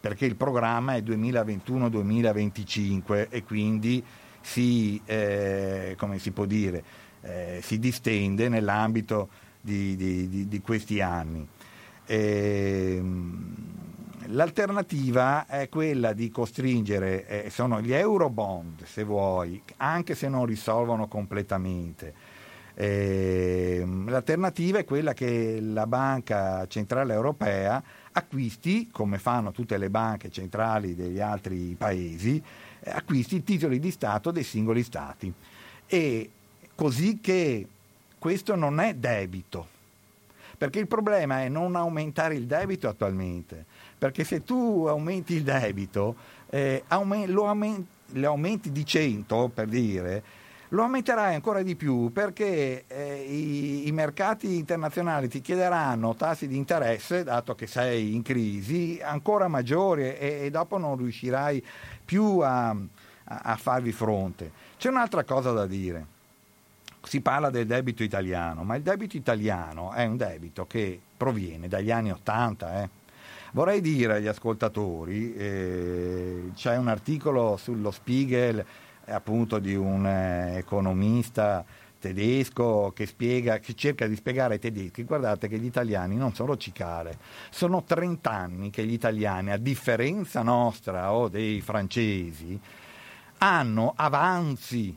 perché 0.00 0.24
il 0.24 0.36
programma 0.36 0.94
è 0.94 1.02
2021-2025 1.02 3.26
e 3.28 3.44
quindi 3.44 4.02
si, 4.40 4.98
eh, 5.04 5.94
si, 6.16 6.32
dire, 6.46 6.82
eh, 7.20 7.60
si 7.62 7.78
distende 7.78 8.48
nell'ambito 8.48 9.28
di, 9.60 9.94
di, 9.96 10.48
di, 10.48 10.60
questi 10.60 11.02
anni. 11.02 11.46
E, 12.06 12.94
ehm, 12.96 13.54
l'alternativa 14.28 15.44
è 15.46 15.68
quella 15.68 16.14
di 16.14 16.30
costringere, 16.30 17.44
eh, 17.44 17.50
sono 17.50 17.80
gli 17.80 17.92
euro 17.92 18.30
bond 18.30 18.84
se 18.84 19.02
vuoi, 19.04 19.62
anche 19.76 20.14
se 20.14 20.28
non 20.28 20.46
risolvono 20.46 21.08
completamente. 21.08 22.14
Eh, 22.74 23.84
l'alternativa 24.06 24.78
è 24.78 24.84
quella 24.84 25.12
che 25.12 25.60
la 25.60 25.86
Banca 25.86 26.66
Centrale 26.66 27.12
Europea 27.12 27.82
acquisti, 28.12 28.88
come 28.90 29.18
fanno 29.18 29.52
tutte 29.52 29.78
le 29.78 29.90
banche 29.90 30.30
centrali 30.30 30.94
degli 30.94 31.20
altri 31.20 31.74
paesi, 31.78 32.42
eh, 32.80 32.90
acquisti 32.90 33.44
titoli 33.44 33.78
di 33.78 33.90
Stato 33.90 34.30
dei 34.30 34.44
singoli 34.44 34.82
Stati. 34.82 35.32
E 35.86 36.30
così 36.74 37.18
che 37.20 37.66
questo 38.18 38.54
non 38.54 38.80
è 38.80 38.94
debito, 38.94 39.66
perché 40.58 40.78
il 40.78 40.86
problema 40.86 41.42
è 41.42 41.48
non 41.48 41.76
aumentare 41.76 42.34
il 42.34 42.46
debito 42.46 42.88
attualmente, 42.88 43.64
perché 43.98 44.24
se 44.24 44.44
tu 44.44 44.84
aumenti 44.86 45.34
il 45.34 45.42
debito, 45.42 46.16
eh, 46.50 46.84
lo, 46.88 47.46
aument- 47.46 47.86
lo 48.12 48.28
aumenti 48.28 48.72
di 48.72 48.84
100 48.84 49.50
per 49.52 49.68
dire, 49.68 50.22
lo 50.70 50.82
aumenterai 50.82 51.34
ancora 51.34 51.62
di 51.62 51.74
più 51.74 52.12
perché 52.12 52.84
eh, 52.86 53.24
i, 53.28 53.88
i, 53.88 53.92
mercati 53.92 54.56
internazionali 54.56 55.28
ti 55.28 55.40
chiederanno 55.40 56.14
tassi 56.14 56.46
di 56.46 56.56
interesse, 56.56 57.24
dato 57.24 57.54
che 57.54 57.66
sei 57.66 58.14
in 58.14 58.22
crisi, 58.22 59.00
ancora 59.02 59.48
maggiori 59.48 60.04
e, 60.04 60.40
e 60.42 60.50
dopo 60.50 60.78
non 60.78 60.96
riuscirai 60.96 61.64
più 62.04 62.38
a, 62.38 62.68
a, 62.68 62.76
a 63.24 63.56
farvi 63.56 63.90
fronte. 63.90 64.52
C'è 64.76 64.88
un'altra 64.88 65.24
cosa 65.24 65.50
da 65.50 65.66
dire. 65.66 66.18
Si 67.02 67.20
parla 67.20 67.50
del 67.50 67.66
debito 67.66 68.02
italiano, 68.02 68.62
ma 68.62 68.76
il 68.76 68.82
debito 68.82 69.16
italiano 69.16 69.92
è 69.92 70.04
un 70.04 70.16
debito 70.18 70.66
che 70.66 71.00
proviene 71.16 71.66
dagli 71.66 71.90
anni 71.90 72.12
Ottanta. 72.12 72.82
Eh. 72.82 72.88
Vorrei 73.52 73.80
dire 73.80 74.16
agli 74.16 74.26
ascoltatori, 74.28 75.34
eh, 75.34 76.50
c'è 76.54 76.76
un 76.76 76.88
articolo 76.88 77.56
sullo 77.56 77.90
Spiegel 77.90 78.64
appunto 79.10 79.58
di 79.58 79.74
un 79.74 80.06
eh, 80.06 80.56
economista 80.56 81.64
tedesco 82.00 82.92
che, 82.94 83.06
spiega, 83.06 83.58
che 83.58 83.74
cerca 83.74 84.06
di 84.06 84.16
spiegare 84.16 84.54
ai 84.54 84.60
tedeschi 84.60 85.04
guardate 85.04 85.48
che 85.48 85.58
gli 85.58 85.66
italiani 85.66 86.16
non 86.16 86.34
sono 86.34 86.56
cicale, 86.56 87.18
sono 87.50 87.84
30 87.84 88.30
anni 88.30 88.70
che 88.70 88.84
gli 88.84 88.92
italiani 88.92 89.52
a 89.52 89.58
differenza 89.58 90.42
nostra 90.42 91.12
o 91.12 91.28
dei 91.28 91.60
francesi 91.60 92.58
hanno 93.38 93.92
avanzi, 93.96 94.96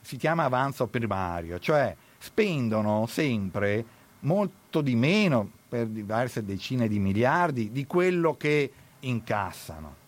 si 0.00 0.16
chiama 0.16 0.44
avanzo 0.44 0.86
primario, 0.88 1.58
cioè 1.58 1.94
spendono 2.18 3.06
sempre 3.06 3.84
molto 4.20 4.80
di 4.80 4.94
meno 4.94 5.50
per 5.68 5.86
diverse 5.86 6.44
decine 6.44 6.86
di 6.86 6.98
miliardi 6.98 7.72
di 7.72 7.86
quello 7.86 8.36
che 8.36 8.70
incassano. 9.00 10.01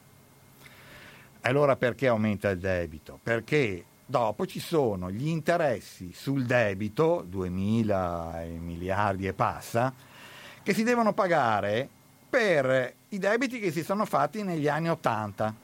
Allora 1.47 1.77
perché 1.77 2.09
aumenta 2.09 2.49
il 2.49 2.59
debito? 2.59 3.21
Perché 3.23 3.85
dopo 4.07 4.47
ci 4.47 4.61
sono 4.61 5.11
gli 5.11 5.29
interessi 5.29 6.11
sul 6.15 6.47
debito, 6.47 7.23
2.000 7.31 8.59
miliardi 8.61 9.27
e 9.27 9.35
passa, 9.35 9.93
che 10.63 10.73
si 10.73 10.85
devono 10.85 11.13
pagare 11.13 11.87
per 12.31 12.95
i 13.11 13.19
debiti 13.19 13.61
che 13.61 13.71
si 13.73 13.85
sono 13.85 14.07
fatti 14.07 14.43
negli 14.43 14.69
anni 14.69 14.89
80 14.89 15.55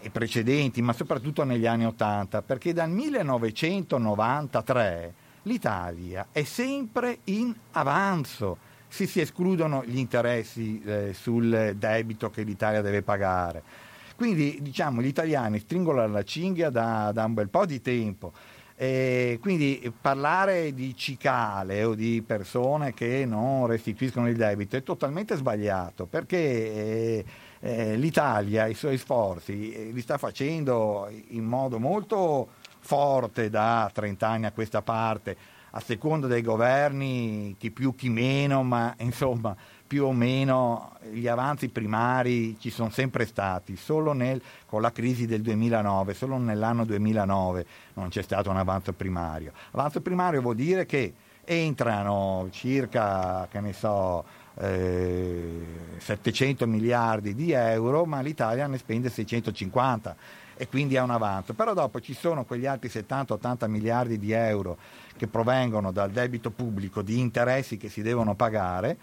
e 0.00 0.10
precedenti, 0.10 0.82
ma 0.82 0.92
soprattutto 0.92 1.44
negli 1.44 1.68
anni 1.68 1.86
80, 1.86 2.42
perché 2.42 2.72
dal 2.72 2.90
1993 2.90 5.14
l'Italia 5.42 6.26
è 6.32 6.42
sempre 6.42 7.18
in 7.24 7.54
avanzo 7.70 8.56
se 8.88 9.06
si 9.06 9.20
escludono 9.20 9.84
gli 9.84 9.98
interessi 9.98 10.82
eh, 10.82 11.12
sul 11.14 11.74
debito 11.76 12.28
che 12.28 12.42
l'Italia 12.42 12.82
deve 12.82 13.02
pagare 13.02 13.84
quindi 14.16 14.58
diciamo 14.60 15.02
gli 15.02 15.06
italiani 15.06 15.58
stringono 15.58 16.06
la 16.06 16.22
cinghia 16.22 16.70
da, 16.70 17.12
da 17.12 17.24
un 17.24 17.34
bel 17.34 17.48
po' 17.48 17.66
di 17.66 17.80
tempo. 17.80 18.32
E 18.78 19.38
quindi 19.40 19.90
parlare 19.98 20.74
di 20.74 20.94
cicale 20.94 21.82
o 21.84 21.94
di 21.94 22.22
persone 22.26 22.92
che 22.92 23.24
non 23.24 23.66
restituiscono 23.66 24.28
il 24.28 24.36
debito 24.36 24.76
è 24.76 24.82
totalmente 24.82 25.34
sbagliato 25.34 26.04
perché 26.04 26.36
eh, 26.36 27.24
eh, 27.60 27.96
l'Italia 27.96 28.66
i 28.66 28.74
suoi 28.74 28.98
sforzi 28.98 29.72
eh, 29.72 29.90
li 29.92 30.00
sta 30.02 30.18
facendo 30.18 31.10
in 31.28 31.44
modo 31.44 31.78
molto 31.78 32.48
forte 32.80 33.48
da 33.48 33.90
30 33.92 34.28
anni 34.28 34.44
a 34.46 34.52
questa 34.52 34.82
parte, 34.82 35.36
a 35.70 35.80
seconda 35.80 36.26
dei 36.26 36.42
governi, 36.42 37.56
chi 37.58 37.70
più 37.70 37.94
chi 37.94 38.10
meno, 38.10 38.62
ma 38.62 38.94
insomma 38.98 39.56
più 39.86 40.04
o 40.04 40.12
meno 40.12 40.92
gli 41.10 41.28
avanzi 41.28 41.68
primari 41.68 42.58
ci 42.58 42.70
sono 42.70 42.90
sempre 42.90 43.26
stati, 43.26 43.76
solo 43.76 44.12
nel, 44.12 44.42
con 44.66 44.82
la 44.82 44.92
crisi 44.92 45.26
del 45.26 45.42
2009, 45.42 46.14
solo 46.14 46.36
nell'anno 46.38 46.84
2009 46.84 47.66
non 47.94 48.08
c'è 48.08 48.22
stato 48.22 48.50
un 48.50 48.56
avanzo 48.56 48.92
primario. 48.92 49.52
Avanzo 49.72 50.00
primario 50.00 50.40
vuol 50.40 50.56
dire 50.56 50.86
che 50.86 51.14
entrano 51.44 52.48
circa, 52.50 53.46
che 53.50 53.60
ne 53.60 53.72
so, 53.72 54.24
eh, 54.58 55.64
700 55.98 56.66
miliardi 56.66 57.34
di 57.34 57.52
euro, 57.52 58.04
ma 58.04 58.20
l'Italia 58.20 58.66
ne 58.66 58.78
spende 58.78 59.08
650 59.08 60.16
e 60.56 60.66
quindi 60.68 60.96
è 60.96 61.00
un 61.00 61.10
avanzo. 61.10 61.54
Però 61.54 61.74
dopo 61.74 62.00
ci 62.00 62.14
sono 62.14 62.44
quegli 62.44 62.66
altri 62.66 62.88
70-80 62.88 63.68
miliardi 63.68 64.18
di 64.18 64.32
euro 64.32 64.76
che 65.16 65.26
provengono 65.28 65.92
dal 65.92 66.10
debito 66.10 66.50
pubblico 66.50 67.02
di 67.02 67.20
interessi 67.20 67.76
che 67.76 67.88
si 67.88 68.02
devono 68.02 68.34
pagare 68.34 68.96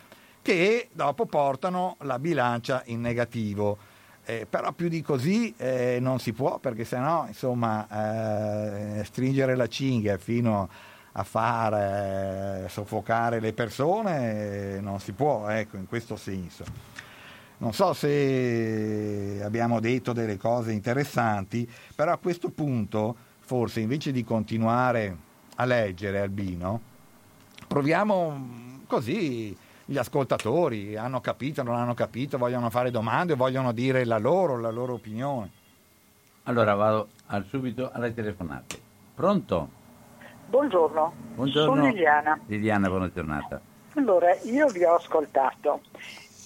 che 0.44 0.90
dopo 0.92 1.26
portano 1.26 1.96
la 2.02 2.20
bilancia 2.20 2.84
in 2.86 3.02
negativo. 3.02 3.78
Eh, 4.26 4.46
però 4.48 4.72
più 4.72 4.88
di 4.88 5.02
così 5.02 5.54
eh, 5.58 5.98
non 6.00 6.20
si 6.20 6.32
può 6.32 6.60
perché 6.60 6.86
sennò 6.86 7.26
insomma 7.28 9.00
eh, 9.00 9.04
stringere 9.04 9.56
la 9.56 9.68
cinghia 9.68 10.18
fino 10.18 10.70
a 11.12 11.24
far 11.24 11.74
eh, 11.74 12.70
soffocare 12.70 13.42
le 13.42 13.52
persone 13.52 14.80
non 14.80 15.02
si 15.02 15.12
può 15.12 15.50
ecco 15.50 15.76
in 15.76 15.88
questo 15.88 16.16
senso 16.16 16.64
Non 17.58 17.74
so 17.74 17.94
se 17.94 19.42
abbiamo 19.44 19.82
detto 19.82 20.14
delle 20.14 20.38
cose 20.38 20.72
interessanti, 20.72 21.70
però 21.94 22.14
a 22.14 22.18
questo 22.18 22.50
punto 22.50 23.16
forse 23.40 23.82
invece 23.82 24.12
di 24.12 24.24
continuare 24.24 25.16
a 25.56 25.66
leggere 25.66 26.20
Albino, 26.20 26.82
proviamo 27.68 28.82
così 28.88 29.56
gli 29.94 29.98
ascoltatori 29.98 30.98
hanno 30.98 31.22
capito, 31.22 31.62
non 31.62 31.76
hanno 31.76 31.94
capito, 31.94 32.40
vogliono 32.40 32.72
fare 32.72 32.90
domande, 32.90 33.36
vogliono 33.36 33.72
dire 33.72 34.04
la 34.06 34.18
loro, 34.18 34.60
la 34.60 34.72
loro 34.72 34.94
opinione. 34.94 35.52
Allora 36.46 36.74
vado 36.74 37.10
al 37.28 37.46
subito 37.46 37.92
alle 37.94 38.12
telefonate. 38.12 38.80
Pronto? 39.14 39.70
Buongiorno. 40.48 41.14
Buongiorno. 41.36 41.76
Sono 41.76 41.88
Liliana. 41.88 42.40
Liliana, 42.48 42.90
buona 42.90 43.12
giornata. 43.14 43.62
Allora, 43.94 44.34
io 44.42 44.68
vi 44.70 44.84
ho 44.84 44.96
ascoltato 44.96 45.82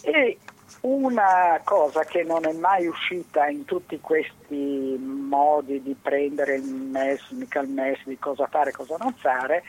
e 0.02 0.38
una 0.82 1.62
cosa 1.64 2.04
che 2.04 2.24
non 2.24 2.46
è 2.46 2.52
mai 2.52 2.86
uscita 2.86 3.48
in 3.48 3.64
tutti 3.64 4.00
questi 4.02 4.98
modi 5.00 5.82
di 5.82 5.96
prendere 6.00 6.56
il 6.56 6.66
MES, 6.66 7.30
mica 7.32 7.62
il 7.62 7.70
MES, 7.70 8.00
di 8.04 8.20
cosa 8.20 8.46
fare, 8.48 8.74
cosa 8.74 8.98
non 9.00 9.14
fare, 9.14 9.64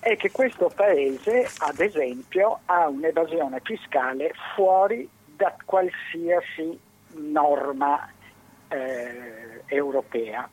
è 0.00 0.16
che 0.16 0.30
questo 0.30 0.70
paese, 0.74 1.48
ad 1.58 1.78
esempio, 1.78 2.60
ha 2.66 2.88
un'evasione 2.88 3.60
fiscale 3.62 4.32
fuori 4.54 5.08
da 5.24 5.54
qualsiasi 5.64 6.78
norma 7.12 8.10
eh, 8.68 9.62
europea 9.66 10.48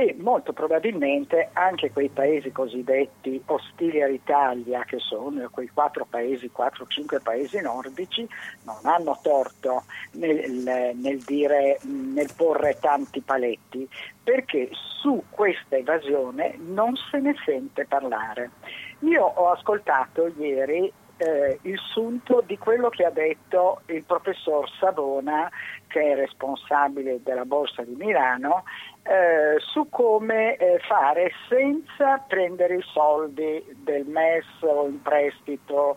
e 0.00 0.16
molto 0.18 0.54
probabilmente 0.54 1.50
anche 1.52 1.90
quei 1.90 2.08
paesi 2.08 2.50
cosiddetti 2.52 3.42
ostili 3.46 4.02
all'Italia, 4.02 4.82
che 4.84 4.98
sono 4.98 5.46
quei 5.50 5.68
quattro 5.68 6.06
paesi, 6.08 6.50
4-5 6.56 7.20
paesi 7.22 7.60
nordici, 7.60 8.26
non 8.64 8.78
hanno 8.84 9.18
torto 9.20 9.84
nel, 10.12 10.94
nel, 10.96 11.18
dire, 11.18 11.78
nel 11.82 12.30
porre 12.34 12.78
tanti 12.80 13.20
paletti, 13.20 13.86
perché 14.24 14.70
su 14.72 15.22
questa 15.28 15.76
evasione 15.76 16.56
non 16.58 16.96
se 17.10 17.18
ne 17.18 17.34
sente 17.44 17.84
parlare. 17.84 18.52
Io 19.00 19.22
ho 19.22 19.50
ascoltato 19.50 20.32
ieri 20.38 20.90
eh, 21.20 21.58
il 21.62 21.78
sunto 21.92 22.42
di 22.46 22.56
quello 22.56 22.88
che 22.88 23.04
ha 23.04 23.10
detto 23.10 23.82
il 23.86 24.02
professor 24.04 24.68
Savona, 24.78 25.50
che 25.90 26.12
è 26.12 26.14
responsabile 26.14 27.20
della 27.22 27.44
Borsa 27.44 27.82
di 27.82 27.96
Milano, 27.96 28.62
eh, 29.02 29.58
su 29.58 29.88
come 29.90 30.56
eh, 30.56 30.78
fare 30.86 31.32
senza 31.48 32.18
prendere 32.26 32.76
i 32.76 32.84
soldi 32.92 33.62
del 33.82 34.06
MES 34.06 34.46
o 34.60 34.86
in 34.86 35.02
prestito. 35.02 35.96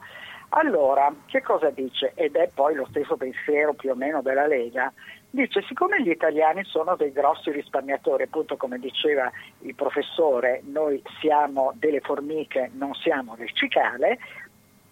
Allora, 0.50 1.14
che 1.26 1.42
cosa 1.42 1.70
dice? 1.70 2.12
Ed 2.16 2.36
è 2.36 2.50
poi 2.54 2.76
lo 2.76 2.86
stesso 2.90 3.18
pensiero 3.18 3.74
più 3.74 3.92
o 3.92 3.96
meno 3.96 4.22
della 4.22 4.48
Lega. 4.48 4.92
Dice, 5.30 5.64
siccome 5.64 6.02
gli 6.02 6.12
italiani 6.12 6.64
sono 6.64 6.96
dei 6.96 7.12
grossi 7.12 7.52
risparmiatori, 7.52 8.24
appunto 8.24 8.56
come 8.56 8.78
diceva 8.78 9.32
il 9.62 9.74
professore, 9.74 10.62
noi 10.66 11.02
siamo 11.20 11.72
delle 11.76 12.02
formiche, 12.02 12.70
non 12.74 12.94
siamo 12.94 13.36
del 13.36 13.52
cicale, 13.54 14.20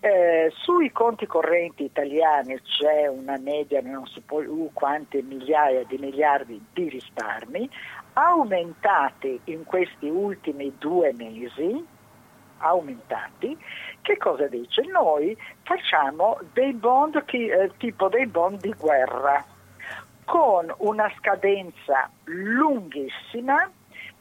eh, 0.03 0.51
sui 0.55 0.91
conti 0.91 1.27
correnti 1.27 1.83
italiani 1.83 2.59
c'è 2.61 3.07
una 3.07 3.37
media, 3.37 3.81
non 3.81 4.07
si 4.07 4.19
può 4.21 4.41
uh, 4.41 4.71
quante 4.73 5.21
migliaia 5.21 5.83
di 5.83 5.97
miliardi 5.99 6.59
di 6.73 6.89
risparmi, 6.89 7.69
aumentati 8.13 9.39
in 9.45 9.63
questi 9.63 10.09
ultimi 10.09 10.73
due 10.79 11.13
mesi, 11.13 11.85
aumentati, 12.57 13.55
che 14.01 14.17
cosa 14.17 14.47
dice? 14.47 14.81
Noi 14.87 15.37
facciamo 15.61 16.39
dei 16.51 16.73
bond 16.73 17.23
eh, 17.27 17.71
tipo 17.77 18.09
dei 18.09 18.25
bond 18.25 18.59
di 18.59 18.73
guerra 18.75 19.45
con 20.25 20.73
una 20.79 21.11
scadenza 21.17 22.09
lunghissima, 22.23 23.69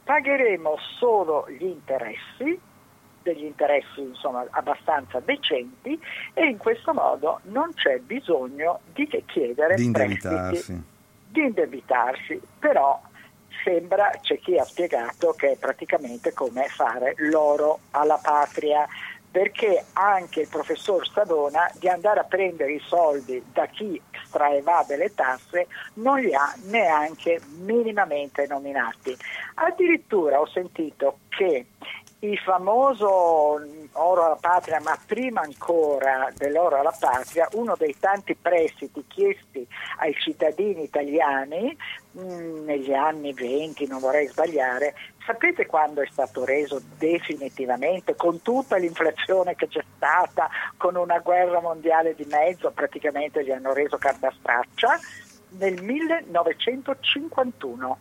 pagheremo 0.04 0.76
solo 0.98 1.46
gli 1.48 1.64
interessi, 1.64 2.68
degli 3.22 3.44
interessi 3.44 4.00
insomma, 4.00 4.46
abbastanza 4.50 5.20
decenti 5.20 6.00
e 6.32 6.46
in 6.46 6.56
questo 6.56 6.92
modo 6.92 7.40
non 7.44 7.72
c'è 7.74 7.98
bisogno 7.98 8.80
di 8.92 9.06
chiedere 9.26 9.74
di 9.74 9.84
indebitarsi. 9.84 10.82
di 11.28 11.42
indebitarsi, 11.42 12.40
però 12.58 13.00
sembra, 13.62 14.10
c'è 14.20 14.38
chi 14.38 14.56
ha 14.56 14.64
spiegato 14.64 15.32
che 15.32 15.52
è 15.52 15.56
praticamente 15.56 16.32
come 16.32 16.66
fare 16.68 17.14
l'oro 17.18 17.80
alla 17.90 18.18
patria, 18.20 18.86
perché 19.30 19.84
anche 19.92 20.40
il 20.40 20.48
professor 20.48 21.06
Sadona 21.08 21.70
di 21.78 21.88
andare 21.88 22.20
a 22.20 22.24
prendere 22.24 22.72
i 22.72 22.82
soldi 22.84 23.40
da 23.52 23.66
chi 23.66 24.00
estraeva 24.10 24.84
delle 24.86 25.14
tasse 25.14 25.68
non 25.94 26.18
li 26.18 26.34
ha 26.34 26.52
neanche 26.64 27.40
minimamente 27.60 28.46
nominati. 28.48 29.16
Addirittura 29.54 30.40
ho 30.40 30.46
sentito 30.48 31.18
che 31.28 31.66
il 32.20 32.38
famoso 32.38 33.60
oro 33.92 34.24
alla 34.24 34.38
patria, 34.38 34.80
ma 34.80 34.98
prima 35.06 35.40
ancora 35.40 36.28
dell'oro 36.36 36.78
alla 36.78 36.94
patria, 36.98 37.48
uno 37.52 37.74
dei 37.76 37.96
tanti 37.98 38.34
prestiti 38.34 39.04
chiesti 39.08 39.66
ai 39.98 40.14
cittadini 40.14 40.82
italiani 40.82 41.76
mm, 42.18 42.64
negli 42.64 42.92
anni 42.92 43.32
20, 43.32 43.86
non 43.86 44.00
vorrei 44.00 44.26
sbagliare, 44.26 44.94
sapete 45.24 45.64
quando 45.66 46.02
è 46.02 46.08
stato 46.10 46.44
reso 46.44 46.80
definitivamente, 46.98 48.14
con 48.14 48.42
tutta 48.42 48.76
l'inflazione 48.76 49.54
che 49.54 49.68
c'è 49.68 49.84
stata, 49.96 50.48
con 50.76 50.96
una 50.96 51.18
guerra 51.20 51.60
mondiale 51.60 52.14
di 52.14 52.26
mezzo, 52.26 52.70
praticamente 52.70 53.44
gli 53.44 53.50
hanno 53.50 53.72
reso 53.72 53.96
carta 53.96 54.32
straccia? 54.38 54.98
Nel 55.58 55.82
1951. 55.82 57.98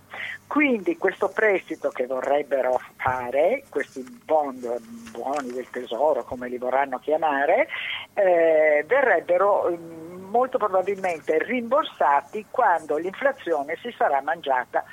Quindi 0.47 0.97
questo 0.97 1.29
prestito 1.29 1.89
che 1.89 2.05
vorrebbero 2.05 2.79
fare, 2.95 3.65
questi 3.69 4.03
bond, 4.25 4.79
buoni 5.11 5.51
del 5.51 5.69
tesoro 5.69 6.23
come 6.23 6.49
li 6.49 6.57
vorranno 6.57 6.99
chiamare, 6.99 7.67
eh, 8.13 8.83
verrebbero 8.87 9.69
mm, 9.69 10.29
molto 10.29 10.57
probabilmente 10.57 11.37
rimborsati 11.43 12.45
quando 12.49 12.97
l'inflazione 12.97 13.77
si 13.81 13.93
sarà 13.95 14.21
mangiata 14.21 14.83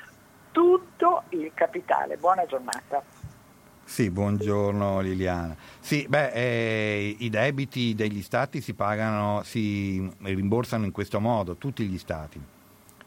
tutto 0.51 1.23
il 1.29 1.51
capitale. 1.53 2.17
Buona 2.17 2.45
giornata. 2.45 3.16
Sì, 3.87 4.11
buongiorno 4.11 4.99
Liliana. 4.99 5.55
Sì, 5.79 6.05
beh, 6.09 6.33
eh, 6.33 7.15
i 7.19 7.29
debiti 7.29 7.95
degli 7.95 8.21
stati 8.21 8.59
si 8.59 8.73
pagano, 8.73 9.43
si 9.43 10.07
rimborsano 10.23 10.83
in 10.83 10.91
questo 10.91 11.21
modo, 11.21 11.55
tutti 11.55 11.85
gli 11.85 11.97
stati. 11.97 12.39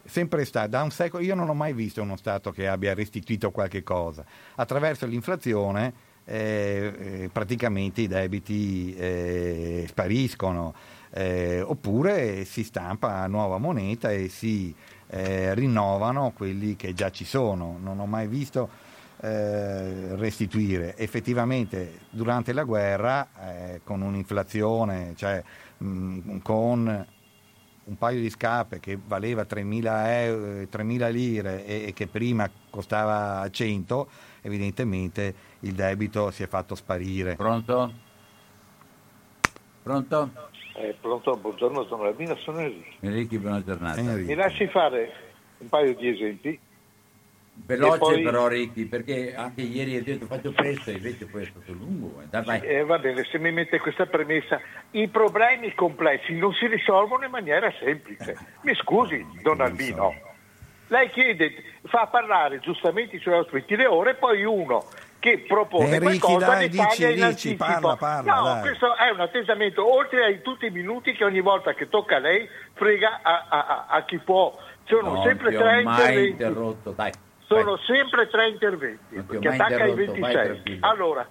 Sempre 0.03 0.43
stato, 0.43 0.69
da 0.69 0.81
un 0.81 0.89
secolo, 0.89 1.23
io 1.23 1.35
non 1.35 1.47
ho 1.47 1.53
mai 1.53 1.73
visto 1.73 2.01
uno 2.01 2.17
Stato 2.17 2.51
che 2.51 2.67
abbia 2.67 2.95
restituito 2.95 3.51
qualche 3.51 3.83
cosa. 3.83 4.25
Attraverso 4.55 5.05
l'inflazione 5.05 5.93
eh, 6.25 6.93
eh, 6.97 7.29
praticamente 7.31 8.01
i 8.01 8.07
debiti 8.07 8.95
eh, 8.95 9.85
spariscono, 9.87 10.73
eh, 11.11 11.61
oppure 11.61 12.43
si 12.43 12.63
stampa 12.63 13.27
nuova 13.27 13.59
moneta 13.59 14.11
e 14.11 14.29
si 14.29 14.73
eh, 15.09 15.53
rinnovano 15.53 16.31
quelli 16.35 16.75
che 16.75 16.95
già 16.95 17.11
ci 17.11 17.23
sono. 17.23 17.77
Non 17.79 17.99
ho 17.99 18.07
mai 18.07 18.27
visto 18.27 18.89
eh, 19.21 20.15
restituire. 20.15 20.97
Effettivamente 20.97 21.99
durante 22.09 22.53
la 22.53 22.63
guerra, 22.63 23.27
eh, 23.39 23.81
con 23.83 24.01
un'inflazione, 24.01 25.13
cioè 25.15 25.43
mh, 25.77 26.39
con 26.39 27.05
un 27.83 27.97
paio 27.97 28.19
di 28.19 28.29
scarpe 28.29 28.79
che 28.79 28.97
valeva 29.03 29.43
3.000, 29.43 30.05
euro, 30.05 30.45
3.000 30.61 31.11
lire 31.11 31.65
e, 31.65 31.85
e, 31.87 31.93
che 31.93 32.07
prima 32.07 32.49
costava 32.69 33.47
100, 33.49 34.09
evidentemente 34.41 35.33
il 35.61 35.73
debito 35.73 36.31
si 36.31 36.43
è 36.43 36.47
fatto 36.47 36.73
sparire. 36.73 37.35
Pronto? 37.35 37.91
Pronto? 39.83 40.31
Eh, 40.75 40.95
pronto, 40.99 41.35
buongiorno, 41.37 41.85
sono 41.85 42.03
Albino, 42.03 42.35
sono 42.37 42.59
Enrico. 42.59 42.89
Enrico, 43.01 43.37
buona 43.37 43.63
giornata. 43.63 43.99
Enrico. 43.99 44.27
Mi 44.27 44.35
lasci 44.35 44.67
fare 44.67 45.11
un 45.57 45.69
paio 45.69 45.95
di 45.95 46.07
esempi 46.07 46.59
Veloce 47.71 47.97
poi... 47.97 48.21
però 48.21 48.47
Ricky, 48.47 48.85
perché 48.85 49.33
anche 49.33 49.61
ieri 49.61 49.95
hai 49.95 50.03
detto 50.03 50.25
faccio 50.25 50.51
presto, 50.51 50.91
invece 50.91 51.25
poi 51.25 51.43
è 51.43 51.45
stato 51.45 51.71
lungo. 51.71 52.21
Eh. 52.21 52.25
Dai, 52.29 52.59
eh, 52.61 52.83
va 52.83 52.99
bene, 52.99 53.23
se 53.23 53.39
mi 53.39 53.51
mette 53.51 53.79
questa 53.79 54.05
premessa, 54.05 54.59
i 54.91 55.07
problemi 55.07 55.73
complessi 55.73 56.33
non 56.33 56.53
si 56.53 56.67
risolvono 56.67 57.23
in 57.23 57.31
maniera 57.31 57.71
semplice. 57.79 58.37
Mi 58.63 58.75
scusi, 58.75 59.25
Don 59.41 59.61
Albino. 59.61 60.13
Lei 60.87 61.09
chiede, 61.09 61.53
fa 61.83 62.07
parlare 62.07 62.59
giustamente 62.59 63.15
i 63.15 63.19
suoi 63.19 63.35
ospiti 63.35 63.77
le 63.77 63.85
ore, 63.85 64.15
poi 64.15 64.43
uno 64.43 64.83
che 65.19 65.45
propone 65.47 65.95
Enrichi, 65.95 66.19
qualcosa 66.19 66.47
dai, 66.47 66.67
di 66.67 66.77
dici, 66.77 67.13
dici, 67.13 67.55
parla, 67.55 67.95
parla, 67.95 68.33
no, 68.33 68.43
dai. 68.43 68.61
questo 68.61 68.97
è 68.97 69.09
un 69.11 69.19
atteggiamento, 69.19 69.89
oltre 69.89 70.25
a 70.25 70.37
tutti 70.39 70.65
i 70.65 70.71
minuti 70.71 71.13
che 71.13 71.23
ogni 71.23 71.39
volta 71.39 71.73
che 71.73 71.87
tocca 71.87 72.17
a 72.17 72.19
lei 72.19 72.49
frega 72.73 73.21
a, 73.21 73.45
a, 73.47 73.65
a, 73.65 73.85
a 73.87 74.03
chi 74.03 74.17
può. 74.17 74.57
Sono 74.83 75.13
no, 75.13 75.23
sempre 75.23 75.55
tre 75.55 75.81
interventi. 75.81 76.29
interrotto, 76.31 76.91
dai. 76.91 77.11
Sono 77.51 77.75
sempre 77.79 78.29
tre 78.29 78.47
interventi, 78.47 79.21
che 79.39 79.47
attacca 79.49 79.83
ai 79.83 79.93
26. 79.93 80.77
Allora, 80.79 81.27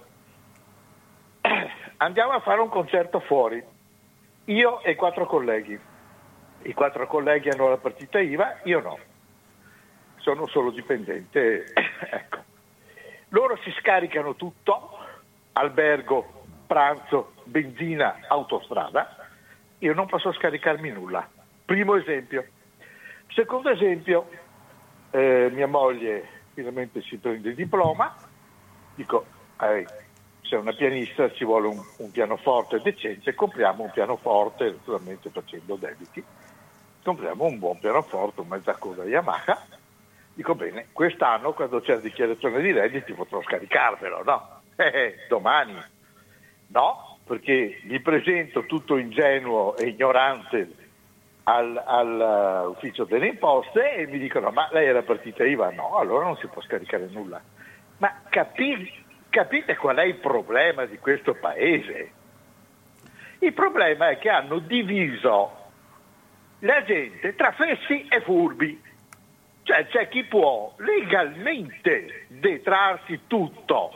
andiamo 1.97 2.33
a 2.33 2.39
fare 2.41 2.61
un 2.61 2.69
concerto 2.69 3.19
fuori, 3.21 3.63
io 4.45 4.81
e 4.81 4.95
quattro 4.95 5.25
colleghi. 5.25 5.79
I 6.63 6.73
quattro 6.73 7.07
colleghi 7.07 7.49
hanno 7.49 7.69
la 7.69 7.77
partita 7.77 8.19
IVA, 8.19 8.59
io 8.65 8.81
no. 8.81 8.99
Sono 10.17 10.45
solo 10.45 10.69
dipendente. 10.69 11.65
ecco. 11.73 12.37
Loro 13.29 13.57
si 13.63 13.71
scaricano 13.79 14.35
tutto, 14.35 14.99
albergo, 15.53 16.43
pranzo, 16.67 17.33
benzina, 17.45 18.19
autostrada. 18.27 19.27
Io 19.79 19.95
non 19.95 20.05
posso 20.05 20.31
scaricarmi 20.31 20.91
nulla. 20.91 21.27
Primo 21.65 21.95
esempio. 21.95 22.45
Secondo 23.29 23.69
esempio, 23.69 24.29
eh, 25.11 25.49
mia 25.51 25.67
moglie 25.67 26.39
finalmente 26.53 27.01
si 27.01 27.17
prende 27.17 27.49
il 27.49 27.55
diploma, 27.55 28.15
dico, 28.95 29.25
eh, 29.61 29.85
se 30.41 30.55
una 30.55 30.73
pianista 30.73 31.31
ci 31.31 31.45
vuole 31.45 31.67
un, 31.67 31.81
un, 31.97 32.11
pianoforte 32.11 32.81
decente, 32.81 33.33
compriamo 33.33 33.83
un 33.83 33.91
pianoforte, 33.91 34.71
naturalmente 34.71 35.29
facendo 35.29 35.75
debiti, 35.75 36.23
compriamo 37.03 37.45
un 37.45 37.59
buon 37.59 37.79
pianoforte, 37.79 38.41
un 38.41 38.47
mezza 38.47 38.73
coda 38.73 39.03
Yamaha, 39.03 39.65
dico 40.33 40.55
bene, 40.55 40.87
quest'anno 40.91 41.53
quando 41.53 41.81
c'è 41.81 41.95
la 41.95 41.99
dichiarazione 42.01 42.61
di 42.61 42.71
redditi 42.71 43.13
potrò 43.13 43.41
scaricarvelo, 43.41 44.23
no? 44.23 44.59
Eh, 44.81 45.27
domani. 45.27 45.79
No, 46.67 47.19
perché 47.25 47.81
mi 47.83 47.99
presento 47.99 48.65
tutto 48.65 48.97
ingenuo 48.97 49.75
e 49.77 49.89
ignorante 49.89 50.80
all'ufficio 51.55 53.05
delle 53.05 53.27
imposte 53.27 53.95
e 53.95 54.07
mi 54.07 54.19
dicono 54.19 54.51
ma 54.51 54.67
lei 54.71 54.91
la 54.91 55.03
partita 55.03 55.43
IVA? 55.43 55.71
No, 55.71 55.97
allora 55.97 56.25
non 56.25 56.37
si 56.37 56.47
può 56.47 56.61
scaricare 56.61 57.07
nulla. 57.11 57.41
Ma 57.97 58.21
capi, 58.29 58.91
capite 59.29 59.75
qual 59.75 59.97
è 59.97 60.03
il 60.03 60.15
problema 60.15 60.85
di 60.85 60.97
questo 60.97 61.35
paese? 61.35 62.11
Il 63.39 63.53
problema 63.53 64.09
è 64.09 64.17
che 64.17 64.29
hanno 64.29 64.59
diviso 64.59 65.57
la 66.59 66.83
gente 66.83 67.35
tra 67.35 67.51
fessi 67.51 68.07
e 68.07 68.21
furbi. 68.21 68.81
Cioè 69.63 69.87
c'è 69.87 70.07
chi 70.09 70.23
può 70.23 70.73
legalmente 70.77 72.25
detrarsi 72.27 73.21
tutto 73.27 73.91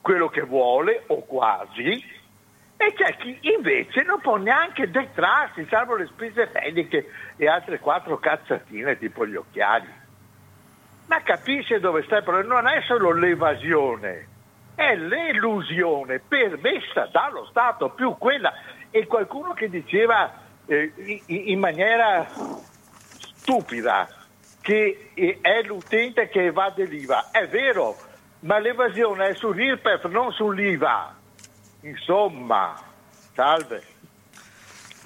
quello 0.00 0.28
che 0.28 0.42
vuole 0.42 1.04
o 1.06 1.24
quasi 1.24 2.13
e 2.86 2.92
c'è 2.92 3.16
chi 3.16 3.38
invece 3.42 4.02
non 4.02 4.20
può 4.20 4.36
neanche 4.36 4.90
detrarsi, 4.90 5.66
salvo 5.70 5.96
le 5.96 6.06
spese 6.06 6.50
mediche 6.52 7.10
e 7.36 7.48
altre 7.48 7.78
quattro 7.78 8.18
cazzatine 8.18 8.98
tipo 8.98 9.26
gli 9.26 9.36
occhiali. 9.36 9.88
Ma 11.06 11.22
capisce 11.22 11.80
dove 11.80 12.02
sta 12.02 12.18
il 12.18 12.22
problema? 12.22 12.60
Non 12.60 12.66
è 12.68 12.82
solo 12.82 13.12
l'evasione, 13.12 14.26
è 14.74 14.94
l'elusione 14.96 16.20
permessa 16.20 17.08
dallo 17.10 17.46
Stato, 17.46 17.90
più 17.90 18.16
quella. 18.18 18.52
E 18.90 19.06
qualcuno 19.06 19.54
che 19.54 19.68
diceva 19.68 20.32
eh, 20.66 20.92
in 21.26 21.58
maniera 21.58 22.26
stupida 22.26 24.08
che 24.60 25.10
è 25.14 25.62
l'utente 25.62 26.28
che 26.28 26.44
evade 26.46 26.84
l'IVA. 26.84 27.30
È 27.30 27.46
vero, 27.48 27.96
ma 28.40 28.58
l'evasione 28.58 29.28
è 29.28 29.34
sull'IRPEF, 29.34 30.06
non 30.06 30.32
sull'IVA. 30.32 31.22
Insomma, 31.84 32.74
salve. 33.34 33.82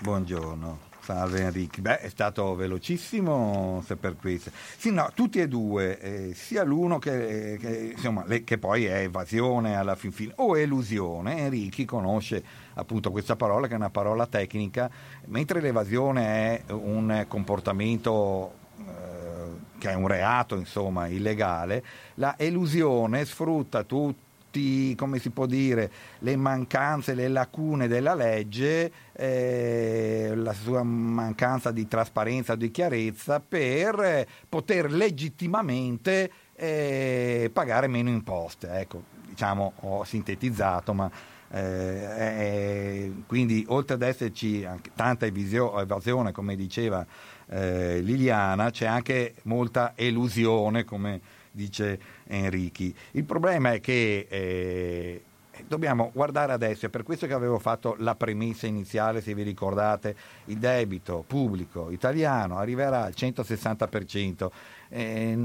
Buongiorno. 0.01 0.87
Salve 1.01 1.41
Enrico, 1.41 1.81
beh 1.81 2.01
è 2.01 2.09
stato 2.11 2.55
velocissimo 2.55 3.83
se 3.85 3.97
per 3.97 4.15
questo. 4.17 4.51
Sì, 4.53 4.93
no, 4.93 5.11
tutti 5.15 5.41
e 5.41 5.49
due, 5.49 5.99
eh, 5.99 6.35
sia 6.35 6.63
l'uno 6.63 6.99
che, 6.99 7.57
che, 7.59 7.93
insomma, 7.97 8.25
le, 8.27 8.45
che, 8.45 8.59
poi 8.59 8.85
è 8.85 8.99
evasione 8.99 9.75
alla 9.75 9.97
fin 9.97 10.13
fine 10.13 10.35
o 10.37 10.57
elusione. 10.57 11.39
Enrico 11.39 11.83
conosce 11.97 12.45
appunto 12.75 13.11
questa 13.11 13.37
parola 13.37 13.67
che 13.67 13.73
è 13.73 13.77
una 13.77 13.91
parola 13.91 14.27
tecnica, 14.27 14.91
mentre 15.25 15.61
l'evasione 15.61 16.65
è 16.67 16.73
un 16.73 17.25
comportamento 17.27 18.53
eh, 18.79 19.79
che 19.79 19.91
è 19.91 19.95
un 19.95 20.07
reato 20.07 20.57
insomma 20.57 21.09
illegale, 21.09 21.83
la 22.17 22.35
elusione 22.37 23.25
sfrutta 23.25 23.83
tutto 23.83 24.27
tutti, 24.49 24.95
come 24.97 25.19
si 25.19 25.31
può 25.31 25.47
dire, 25.47 25.91
le 26.21 26.37
mancanze, 26.37 27.15
le 27.15 27.29
lacune 27.29 27.87
della 27.87 28.15
legge, 28.15 28.91
eh, 29.13 30.33
la 30.35 30.53
sua 30.53 30.83
mancanza 30.83 31.71
di 31.71 31.87
trasparenza, 31.87 32.55
di 32.55 32.71
chiarezza 32.71 33.41
per 33.41 34.27
poter 34.49 34.91
legittimamente 34.91 36.31
eh, 36.55 37.51
pagare 37.53 37.87
meno 37.87 38.09
imposte. 38.09 38.71
Ecco, 38.71 39.03
diciamo, 39.27 39.75
ho 39.81 40.05
sintetizzato, 40.05 40.95
ma 40.95 41.11
eh, 41.51 43.13
quindi 43.27 43.65
oltre 43.69 43.95
ad 43.95 44.03
esserci 44.03 44.67
tanta 44.95 45.27
evasione, 45.27 46.33
come 46.33 46.57
diceva 46.57 47.07
eh, 47.51 48.01
Liliana, 48.01 48.71
c'è 48.71 48.87
anche 48.87 49.35
molta 49.45 49.93
elusione, 49.95 50.85
come 50.85 51.21
dice 51.59 51.99
Enrichi. 52.29 52.95
Il 53.13 53.25
problema 53.25 53.73
è 53.73 53.81
che 53.81 54.27
eh, 54.29 55.23
dobbiamo 55.67 56.11
guardare 56.15 56.53
adesso, 56.53 56.87
è 56.87 56.89
per 56.89 57.03
questo 57.03 57.27
che 57.27 57.33
avevo 57.33 57.59
fatto 57.59 57.97
la 57.99 58.15
premessa 58.15 58.67
iniziale, 58.67 59.21
se 59.21 59.35
vi 59.35 59.43
ricordate, 59.43 60.15
il 60.47 60.59
debito 60.59 61.25
pubblico 61.27 61.91
italiano 61.91 62.59
arriverà 62.59 63.05
al 63.05 63.15
160%. 63.17 64.49
Eh, 64.91 65.39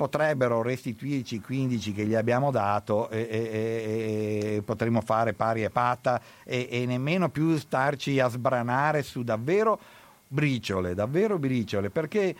potrebbero 0.00 0.62
restituirci 0.62 1.34
i 1.34 1.40
15 1.42 1.92
che 1.92 2.06
gli 2.06 2.14
abbiamo 2.14 2.50
dato 2.50 3.10
e, 3.10 3.18
e, 3.30 4.54
e 4.56 4.62
potremmo 4.62 5.02
fare 5.02 5.34
pari 5.34 5.62
e 5.62 5.68
patta 5.68 6.18
e, 6.42 6.68
e, 6.70 6.86
nemmeno 6.86 7.28
più 7.28 7.54
starci 7.58 8.18
a 8.18 8.28
sbranare 8.28 9.02
su 9.02 9.22
davvero 9.22 9.78
briciole, 10.26 10.94
davvero 10.94 11.38
briciole, 11.38 11.90
perché, 11.90 12.34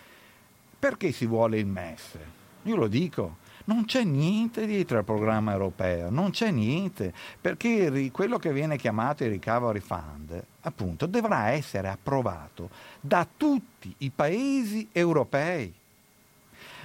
perché 0.79 1.13
si 1.13 1.27
vuole 1.27 1.59
il 1.59 1.67
MES? 1.67 2.17
Io 2.63 2.77
lo 2.77 2.87
dico, 2.87 3.37
non 3.65 3.85
c'è 3.85 4.05
niente 4.05 4.65
dietro 4.65 4.97
al 4.97 5.05
programma 5.05 5.53
europeo, 5.53 6.09
non 6.09 6.31
c'è 6.31 6.51
niente, 6.51 7.13
perché 7.39 8.11
quello 8.11 8.39
che 8.39 8.55
viene 8.55 8.79
chiamato 8.79 9.23
il 9.25 9.33
recovery 9.33 9.81
fund, 9.81 10.43
appunto, 10.63 11.05
dovrà 11.05 11.51
essere 11.51 11.89
approvato 11.89 12.71
da 13.03 13.29
tutti 13.37 13.95
i 13.99 14.09
paesi 14.09 14.89
europei 14.93 15.75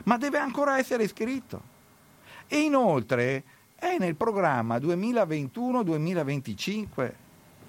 ma 0.06 0.18
deve 0.18 0.40
ancora 0.40 0.78
essere 0.78 1.08
scritto. 1.08 1.74
E 2.48 2.60
inoltre 2.60 3.44
è 3.76 3.98
nel 4.00 4.16
programma 4.16 4.78
2021-2025. 4.78 7.12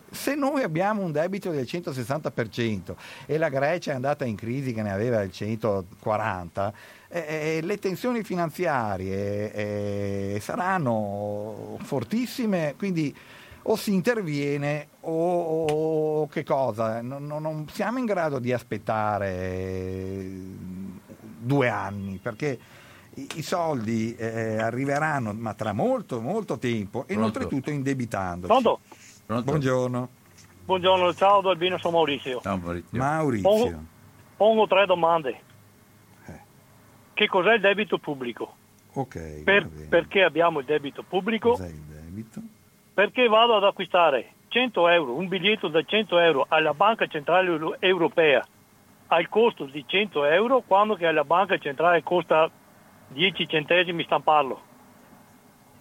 se 0.08 0.36
noi 0.36 0.62
abbiamo 0.62 1.02
un 1.02 1.10
debito 1.12 1.50
del 1.50 1.66
160% 1.68 2.94
e 3.26 3.38
la 3.38 3.48
Grecia 3.48 3.90
è 3.90 3.94
andata 3.94 4.24
in 4.24 4.36
crisi 4.36 4.72
che 4.72 4.82
ne 4.82 4.92
aveva 4.92 5.20
il 5.20 5.32
140%, 5.32 6.72
eh, 7.08 7.18
eh, 7.18 7.58
le 7.62 7.78
tensioni 7.78 8.22
finanziarie 8.22 9.52
eh, 9.52 10.38
saranno 10.40 11.76
fortissime, 11.82 12.74
quindi 12.78 13.12
o 13.68 13.76
si 13.76 13.92
interviene 13.92 14.86
o, 15.00 15.64
o 15.64 16.28
che 16.28 16.44
cosa? 16.44 17.02
Non, 17.02 17.26
non, 17.26 17.66
siamo 17.72 17.98
in 17.98 18.04
grado 18.04 18.38
di 18.38 18.52
aspettare 18.52 20.28
due 21.38 21.68
anni 21.68 22.18
perché 22.18 22.58
i, 23.14 23.28
i 23.36 23.42
soldi 23.42 24.14
eh, 24.16 24.58
arriveranno 24.58 25.32
ma 25.32 25.54
tra 25.54 25.72
molto 25.72 26.20
molto 26.20 26.58
tempo 26.58 27.04
e 27.06 27.16
oltretutto 27.16 27.70
indebitandoci. 27.70 28.46
Pronto? 28.46 28.80
Pronto? 29.24 29.44
Buongiorno. 29.44 30.08
Buongiorno, 30.64 31.14
ciao 31.14 31.48
Albino, 31.48 31.78
sono 31.78 31.96
Maurizio. 31.96 32.40
Ciao 32.40 32.56
Maurizio. 32.56 32.98
Maurizio. 32.98 33.48
Pongo, 33.48 33.84
pongo 34.36 34.66
tre 34.66 34.86
domande. 34.86 35.40
Eh. 36.26 36.40
Che 37.14 37.26
cos'è 37.28 37.54
il 37.54 37.60
debito 37.60 37.98
pubblico? 37.98 38.54
Ok. 38.94 39.42
Per, 39.44 39.68
perché 39.88 40.22
abbiamo 40.22 40.58
il 40.58 40.64
debito 40.64 41.02
pubblico? 41.02 41.50
Cos'è 41.50 41.68
il 41.68 41.82
debito? 41.82 42.40
Perché 42.92 43.28
vado 43.28 43.56
ad 43.56 43.64
acquistare 43.64 44.32
100 44.48 44.88
euro, 44.88 45.14
un 45.14 45.28
biglietto 45.28 45.68
da 45.68 45.82
100 45.82 46.18
euro 46.18 46.46
alla 46.48 46.72
Banca 46.72 47.06
Centrale 47.06 47.76
Europea 47.78 48.44
al 49.08 49.28
costo 49.28 49.64
di 49.64 49.84
100 49.86 50.24
euro 50.24 50.62
quando 50.66 50.94
che 50.94 51.06
alla 51.06 51.24
Banca 51.24 51.58
Centrale 51.58 52.02
costa 52.02 52.50
10 53.08 53.48
centesimi 53.48 54.02
stamparlo 54.04 54.74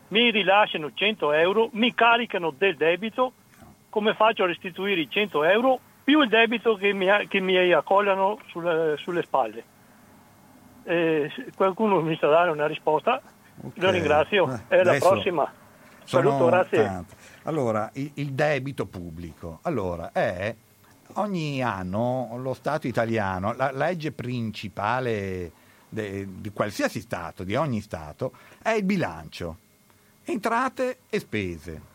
mi 0.10 0.30
rilasciano 0.30 0.92
100 0.94 1.32
euro, 1.34 1.70
mi 1.74 1.94
caricano 1.94 2.52
del 2.52 2.76
debito, 2.76 3.34
come 3.90 4.14
faccio 4.14 4.44
a 4.44 4.48
restituire 4.48 5.02
i 5.02 5.10
100 5.10 5.44
euro 5.44 5.80
più 6.04 6.22
il 6.22 6.30
debito 6.30 6.76
che 6.76 6.94
mi, 6.94 7.08
che 7.28 7.40
mi 7.40 7.72
accollano 7.72 8.40
sulle, 8.48 8.96
sulle 8.98 9.24
spalle? 9.24 9.64
Eh, 10.84 11.32
qualcuno 11.56 12.02
mi 12.02 12.16
sa 12.18 12.28
dare 12.28 12.52
una 12.52 12.68
risposta? 12.68 13.20
Okay. 13.58 13.84
Lo 13.84 13.90
ringrazio 13.90 14.60
e 14.68 14.80
alla 14.80 14.98
prossima. 15.00 15.52
Saluto, 16.04 16.46
grazie. 16.46 16.84
Tanto. 16.84 17.16
Allora, 17.44 17.90
il, 17.94 18.12
il 18.16 18.34
debito 18.34 18.86
pubblico. 18.86 19.60
Allora, 19.64 20.12
è 20.12 20.54
ogni 21.16 21.61
anno 21.61 22.36
lo 22.38 22.53
Stato 22.53 22.88
italiano, 22.88 23.53
la 23.53 23.72
legge 23.72 24.11
principale 24.11 25.51
de, 25.89 26.28
di 26.39 26.51
qualsiasi 26.51 27.01
Stato, 27.01 27.43
di 27.43 27.55
ogni 27.55 27.82
Stato, 27.82 28.34
è 28.61 28.72
il 28.72 28.84
bilancio 28.84 29.57
entrate 30.26 30.99
e 31.09 31.20
spese. 31.20 31.93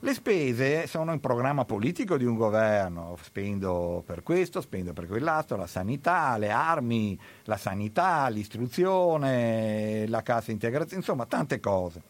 Le 0.00 0.14
spese 0.14 0.88
sono 0.88 1.12
in 1.12 1.20
programma 1.20 1.64
politico 1.64 2.16
di 2.16 2.24
un 2.24 2.34
governo, 2.34 3.16
spendo 3.22 4.02
per 4.04 4.24
questo, 4.24 4.60
spendo 4.60 4.92
per 4.92 5.06
quell'altro, 5.06 5.56
la 5.56 5.68
sanità, 5.68 6.36
le 6.38 6.50
armi, 6.50 7.18
la 7.44 7.56
sanità, 7.56 8.28
l'istruzione, 8.28 10.06
la 10.08 10.22
cassa 10.22 10.50
integrazione, 10.50 11.02
insomma 11.02 11.24
tante 11.26 11.60
cose. 11.60 12.02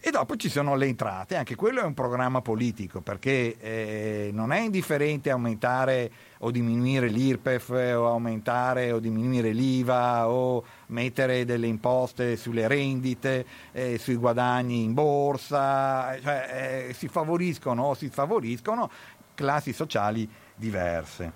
E 0.00 0.10
dopo 0.10 0.36
ci 0.36 0.48
sono 0.48 0.76
le 0.76 0.86
entrate, 0.86 1.34
anche 1.34 1.56
quello 1.56 1.80
è 1.80 1.84
un 1.84 1.92
programma 1.92 2.40
politico 2.40 3.00
perché 3.00 3.56
eh, 3.58 4.30
non 4.32 4.52
è 4.52 4.60
indifferente 4.60 5.28
aumentare 5.28 6.10
o 6.38 6.52
diminuire 6.52 7.08
l'IRPEF 7.08 7.70
o 7.96 8.06
aumentare 8.06 8.92
o 8.92 9.00
diminuire 9.00 9.50
l'IVA 9.50 10.28
o 10.28 10.64
mettere 10.86 11.44
delle 11.44 11.66
imposte 11.66 12.36
sulle 12.36 12.68
rendite, 12.68 13.44
eh, 13.72 13.98
sui 13.98 14.14
guadagni 14.14 14.84
in 14.84 14.94
borsa, 14.94 16.16
cioè, 16.20 16.86
eh, 16.90 16.94
si 16.94 17.08
favoriscono 17.08 17.82
o 17.82 17.94
si 17.94 18.08
sfavoriscono 18.08 18.88
classi 19.34 19.72
sociali 19.72 20.28
diverse. 20.54 21.32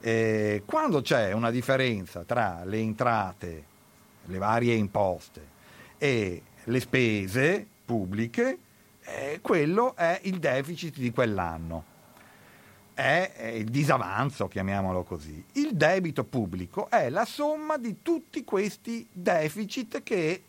Eh, 0.00 0.62
quando 0.64 1.00
c'è 1.00 1.32
una 1.32 1.50
differenza 1.50 2.22
tra 2.22 2.62
le 2.64 2.78
entrate, 2.78 3.64
le 4.26 4.38
varie 4.38 4.74
imposte 4.74 5.52
e 5.98 6.42
le 6.62 6.80
spese, 6.80 7.66
pubbliche, 7.84 8.58
eh, 9.02 9.38
quello 9.42 9.94
è 9.96 10.20
il 10.24 10.38
deficit 10.38 10.98
di 10.98 11.10
quell'anno, 11.10 11.84
è, 12.94 13.32
è 13.34 13.46
il 13.48 13.70
disavanzo, 13.70 14.48
chiamiamolo 14.48 15.02
così. 15.02 15.44
Il 15.52 15.74
debito 15.74 16.24
pubblico 16.24 16.88
è 16.88 17.10
la 17.10 17.24
somma 17.24 17.76
di 17.76 18.02
tutti 18.02 18.44
questi 18.44 19.06
deficit 19.10 20.02
che 20.02 20.42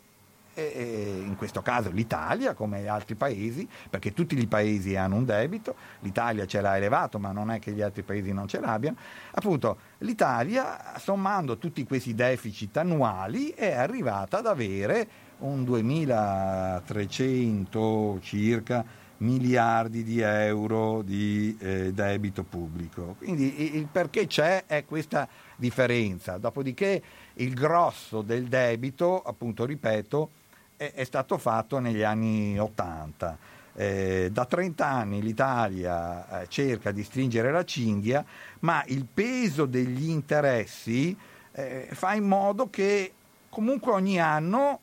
in 0.61 1.35
questo 1.37 1.61
caso 1.61 1.91
l'Italia 1.91 2.53
come 2.53 2.87
altri 2.87 3.15
paesi, 3.15 3.67
perché 3.89 4.13
tutti 4.13 4.37
i 4.37 4.47
paesi 4.47 4.95
hanno 4.95 5.15
un 5.15 5.25
debito, 5.25 5.75
l'Italia 6.01 6.45
ce 6.45 6.61
l'ha 6.61 6.77
elevato 6.77 7.17
ma 7.19 7.31
non 7.31 7.49
è 7.51 7.59
che 7.59 7.71
gli 7.71 7.81
altri 7.81 8.03
paesi 8.03 8.31
non 8.31 8.47
ce 8.47 8.59
l'abbiano, 8.59 8.97
appunto 9.31 9.77
l'Italia 9.99 10.93
sommando 10.97 11.57
tutti 11.57 11.83
questi 11.83 12.15
deficit 12.15 12.77
annuali 12.77 13.49
è 13.49 13.73
arrivata 13.73 14.37
ad 14.39 14.47
avere 14.47 15.23
un 15.39 15.65
2300 15.65 18.19
circa 18.21 18.85
miliardi 19.17 20.03
di 20.03 20.19
euro 20.19 21.01
di 21.01 21.57
eh, 21.59 21.93
debito 21.93 22.43
pubblico. 22.43 23.15
Quindi 23.17 23.77
il 23.77 23.87
perché 23.91 24.27
c'è 24.27 24.65
è 24.65 24.85
questa 24.85 25.27
differenza. 25.55 26.37
Dopodiché 26.37 27.01
il 27.35 27.53
grosso 27.53 28.21
del 28.21 28.45
debito, 28.45 29.21
appunto 29.21 29.65
ripeto, 29.65 30.29
è, 30.77 30.91
è 30.93 31.03
stato 31.03 31.37
fatto 31.37 31.79
negli 31.79 32.03
anni 32.03 32.57
80. 32.59 33.53
Eh, 33.77 34.29
da 34.31 34.45
30 34.45 34.85
anni 34.85 35.21
l'Italia 35.21 36.41
eh, 36.41 36.47
cerca 36.47 36.91
di 36.91 37.03
stringere 37.03 37.51
la 37.51 37.65
cinghia, 37.65 38.23
ma 38.59 38.83
il 38.87 39.05
peso 39.11 39.65
degli 39.65 40.09
interessi 40.09 41.15
eh, 41.51 41.89
fa 41.91 42.13
in 42.13 42.25
modo 42.25 42.69
che 42.69 43.11
comunque 43.49 43.91
ogni 43.91 44.19
anno 44.19 44.79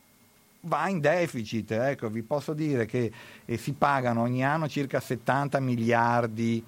va 0.61 0.87
in 0.89 0.99
deficit. 0.99 1.71
Ecco, 1.71 2.09
vi 2.09 2.21
posso 2.21 2.53
dire 2.53 2.85
che 2.85 3.11
eh, 3.45 3.57
si 3.57 3.73
pagano 3.73 4.21
ogni 4.21 4.45
anno 4.45 4.67
circa 4.67 4.99
70 4.99 5.59
miliardi 5.59 6.63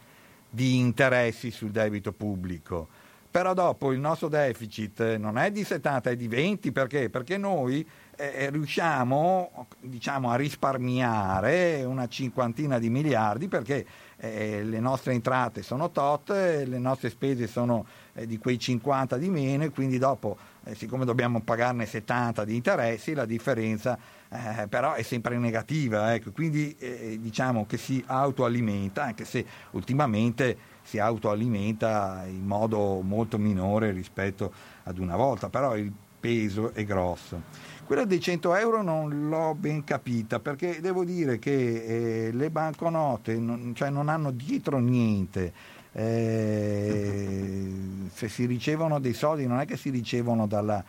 di 0.50 0.78
interessi 0.78 1.52
sul 1.52 1.72
debito 1.72 2.12
pubblico. 2.12 2.88
Però 3.30 3.54
dopo 3.54 3.92
il 3.92 4.00
nostro 4.00 4.30
deficit 4.30 5.16
non 5.18 5.38
è 5.38 5.52
di 5.52 5.66
70, 5.66 6.12
è 6.12 6.16
di 6.16 6.30
20 6.30 6.72
perché? 6.72 7.10
Perché 7.10 7.38
noi 7.38 7.86
eh, 8.18 8.34
eh, 8.36 8.50
riusciamo 8.50 9.68
diciamo, 9.80 10.32
a 10.32 10.36
risparmiare 10.36 11.84
una 11.84 12.08
cinquantina 12.08 12.80
di 12.80 12.90
miliardi 12.90 13.48
perché 13.48 13.86
eh, 14.18 14.64
le 14.64 14.80
nostre 14.80 15.14
entrate 15.14 15.62
sono 15.62 15.92
tot, 15.92 16.30
le 16.30 16.80
nostre 16.80 17.10
spese 17.10 17.48
sono 17.48 17.86
eh, 18.14 18.26
di 18.26 18.38
quei 18.38 18.58
50 18.58 19.18
di 19.18 19.30
meno 19.30 19.64
e 19.64 19.70
quindi 19.70 19.98
dopo 19.98 20.38
eh, 20.64 20.76
siccome 20.76 21.06
dobbiamo 21.06 21.42
pagarne 21.42 21.86
70 21.86 22.46
di 22.46 22.56
interessi, 22.56 23.14
la 23.14 23.26
differenza 23.26 23.98
eh, 24.30 24.68
però 24.68 24.94
è 24.94 25.02
sempre 25.04 25.38
negativa, 25.38 26.14
ecco. 26.14 26.32
quindi 26.32 26.76
eh, 26.80 27.18
diciamo 27.22 27.66
che 27.66 27.78
si 27.78 28.04
autoalimenta, 28.06 29.04
anche 29.04 29.26
se 29.26 29.46
ultimamente 29.72 30.58
si 30.82 31.00
autoalimenta 31.00 32.24
in 32.28 32.46
modo 32.46 33.02
molto 33.02 33.38
minore 33.38 33.92
rispetto 33.92 34.52
ad 34.84 34.98
una 34.98 35.16
volta, 35.16 35.50
però 35.50 35.76
il 35.76 35.92
peso 36.20 36.74
è 36.74 36.84
grosso. 36.84 37.42
Quella 37.86 38.06
dei 38.06 38.20
100 38.20 38.56
euro 38.56 38.82
non 38.82 39.30
l'ho 39.30 39.54
ben 39.54 39.84
capita 39.84 40.40
perché 40.40 40.82
devo 40.82 41.04
dire 41.04 41.38
che 41.38 42.28
eh, 42.28 42.32
le 42.32 42.50
banconote 42.50 43.36
non, 43.36 43.74
cioè 43.76 43.92
non 43.92 44.10
hanno 44.10 44.32
dietro 44.32 44.80
niente. 44.80 45.54
Eh, 45.92 47.72
se 48.12 48.28
si 48.28 48.46
ricevono 48.48 49.00
dei 49.00 49.14
soldi 49.14 49.46
non 49.46 49.60
è 49.60 49.66
che 49.66 49.78
si 49.78 49.92
ricevono 49.92 50.48
dalla, 50.48 50.84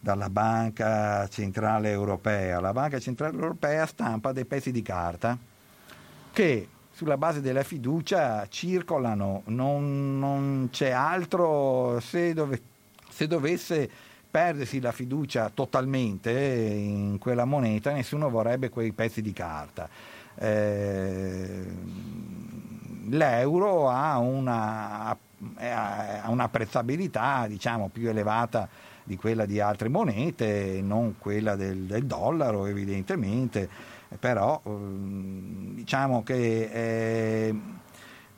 dalla 0.00 0.28
Banca 0.28 1.28
Centrale 1.28 1.90
Europea, 1.90 2.58
la 2.58 2.72
Banca 2.72 2.98
Centrale 2.98 3.34
Europea 3.34 3.86
stampa 3.86 4.32
dei 4.32 4.44
pezzi 4.44 4.72
di 4.72 4.82
carta 4.82 5.38
che 6.32 6.68
sulla 6.90 7.16
base 7.16 7.40
della 7.40 7.62
fiducia 7.62 8.46
circolano, 8.48 9.42
non, 9.46 10.18
non 10.18 10.68
c'è 10.72 10.90
altro, 10.90 12.00
se, 12.00 12.34
dove, 12.34 12.60
se 13.08 13.26
dovesse 13.28 13.90
perdersi 14.34 14.80
la 14.80 14.90
fiducia 14.90 15.48
totalmente 15.54 16.32
in 16.32 17.18
quella 17.20 17.44
moneta 17.44 17.92
nessuno 17.92 18.28
vorrebbe 18.28 18.68
quei 18.68 18.90
pezzi 18.90 19.22
di 19.22 19.32
carta. 19.32 19.88
Eh, 20.34 21.64
l'euro 23.10 23.88
ha 23.88 24.18
una, 24.18 25.16
eh, 25.56 25.68
ha 25.68 26.24
un'apprezzabilità 26.26 27.46
diciamo, 27.46 27.90
più 27.90 28.08
elevata 28.08 28.68
di 29.04 29.16
quella 29.16 29.46
di 29.46 29.60
altre 29.60 29.88
monete, 29.88 30.80
non 30.82 31.14
quella 31.20 31.54
del, 31.54 31.82
del 31.82 32.04
dollaro 32.04 32.66
evidentemente, 32.66 33.68
però 34.18 34.60
ehm, 34.64 35.74
diciamo 35.74 36.24
che 36.24 36.70
eh, 36.72 37.54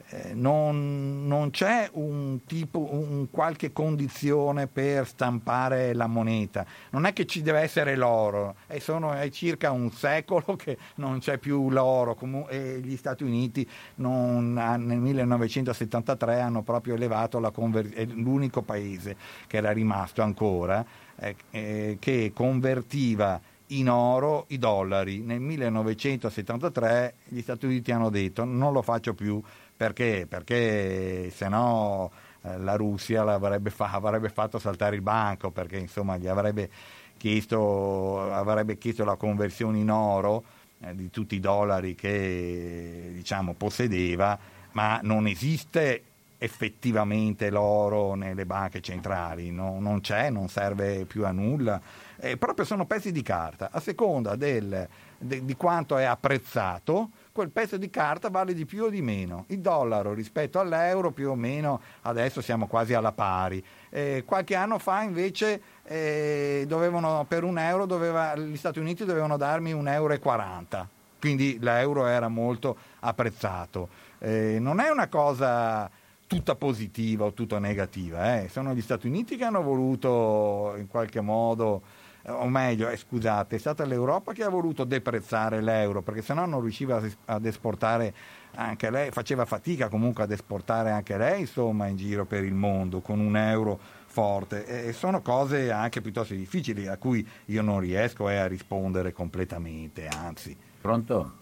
eh, 0.09 0.35
non, 0.35 1.27
non, 1.27 1.51
c'è 1.51 1.89
un 1.95 2.45
tipo, 2.47 2.95
un 2.95 3.29
qualche 3.31 3.73
condizione 3.73 4.69
per 4.69 5.07
stampare 5.07 5.95
la 5.95 6.07
moneta. 6.07 6.65
Non 6.91 7.07
è 7.07 7.13
che 7.13 7.27
ci 7.27 7.43
deve 7.43 7.61
essere 7.61 7.97
l'oro, 7.97 8.55
è, 8.67 8.79
sono, 8.79 9.13
è 9.13 9.29
circa 9.31 9.73
un 9.73 9.91
secolo 9.91 10.55
che 10.57 10.79
non 10.97 11.19
c'è 11.19 11.39
più 11.39 11.71
l'oro 11.71 12.15
comu- 12.15 12.47
e 12.49 12.81
gli 12.81 12.97
Stati 12.97 13.25
Uniti 13.25 13.69
non, 13.97 14.53
nel 14.53 14.99
1973 14.99 16.41
hanno 16.41 16.63
proprio 16.63 16.95
elevato 16.95 17.41
la 17.41 17.51
conversione, 17.51 18.13
l'unico 18.15 18.63
paese 18.63 19.17
che 19.47 19.57
era 19.57 19.73
rimasto 19.73 20.23
ancora, 20.23 20.85
eh, 21.17 21.35
eh, 21.51 21.97
che 21.99 22.31
convertiva 22.33 23.41
in 23.69 23.89
oro 23.89 24.45
i 24.49 24.59
dollari. 24.59 25.21
Nel 25.21 25.41
1973 25.41 27.15
gli 27.29 27.41
Stati 27.41 27.67
Uniti 27.67 27.91
hanno 27.91 28.11
detto 28.11 28.45
non 28.45 28.73
lo 28.73 28.83
faccio 28.83 29.15
più 29.15 29.43
perché? 29.77 30.27
Perché 30.29 31.31
se 31.31 31.49
no 31.49 32.11
eh, 32.43 32.59
la 32.59 32.75
Russia 32.75 33.23
l'avrebbe 33.23 33.71
fa, 33.71 33.91
avrebbe 33.93 34.29
fatto 34.29 34.59
saltare 34.59 34.97
il 34.97 35.03
banco 35.03 35.51
perché 35.51 35.77
insomma 35.77 36.17
gli 36.17 36.27
avrebbe 36.27 36.71
chiesto, 37.17 38.33
avrebbe 38.33 38.79
chiesto 38.79 39.05
la 39.05 39.17
conversione 39.17 39.79
in 39.79 39.91
oro 39.91 40.45
eh, 40.81 40.95
di 40.95 41.11
tutti 41.11 41.35
i 41.35 41.41
dollari 41.41 41.95
che 41.95 43.11
diciamo, 43.13 43.55
possedeva, 43.55 44.39
ma 44.73 45.01
non 45.03 45.27
esiste 45.27 46.03
effettivamente 46.39 47.51
l'oro 47.51 48.15
nelle 48.15 48.45
banche 48.45 48.83
centrali, 48.83 49.51
no, 49.51 49.81
non 49.81 50.01
c'è, 50.01 50.29
non 50.29 50.49
serve 50.49 51.07
più 51.07 51.25
a 51.25 51.31
nulla, 51.31 51.81
eh, 52.19 52.37
proprio 52.37 52.65
sono 52.67 52.85
pezzi 52.85 53.11
di 53.11 53.23
carta, 53.23 53.71
a 53.73 53.81
seconda 53.81 54.37
del, 54.37 54.87
de, 55.17 55.45
di 55.45 55.57
quanto 55.57 55.97
è 55.97 56.05
apprezzato 56.05 57.11
quel 57.37 57.51
pezzo 57.51 57.77
di 57.77 57.91
carta 57.91 58.31
vale 58.31 58.55
di 58.55 58.65
più 58.65 58.85
o 58.85 58.89
di 58.89 59.03
meno. 59.03 59.45
Il 59.49 59.61
dollaro 59.61 60.15
rispetto 60.15 60.59
all'euro 60.59 61.11
più 61.11 61.29
o 61.29 61.35
meno 61.35 61.83
adesso 62.03 62.41
siamo 62.41 62.67
quasi 62.67 62.95
alla 62.95 63.13
pari. 63.13 63.63
Eh, 63.91 64.23
qualche 64.25 64.55
anno 64.55 64.79
fa 64.79 65.03
invece 65.03 65.61
eh, 65.85 66.65
dovevano, 66.67 67.27
per 67.29 67.45
un 67.45 67.59
euro 67.59 67.85
doveva, 67.85 68.35
gli 68.37 68.57
Stati 68.57 68.79
Uniti 68.79 69.05
dovevano 69.05 69.37
darmi 69.37 69.73
un 69.73 69.87
euro 69.87 70.19
40, 70.19 70.89
quindi 71.21 71.59
l'euro 71.61 72.07
era 72.07 72.29
molto 72.29 72.75
apprezzato. 73.01 73.91
Eh, 74.19 74.57
non 74.59 74.81
è 74.81 74.89
una 74.89 75.09
cosa 75.09 75.91
tutta 76.27 76.55
positiva 76.55 77.27
o 77.27 77.35
tutta 77.35 77.59
negativa, 77.59 78.41
eh. 78.41 78.49
sono 78.49 78.73
gli 78.73 78.81
Stati 78.81 79.09
Uniti 79.09 79.37
che 79.37 79.45
hanno 79.45 79.61
voluto 79.61 80.73
in 80.79 80.87
qualche 80.87 81.21
modo 81.21 81.83
o 82.29 82.49
meglio, 82.49 82.89
eh, 82.89 82.97
scusate, 82.97 83.57
è 83.57 83.59
stata 83.59 83.85
l'Europa 83.85 84.33
che 84.33 84.43
ha 84.43 84.49
voluto 84.49 84.85
deprezzare 84.85 85.61
l'euro, 85.61 86.03
perché 86.03 86.23
sennò 86.23 86.47
non 86.47 86.61
riusciva 86.61 87.01
ad 87.27 87.45
esportare 87.45 88.15
anche 88.57 88.91
lei, 88.91 89.11
faceva 89.11 89.45
fatica 89.45 89.89
comunque 89.89 90.25
ad 90.25 90.31
esportare 90.31 90.91
anche 90.91 91.17
lei, 91.17 91.41
insomma, 91.41 91.87
in 91.87 91.97
giro 91.97 92.25
per 92.25 92.45
il 92.45 92.55
mondo 92.55 93.01
con 93.01 93.21
un 93.21 93.37
euro 93.37 93.79
forte. 94.07 94.87
E 94.87 94.93
sono 94.93 95.21
cose 95.21 95.71
anche 95.71 96.01
piuttosto 96.01 96.35
difficili 96.35 96.87
a 96.87 96.97
cui 96.97 97.27
io 97.47 97.63
non 97.63 97.81
riesco 97.81 98.29
eh, 98.29 98.37
a 98.37 98.47
rispondere 98.47 99.13
completamente, 99.13 100.09
anzi. 100.09 100.57
Pronto? 100.81 101.33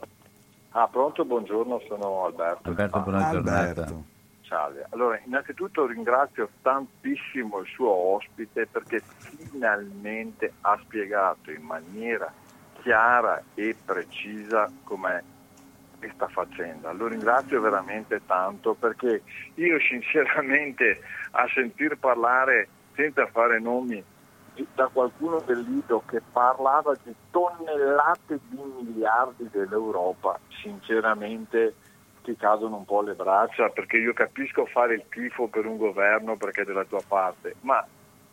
Ah, 0.70 0.88
pronto, 0.88 1.24
buongiorno, 1.24 1.80
sono 1.86 2.24
Alberto. 2.24 2.68
Alberto, 2.68 3.00
buona 3.00 3.28
Alberto. 3.28 4.04
Ciao. 4.54 4.70
Allora, 4.90 5.20
innanzitutto 5.26 5.84
ringrazio 5.84 6.48
tantissimo 6.62 7.58
il 7.58 7.66
suo 7.66 7.90
ospite 7.90 8.68
perché 8.68 9.02
finalmente 9.18 10.52
ha 10.60 10.78
spiegato 10.80 11.50
in 11.50 11.62
maniera 11.62 12.32
chiara 12.80 13.42
e 13.54 13.74
precisa 13.84 14.70
com'è 14.84 15.20
questa 15.98 16.28
faccenda. 16.28 16.92
Lo 16.92 17.08
ringrazio 17.08 17.60
veramente 17.60 18.20
tanto 18.26 18.74
perché 18.74 19.22
io 19.54 19.80
sinceramente 19.80 21.00
a 21.32 21.48
sentir 21.52 21.98
parlare 21.98 22.68
senza 22.94 23.26
fare 23.26 23.58
nomi 23.58 24.00
da 24.72 24.86
qualcuno 24.86 25.40
del 25.40 25.62
Lido 25.62 26.04
che 26.06 26.22
parlava 26.30 26.94
di 27.02 27.12
tonnellate 27.32 28.38
di 28.46 28.60
miliardi 28.82 29.48
dell'Europa, 29.50 30.38
sinceramente 30.62 31.74
ti 32.24 32.34
cadono 32.36 32.76
un 32.76 32.84
po' 32.86 33.02
le 33.02 33.14
braccia 33.14 33.68
perché 33.68 33.98
io 33.98 34.14
capisco 34.14 34.64
fare 34.64 34.94
il 34.94 35.04
tifo 35.10 35.46
per 35.46 35.66
un 35.66 35.76
governo 35.76 36.36
perché 36.36 36.62
è 36.62 36.64
della 36.64 36.84
tua 36.84 37.02
parte, 37.06 37.56
ma 37.60 37.86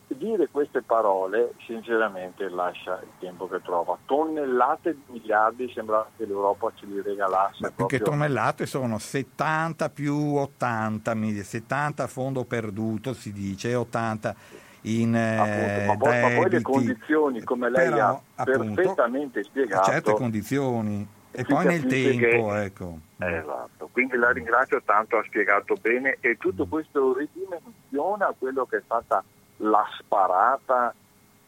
dire 0.07 0.49
queste 0.49 0.81
parole 0.81 1.53
sinceramente 1.65 2.49
lascia 2.49 2.99
il 3.01 3.11
tempo 3.19 3.47
che 3.47 3.61
trova. 3.61 3.97
Tonnellate 4.05 4.93
di 4.93 5.03
miliardi 5.07 5.71
sembra 5.73 6.07
che 6.17 6.25
l'Europa 6.25 6.71
ce 6.75 6.85
li 6.85 7.01
regalasse. 7.01 7.59
Beh, 7.59 7.71
proprio... 7.71 7.85
Perché 7.87 8.03
tonnellate 8.03 8.65
sono 8.65 8.97
70 8.97 9.89
più 9.89 10.35
80, 10.35 11.15
70 11.43 12.03
a 12.03 12.07
fondo 12.07 12.43
perduto 12.45 13.13
si 13.13 13.31
dice, 13.31 13.75
80 13.75 14.35
in 14.83 15.15
appunto, 15.15 15.85
ma, 15.85 15.97
poi, 15.97 16.21
ma, 16.21 16.41
poi, 16.41 16.49
le 16.49 16.61
condizioni 16.61 17.43
come 17.43 17.69
lei 17.69 17.89
Però, 17.89 18.07
ha 18.07 18.21
appunto, 18.35 18.81
perfettamente 18.81 19.43
spiegato 19.43 19.91
certe 19.91 20.13
condizioni 20.13 21.07
e 21.31 21.43
poi 21.43 21.65
nel 21.65 21.85
tempo 21.85 22.49
che... 22.49 22.63
ecco. 22.63 22.99
Esatto 23.17 23.81
quindi 23.91 24.15
la 24.17 24.31
ringrazio 24.31 24.81
tanto 24.83 25.17
ha 25.17 25.23
spiegato 25.23 25.75
bene 25.79 26.17
e 26.21 26.37
tutto 26.37 26.65
questo 26.65 27.15
ridimensiona 27.17 28.33
quello 28.37 28.65
che 28.65 28.77
è 28.77 28.81
stata 28.83 29.23
la 29.57 29.85
sparata 29.97 30.93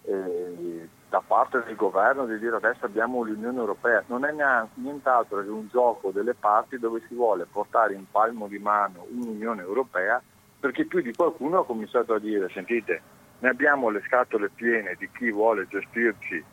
eh, 0.03 0.88
da 1.09 1.21
parte 1.25 1.63
del 1.65 1.75
governo 1.75 2.25
di 2.25 2.38
dire 2.39 2.55
adesso 2.55 2.86
abbiamo 2.86 3.23
l'Unione 3.23 3.59
Europea, 3.59 4.03
non 4.07 4.25
è 4.25 4.34
nient'altro 4.75 5.41
che 5.41 5.49
un 5.49 5.67
gioco 5.69 6.11
delle 6.11 6.34
parti 6.34 6.77
dove 6.77 7.01
si 7.07 7.13
vuole 7.13 7.45
portare 7.49 7.93
in 7.93 8.05
palmo 8.09 8.47
di 8.47 8.59
mano 8.59 9.05
un'Unione 9.09 9.61
Europea 9.61 10.21
perché 10.59 10.86
più 10.86 11.01
di 11.01 11.13
qualcuno 11.13 11.59
ha 11.59 11.65
cominciato 11.65 12.13
a 12.13 12.19
dire 12.19 12.49
sentite 12.49 13.01
ne 13.39 13.49
abbiamo 13.49 13.89
le 13.89 14.01
scatole 14.05 14.49
piene 14.49 14.95
di 14.97 15.09
chi 15.11 15.31
vuole 15.31 15.67
gestirci 15.67 16.43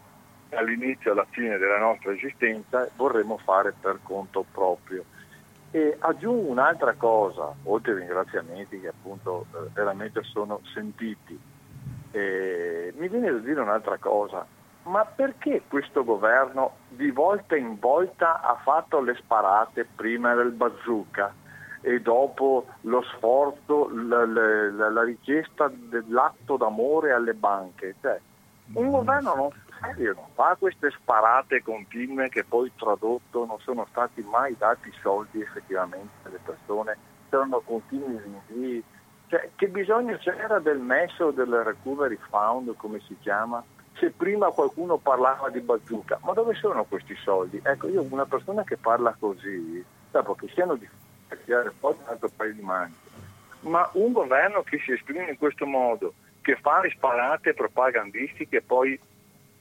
dall'inizio 0.51 1.13
alla 1.13 1.27
fine 1.31 1.57
della 1.57 1.79
nostra 1.79 2.13
esistenza 2.13 2.89
vorremmo 2.97 3.39
fare 3.39 3.73
per 3.81 4.01
conto 4.03 4.45
proprio. 4.53 5.05
E 5.71 5.97
aggiungo 6.01 6.51
un'altra 6.51 6.95
cosa, 6.95 7.55
oltre 7.63 7.93
ai 7.93 7.99
ringraziamenti 8.01 8.81
che 8.81 8.89
appunto 8.89 9.47
eh, 9.55 9.69
veramente 9.73 10.23
sono 10.25 10.61
sentiti, 10.75 11.39
eh, 12.11 12.93
mi 12.97 13.09
viene 13.09 13.31
da 13.31 13.39
dire 13.39 13.61
un'altra 13.61 13.97
cosa, 13.99 14.45
ma 14.83 15.05
perché 15.05 15.63
questo 15.69 16.05
governo 16.05 16.73
di 16.89 17.11
volta 17.13 17.57
in 17.57 17.79
volta 17.79 18.41
ha 18.41 18.57
fatto 18.57 19.01
le 19.01 19.15
sparate 19.15 19.87
prima 19.95 20.35
del 20.35 20.51
bazooka 20.51 21.33
e 21.83 22.01
dopo 22.01 22.67
lo 22.83 23.03
sforzo, 23.03 23.89
la, 23.93 24.27
la, 24.27 24.91
la 24.91 25.05
richiesta 25.05 25.71
dell'atto 25.73 26.57
d'amore 26.57 27.13
alle 27.13 27.35
banche? 27.35 27.95
Cioè, 28.01 28.21
un 28.73 28.91
governo 28.91 29.35
non 29.35 29.51
serio, 29.81 30.15
non 30.15 30.27
fa 30.35 30.57
queste 30.59 30.91
sparate 30.91 31.63
continue 31.63 32.29
che 32.29 32.45
poi 32.45 32.71
tradotto 32.77 33.45
non 33.45 33.59
sono 33.61 33.87
stati 33.91 34.23
mai 34.23 34.57
dati 34.57 34.93
soldi 35.01 35.41
effettivamente 35.41 36.13
alle 36.25 36.41
persone, 36.45 36.97
c'erano 37.29 37.61
continui 37.61 38.21
rinvii. 38.21 38.85
Cioè, 39.29 39.51
che 39.55 39.69
bisogno 39.69 40.17
c'era 40.19 40.59
del 40.59 40.79
MES 40.79 41.19
o 41.21 41.31
del 41.31 41.63
Recovery 41.63 42.19
Fund, 42.29 42.75
come 42.77 43.01
si 43.01 43.17
chiama, 43.21 43.63
se 43.95 44.11
prima 44.11 44.51
qualcuno 44.51 44.97
parlava 44.97 45.51
di 45.51 45.61
bazooka? 45.61 46.19
Ma 46.23 46.33
dove 46.33 46.55
sono 46.55 46.85
questi 46.85 47.15
soldi? 47.17 47.61
Ecco, 47.63 47.89
io 47.89 48.05
una 48.11 48.27
persona 48.27 48.65
che 48.65 48.77
parla 48.77 49.15
così, 49.19 49.85
dopo 50.11 50.35
che 50.35 50.49
siano 50.49 50.75
difficili, 50.75 51.71
poi 51.79 51.95
un 51.97 52.05
altro 52.07 52.31
paio 52.35 52.55
di 52.55 52.63
mani, 52.63 52.95
ma 53.61 53.89
un 53.93 54.11
governo 54.11 54.63
che 54.63 54.79
si 54.79 54.93
esprime 54.93 55.31
in 55.31 55.39
questo 55.39 55.65
modo, 55.65 56.15
che 56.41 56.57
fa 56.57 56.81
le 56.81 56.91
sparate 56.91 57.55
propagandistiche 57.55 58.63
poi 58.63 58.99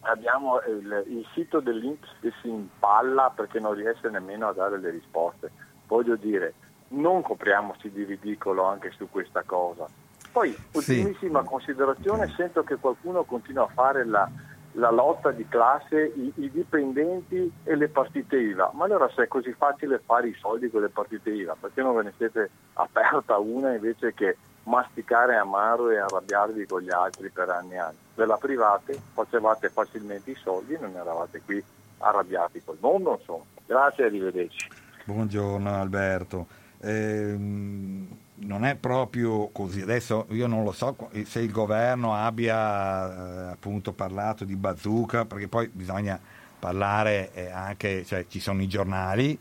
abbiamo 0.02 0.62
il, 0.62 1.04
il 1.08 1.28
sito 1.34 1.60
dell'Inps 1.60 2.10
che 2.22 2.32
si 2.42 2.50
impalla 2.50 3.32
perché 3.36 3.60
non 3.60 3.74
riesce 3.74 4.10
nemmeno 4.10 4.48
a 4.48 4.54
dare 4.54 4.80
le 4.80 4.90
risposte. 4.92 5.52
Voglio 5.88 6.16
dire, 6.16 6.54
non 6.90 7.22
copriamoci 7.22 7.92
di 7.92 8.04
ridicolo 8.04 8.64
anche 8.64 8.92
su 8.92 9.10
questa 9.10 9.44
cosa. 9.44 9.88
Poi, 10.32 10.56
ultimissima 10.74 11.42
sì. 11.42 11.48
considerazione, 11.48 12.32
sento 12.36 12.64
che 12.64 12.76
qualcuno 12.76 13.24
continua 13.24 13.64
a 13.64 13.72
fare 13.74 14.06
la, 14.06 14.30
la 14.74 14.92
lotta 14.92 15.32
di 15.32 15.48
classe, 15.48 16.14
i, 16.16 16.32
i, 16.36 16.52
dipendenti 16.52 17.52
e 17.64 17.76
le 17.76 17.90
partite 17.90 18.38
IVA. 18.38 18.72
Ma 18.74 18.86
allora 18.86 19.10
se 19.10 19.24
è 19.24 19.28
così 19.28 19.52
facile 19.54 20.02
fare 20.06 20.28
i 20.30 20.36
soldi 20.40 20.70
con 20.70 20.82
le 20.82 20.90
partite 20.90 21.32
IVA, 21.32 21.58
perché 21.60 21.82
non 21.82 21.96
ve 21.96 22.04
ne 22.04 22.14
siete 22.18 22.50
aperta 22.74 23.38
una 23.38 23.74
invece 23.74 24.14
che 24.14 24.38
masticare 24.70 25.36
amaro 25.36 25.90
e 25.90 25.98
arrabbiarvi 25.98 26.68
con 26.68 26.82
gli 26.82 26.92
altri 26.92 27.30
per 27.30 27.50
anni 27.50 27.74
e 27.74 27.80
anni. 27.80 27.98
Ve 28.14 28.26
la 28.26 28.38
private, 28.38 29.00
facevate 29.14 29.70
facilmente 29.70 30.32
i 30.32 30.36
soldi 30.36 30.74
e 30.74 30.78
non 30.80 30.96
eravate 30.96 31.42
qui 31.44 31.62
arrabbiati 31.98 32.62
col 32.64 32.78
mondo, 32.80 33.18
insomma. 33.20 33.44
Grazie 33.66 34.04
e 34.04 34.08
arrivederci. 34.08 34.70
Buongiorno 35.06 35.82
Alberto. 35.82 36.48
Eh, 36.82 37.36
non 37.38 38.64
è 38.64 38.76
proprio 38.76 39.48
così. 39.48 39.82
Adesso 39.82 40.28
io 40.30 40.48
non 40.48 40.64
lo 40.64 40.72
so 40.72 40.96
se 41.26 41.40
il 41.40 41.52
governo 41.52 42.14
abbia 42.14 43.48
eh, 43.48 43.52
appunto 43.52 43.92
parlato 43.92 44.46
di 44.46 44.56
bazooka, 44.56 45.26
perché 45.26 45.48
poi 45.48 45.68
bisogna 45.68 46.20
parlare 46.60 47.32
eh, 47.34 47.50
anche, 47.50 48.06
cioè 48.06 48.28
ci 48.28 48.40
sono 48.40 48.62
i 48.62 48.68
giornali, 48.68 49.38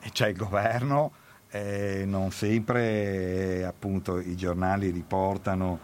e 0.00 0.10
c'è 0.10 0.28
il 0.28 0.36
governo, 0.36 1.12
eh, 1.50 2.04
non 2.06 2.30
sempre 2.30 3.64
appunto 3.64 4.18
i 4.18 4.36
giornali 4.36 4.90
riportano 4.90 5.78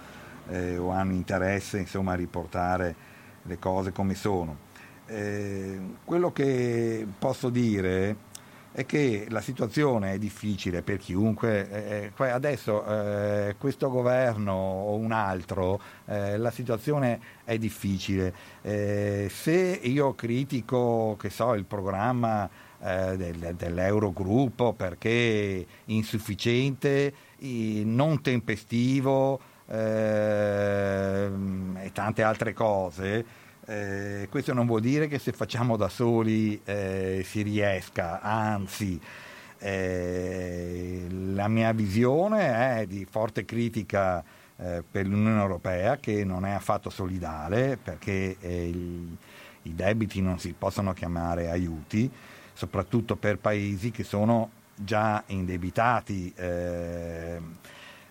eh, 0.49 0.77
o 0.77 0.91
hanno 0.91 1.12
interesse 1.12 1.79
insomma, 1.79 2.12
a 2.12 2.17
riportare 2.17 2.95
le 3.43 3.59
cose 3.59 3.93
come 3.93 4.15
sono. 4.15 4.73
Eh, 5.07 5.79
quello 6.05 6.33
che 6.33 7.07
posso 7.19 7.51
dire 7.51 8.33
è 8.73 8.87
che 8.87 9.27
la 9.29 9.41
situazione 9.41 10.15
è 10.15 10.19
difficile 10.19 10.83
per 10.83 10.97
chiunque, 10.97 11.71
eh, 11.71 12.12
eh 12.17 12.31
adesso 12.31 12.85
eh, 12.85 13.55
questo 13.57 13.89
governo 13.89 14.53
o 14.53 14.97
un 14.97 15.12
altro, 15.12 15.81
eh, 16.07 16.37
la 16.37 16.51
situazione 16.51 17.21
è 17.45 17.57
difficile. 17.57 18.35
Eh, 18.62 19.29
se 19.31 19.79
io 19.81 20.15
critico, 20.15 21.17
so, 21.29 21.55
il 21.55 21.65
programma 21.67 22.51
eh, 22.85 23.16
del, 23.16 23.55
dell'Eurogruppo 23.57 24.72
perché 24.74 25.66
insufficiente, 25.87 27.12
non 27.39 28.20
tempestivo 28.20 29.41
e 29.66 31.30
tante 31.93 32.22
altre 32.22 32.53
cose, 32.53 33.24
eh, 33.66 34.28
questo 34.30 34.53
non 34.53 34.66
vuol 34.66 34.82
dire 34.82 35.09
che 35.09 35.18
se 35.18 35.32
facciamo 35.32 35.76
da 35.76 35.89
soli 35.89 36.61
eh, 36.64 37.22
si 37.24 37.41
riesca, 37.41 38.20
anzi 38.20 39.01
eh, 39.59 41.07
la 41.09 41.49
mia 41.49 41.72
visione 41.72 42.80
è 42.80 42.87
di 42.87 43.07
forte 43.09 43.47
critica 43.47 44.22
eh, 44.57 44.82
per 44.89 45.07
l'Unione 45.07 45.41
Europea 45.41 45.97
che 45.97 46.24
non 46.24 46.45
è 46.45 46.51
affatto 46.51 46.91
solidale 46.91 47.78
perché 47.82 48.37
eh, 48.39 48.72
i 49.62 49.74
debiti 49.74 50.20
non 50.20 50.39
si 50.39 50.55
possono 50.57 50.93
chiamare 50.93 51.51
aiuti, 51.51 52.11
soprattutto 52.55 53.17
per 53.17 53.39
paesi 53.39 53.91
che 53.91 54.05
sono 54.05 54.51
già 54.75 55.23
indebitati 55.27 56.33
eh, 56.35 57.41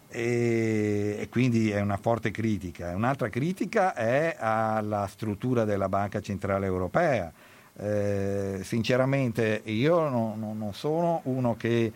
e, 0.08 1.18
e, 1.20 1.30
quindi 1.30 1.72
è 1.72 1.82
una 1.82 1.98
forte 1.98 2.30
critica. 2.30 2.96
Un'altra 2.96 3.30
critica 3.30 3.96
è 3.96 4.36
alla 4.38 5.08
struttura 5.08 5.64
della 5.66 5.90
Banca 5.90 6.22
Centrale 6.22 6.68
Europea. 6.68 7.32
Eh, 7.76 8.60
sinceramente 8.62 9.62
io 9.66 10.08
no, 10.08 10.36
no, 10.38 10.54
non 10.54 10.74
sono 10.74 11.22
uno 11.24 11.56
che 11.56 11.92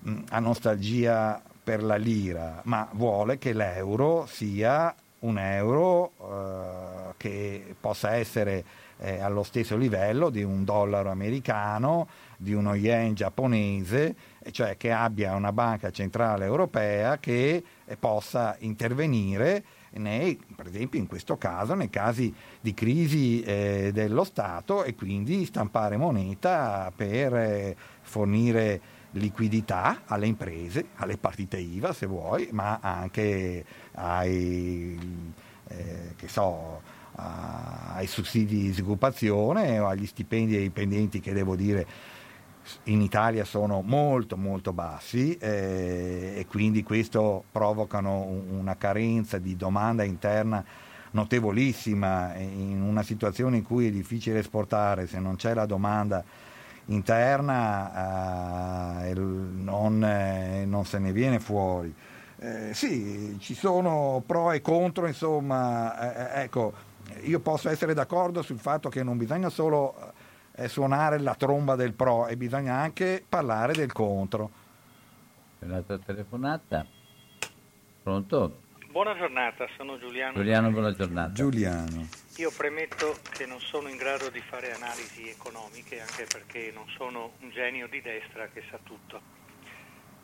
mh, 0.00 0.16
ha 0.30 0.40
nostalgia 0.40 1.40
per 1.62 1.84
la 1.84 1.94
lira, 1.94 2.60
ma 2.64 2.88
vuole 2.94 3.38
che 3.38 3.52
l'euro 3.52 4.26
sia 4.26 4.92
un 5.20 5.38
euro 5.38 6.12
eh, 6.18 7.14
che 7.16 7.76
possa 7.78 8.14
essere 8.14 8.64
eh, 9.00 9.20
allo 9.20 9.42
stesso 9.42 9.76
livello 9.76 10.30
di 10.30 10.42
un 10.42 10.64
dollaro 10.64 11.10
americano, 11.10 12.08
di 12.36 12.52
uno 12.52 12.74
yen 12.74 13.14
giapponese, 13.14 14.14
cioè 14.50 14.76
che 14.76 14.92
abbia 14.92 15.34
una 15.34 15.52
banca 15.52 15.90
centrale 15.90 16.44
europea 16.44 17.18
che 17.18 17.62
eh, 17.84 17.96
possa 17.96 18.56
intervenire 18.60 19.64
nei, 19.92 20.38
per 20.54 20.68
esempio 20.68 21.00
in 21.00 21.06
questo 21.06 21.36
caso 21.36 21.74
nei 21.74 21.90
casi 21.90 22.32
di 22.60 22.74
crisi 22.74 23.42
eh, 23.42 23.90
dello 23.92 24.24
Stato 24.24 24.84
e 24.84 24.94
quindi 24.94 25.44
stampare 25.44 25.96
moneta 25.96 26.92
per 26.94 27.34
eh, 27.34 27.76
fornire 28.02 28.98
liquidità 29.12 30.02
alle 30.06 30.26
imprese, 30.26 30.90
alle 30.96 31.16
partite 31.16 31.58
IVA 31.58 31.92
se 31.92 32.06
vuoi, 32.06 32.48
ma 32.52 32.78
anche 32.80 33.64
ai, 33.92 34.96
eh, 35.66 36.14
so, 36.26 36.80
ai 37.94 38.06
sussidi 38.06 38.56
di 38.56 38.62
disoccupazione 38.68 39.78
o 39.78 39.86
agli 39.86 40.06
stipendi 40.06 40.52
dei 40.52 40.62
dipendenti 40.62 41.20
che 41.20 41.32
devo 41.32 41.56
dire 41.56 41.86
in 42.84 43.00
Italia 43.00 43.44
sono 43.44 43.82
molto 43.82 44.36
molto 44.36 44.72
bassi 44.72 45.36
eh, 45.36 46.34
e 46.36 46.46
quindi 46.46 46.82
questo 46.82 47.44
provocano 47.50 48.22
una 48.22 48.76
carenza 48.76 49.38
di 49.38 49.56
domanda 49.56 50.04
interna 50.04 50.64
notevolissima 51.12 52.34
in 52.36 52.80
una 52.82 53.02
situazione 53.02 53.56
in 53.56 53.64
cui 53.64 53.88
è 53.88 53.90
difficile 53.90 54.38
esportare 54.38 55.06
se 55.06 55.18
non 55.18 55.36
c'è 55.36 55.54
la 55.54 55.66
domanda 55.66 56.22
interna 56.90 57.92
eh, 59.04 59.14
non, 59.14 60.04
eh, 60.04 60.64
non, 60.66 60.84
se 60.84 60.98
ne 60.98 61.12
viene 61.12 61.38
fuori. 61.40 61.94
Eh, 62.38 62.72
sì, 62.72 63.36
ci 63.38 63.54
sono 63.54 64.22
pro 64.24 64.52
e 64.52 64.60
contro, 64.60 65.06
insomma, 65.06 66.34
eh, 66.34 66.42
ecco, 66.42 66.72
io 67.22 67.40
posso 67.40 67.68
essere 67.68 67.94
d'accordo 67.94 68.42
sul 68.42 68.58
fatto 68.58 68.88
che 68.88 69.02
non 69.02 69.16
bisogna 69.16 69.48
solo 69.48 70.12
eh, 70.56 70.68
suonare 70.68 71.18
la 71.18 71.34
tromba 71.34 71.74
del 71.76 71.92
pro 71.92 72.26
e 72.26 72.36
bisogna 72.36 72.74
anche 72.74 73.24
parlare 73.26 73.72
del 73.72 73.92
contro. 73.92 74.50
Un'altra 75.60 75.98
telefonata. 75.98 76.86
Pronto? 78.02 78.68
Buona 78.90 79.16
giornata, 79.16 79.68
sono 79.76 79.98
Giuliano. 79.98 80.34
Giuliano, 80.34 80.70
buona 80.70 80.92
giornata. 80.92 81.32
Giuliano. 81.32 82.08
Io 82.38 82.50
premetto 82.56 83.16
che 83.30 83.46
non 83.46 83.60
sono 83.60 83.88
in 83.88 83.96
grado 83.96 84.30
di 84.30 84.40
fare 84.40 84.72
analisi 84.72 85.28
economiche, 85.28 86.00
anche 86.00 86.26
perché 86.26 86.72
non 86.74 86.88
sono 86.96 87.32
un 87.40 87.50
genio 87.50 87.86
di 87.86 88.00
destra 88.00 88.48
che 88.48 88.64
sa 88.68 88.78
tutto. 88.82 89.20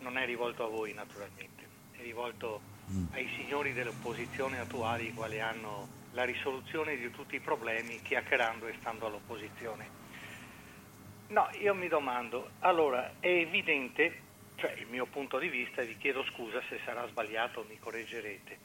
Non 0.01 0.17
è 0.17 0.27
rivolto 0.27 0.65
a 0.65 0.69
voi, 0.69 0.93
naturalmente, 0.95 1.63
è 1.93 2.03
rivolto 2.03 2.61
mm. 2.91 3.05
ai 3.13 3.29
signori 3.37 3.73
dell'opposizione 3.73 4.59
attuali, 4.59 5.09
i 5.09 5.15
quali 5.15 5.41
hanno 5.41 5.87
la 6.17 6.25
risoluzione 6.25 6.97
di 6.97 7.11
tutti 7.11 7.37
i 7.37 7.41
problemi 7.41 8.01
chiacchierando 8.01 8.67
e 8.67 8.75
stando 8.81 9.07
all'opposizione. 9.07 10.05
No, 11.29 11.47
io 11.61 11.75
mi 11.75 11.89
domando, 11.89 12.53
allora 12.61 13.17
è 13.21 13.29
evidente, 13.29 14.23
cioè 14.57 14.73
il 14.79 14.87
mio 14.87 15.05
punto 15.05 15.39
di 15.39 15.49
vista, 15.49 15.83
vi 15.83 15.97
chiedo 15.99 16.25
scusa 16.25 16.63
se 16.71 16.81
sarà 16.87 17.07
sbagliato, 17.09 17.67
mi 17.69 17.79
correggerete, 17.79 18.59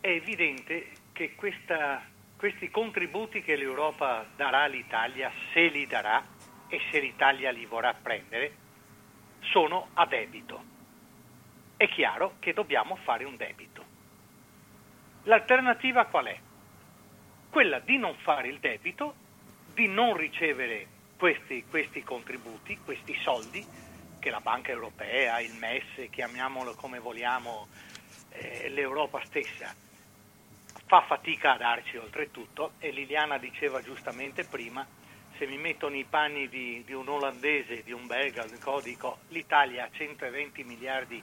è 0.00 0.08
evidente 0.08 0.88
che 1.12 1.34
questa, 1.34 2.04
questi 2.36 2.68
contributi 2.68 3.40
che 3.40 3.56
l'Europa 3.56 4.26
darà 4.36 4.64
all'Italia, 4.64 5.32
se 5.54 5.68
li 5.68 5.86
darà 5.86 6.22
e 6.68 6.80
se 6.90 7.00
l'Italia 7.00 7.50
li 7.50 7.64
vorrà 7.64 7.94
prendere, 7.94 8.52
sono 9.40 9.88
a 9.94 10.04
debito. 10.04 10.62
È 11.78 11.88
chiaro 11.88 12.34
che 12.40 12.52
dobbiamo 12.52 12.96
fare 12.96 13.24
un 13.24 13.36
debito. 13.36 13.73
L'alternativa 15.24 16.04
qual 16.06 16.26
è? 16.26 16.38
Quella 17.48 17.78
di 17.78 17.96
non 17.96 18.14
fare 18.16 18.48
il 18.48 18.58
debito, 18.58 19.14
di 19.72 19.88
non 19.88 20.16
ricevere 20.16 20.86
questi, 21.16 21.64
questi 21.68 22.02
contributi, 22.02 22.78
questi 22.84 23.16
soldi 23.22 23.64
che 24.18 24.30
la 24.30 24.40
Banca 24.40 24.70
Europea, 24.70 25.40
il 25.40 25.54
MES, 25.54 26.10
chiamiamolo 26.10 26.74
come 26.74 26.98
vogliamo, 26.98 27.68
eh, 28.30 28.68
l'Europa 28.68 29.22
stessa, 29.26 29.74
fa 30.86 31.00
fatica 31.02 31.54
a 31.54 31.58
darci 31.58 31.96
oltretutto 31.96 32.72
e 32.78 32.90
Liliana 32.90 33.38
diceva 33.38 33.82
giustamente 33.82 34.44
prima, 34.44 34.86
se 35.38 35.46
mi 35.46 35.56
metto 35.56 35.88
nei 35.88 36.04
panni 36.04 36.48
di, 36.48 36.82
di 36.84 36.92
un 36.92 37.08
olandese, 37.08 37.82
di 37.82 37.92
un 37.92 38.06
belga, 38.06 38.46
dico 38.82 39.18
l'Italia 39.28 39.84
ha 39.84 39.90
120 39.90 40.64
miliardi 40.64 41.22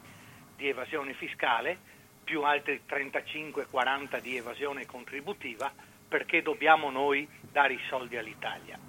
di 0.56 0.68
evasione 0.68 1.14
fiscale, 1.14 2.00
più 2.32 2.44
altri 2.44 2.82
35-40 2.88 4.22
di 4.22 4.38
evasione 4.38 4.86
contributiva, 4.86 5.70
perché 6.08 6.42
dobbiamo 6.42 6.90
noi 6.90 7.28
dare 7.42 7.74
i 7.74 7.80
soldi 7.90 8.16
all'Italia? 8.16 8.80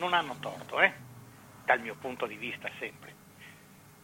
non 0.00 0.12
hanno 0.12 0.36
torto, 0.40 0.80
eh? 0.80 0.92
dal 1.64 1.80
mio 1.80 1.94
punto 1.94 2.26
di 2.26 2.34
vista 2.34 2.68
sempre. 2.78 3.14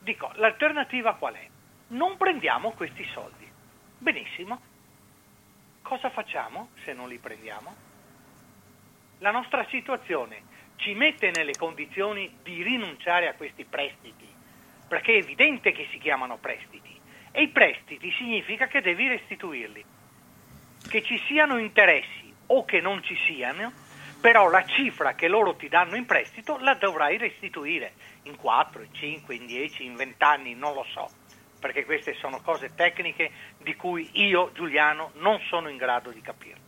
Dico, 0.00 0.30
l'alternativa 0.36 1.14
qual 1.14 1.34
è? 1.34 1.46
Non 1.88 2.16
prendiamo 2.16 2.70
questi 2.72 3.04
soldi. 3.12 3.50
Benissimo. 3.98 4.60
Cosa 5.82 6.10
facciamo 6.10 6.70
se 6.84 6.92
non 6.92 7.08
li 7.08 7.18
prendiamo? 7.18 7.74
La 9.18 9.30
nostra 9.30 9.66
situazione 9.68 10.42
ci 10.76 10.94
mette 10.94 11.30
nelle 11.34 11.56
condizioni 11.56 12.38
di 12.42 12.62
rinunciare 12.62 13.28
a 13.28 13.34
questi 13.34 13.64
prestiti, 13.64 14.26
perché 14.88 15.14
è 15.14 15.18
evidente 15.18 15.72
che 15.72 15.86
si 15.90 15.98
chiamano 15.98 16.36
prestiti. 16.36 16.85
E 17.38 17.42
i 17.42 17.48
prestiti 17.48 18.10
significa 18.12 18.66
che 18.66 18.80
devi 18.80 19.08
restituirli. 19.08 19.84
Che 20.88 21.02
ci 21.02 21.20
siano 21.26 21.58
interessi 21.58 22.34
o 22.46 22.64
che 22.64 22.80
non 22.80 23.02
ci 23.02 23.14
siano, 23.26 23.70
però 24.22 24.48
la 24.48 24.64
cifra 24.64 25.12
che 25.12 25.28
loro 25.28 25.54
ti 25.54 25.68
danno 25.68 25.96
in 25.96 26.06
prestito 26.06 26.56
la 26.56 26.72
dovrai 26.76 27.18
restituire 27.18 27.92
in 28.22 28.36
4, 28.36 28.80
in 28.84 28.94
5, 28.94 29.34
in 29.34 29.44
10, 29.44 29.84
in 29.84 29.96
20 29.96 30.24
anni, 30.24 30.54
non 30.54 30.72
lo 30.72 30.86
so, 30.94 31.10
perché 31.60 31.84
queste 31.84 32.14
sono 32.14 32.40
cose 32.40 32.74
tecniche 32.74 33.30
di 33.58 33.76
cui 33.76 34.08
io, 34.14 34.50
Giuliano, 34.54 35.10
non 35.16 35.38
sono 35.50 35.68
in 35.68 35.76
grado 35.76 36.12
di 36.12 36.22
capire. 36.22 36.60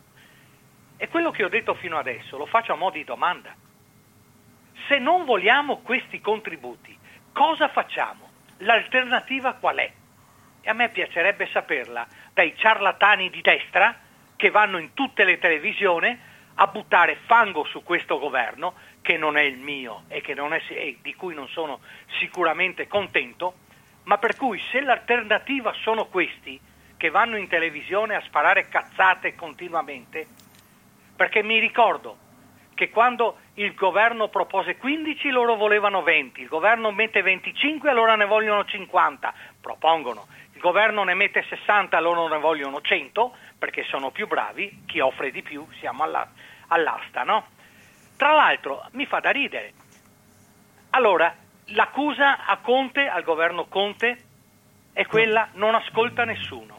E 0.97 1.07
quello 1.07 1.31
che 1.31 1.43
ho 1.43 1.49
detto 1.49 1.73
fino 1.73 1.97
adesso 1.97 2.37
lo 2.37 2.45
faccio 2.45 2.73
a 2.73 2.75
mo' 2.75 2.91
di 2.91 3.03
domanda. 3.03 3.55
Se 4.87 4.99
non 4.99 5.25
vogliamo 5.25 5.77
questi 5.77 6.21
contributi, 6.21 6.95
cosa 7.33 7.69
facciamo? 7.69 8.29
L'alternativa 8.57 9.53
qual 9.53 9.77
è? 9.77 9.93
A 10.69 10.73
me 10.73 10.89
piacerebbe 10.89 11.49
saperla 11.51 12.05
dai 12.31 12.53
ciarlatani 12.55 13.31
di 13.31 13.41
destra 13.41 13.95
che 14.35 14.51
vanno 14.51 14.77
in 14.77 14.93
tutte 14.93 15.23
le 15.23 15.39
televisioni 15.39 16.15
a 16.53 16.67
buttare 16.67 17.17
fango 17.25 17.65
su 17.65 17.81
questo 17.81 18.19
governo, 18.19 18.75
che 19.01 19.17
non 19.17 19.35
è 19.35 19.41
il 19.41 19.57
mio 19.57 20.03
e, 20.09 20.21
è, 20.21 20.61
e 20.69 20.97
di 21.01 21.15
cui 21.15 21.33
non 21.33 21.47
sono 21.47 21.79
sicuramente 22.19 22.87
contento, 22.87 23.55
ma 24.03 24.19
per 24.19 24.35
cui 24.35 24.61
se 24.69 24.81
l'alternativa 24.81 25.73
sono 25.73 26.05
questi, 26.05 26.61
che 26.97 27.09
vanno 27.09 27.37
in 27.37 27.47
televisione 27.47 28.13
a 28.13 28.21
sparare 28.21 28.69
cazzate 28.69 29.33
continuamente, 29.33 30.27
perché 31.15 31.41
mi 31.41 31.57
ricordo 31.57 32.27
che 32.75 32.91
quando 32.91 33.39
il 33.55 33.73
governo 33.73 34.29
propose 34.29 34.77
15 34.77 35.31
loro 35.31 35.55
volevano 35.55 36.03
20, 36.03 36.41
il 36.41 36.47
governo 36.47 36.91
mette 36.91 37.21
25 37.21 37.89
allora 37.89 38.15
ne 38.15 38.25
vogliono 38.25 38.63
50, 38.63 39.33
propongono, 39.59 40.27
il 40.59 40.65
governo 40.65 41.05
ne 41.05 41.13
mette 41.13 41.45
60 41.47 41.97
loro 42.01 42.27
ne 42.27 42.37
vogliono 42.37 42.81
100 42.81 43.33
perché 43.57 43.85
sono 43.85 44.11
più 44.11 44.27
bravi, 44.27 44.83
chi 44.85 44.99
offre 44.99 45.31
di 45.31 45.41
più 45.41 45.65
siamo 45.79 46.03
alla, 46.03 46.29
all'asta, 46.67 47.23
no? 47.23 47.47
Tra 48.17 48.33
l'altro 48.33 48.85
mi 48.91 49.05
fa 49.05 49.21
da 49.21 49.29
ridere. 49.29 49.71
Allora, 50.89 51.33
l'accusa 51.67 52.45
a 52.45 52.57
Conte, 52.57 53.07
al 53.07 53.23
governo 53.23 53.67
Conte, 53.67 54.17
è 54.91 55.05
quella 55.05 55.47
non 55.53 55.75
ascolta 55.75 56.25
nessuno. 56.25 56.77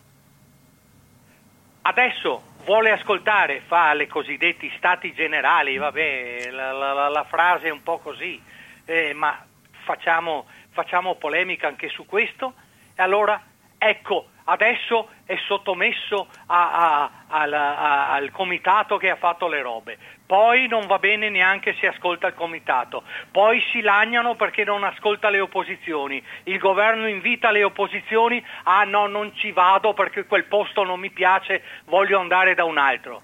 Adesso 1.80 2.42
vuole 2.64 2.90
ascoltare, 2.90 3.62
fa 3.66 3.94
le 3.94 4.08
cosiddetti 4.08 4.70
stati 4.76 5.14
generali, 5.14 5.78
vabbè, 5.78 6.50
la, 6.50 6.72
la, 6.72 7.08
la 7.08 7.24
frase 7.24 7.68
è 7.68 7.72
un 7.72 7.82
po' 7.82 7.98
così, 7.98 8.38
eh, 8.84 9.14
ma 9.14 9.42
facciamo, 9.84 10.46
facciamo 10.68 11.14
polemica 11.14 11.66
anche 11.66 11.88
su 11.88 12.04
questo. 12.04 12.52
E 12.94 13.00
allora, 13.02 13.42
ecco, 13.82 14.26
adesso 14.44 15.08
è 15.24 15.36
sottomesso 15.46 16.28
a, 16.46 16.72
a, 16.72 17.10
a, 17.28 18.12
al 18.12 18.30
comitato 18.30 18.98
che 18.98 19.08
ha 19.08 19.16
fatto 19.16 19.48
le 19.48 19.62
robe, 19.62 19.96
poi 20.26 20.68
non 20.68 20.86
va 20.86 20.98
bene 20.98 21.30
neanche 21.30 21.74
se 21.80 21.86
ascolta 21.86 22.26
il 22.26 22.34
comitato, 22.34 23.04
poi 23.30 23.62
si 23.72 23.80
lagnano 23.80 24.34
perché 24.34 24.64
non 24.64 24.84
ascolta 24.84 25.30
le 25.30 25.40
opposizioni, 25.40 26.22
il 26.44 26.58
governo 26.58 27.08
invita 27.08 27.50
le 27.50 27.64
opposizioni, 27.64 28.44
ah 28.64 28.84
no 28.84 29.06
non 29.06 29.34
ci 29.34 29.50
vado 29.50 29.94
perché 29.94 30.26
quel 30.26 30.44
posto 30.44 30.84
non 30.84 31.00
mi 31.00 31.10
piace, 31.10 31.62
voglio 31.86 32.20
andare 32.20 32.54
da 32.54 32.64
un 32.64 32.76
altro. 32.76 33.22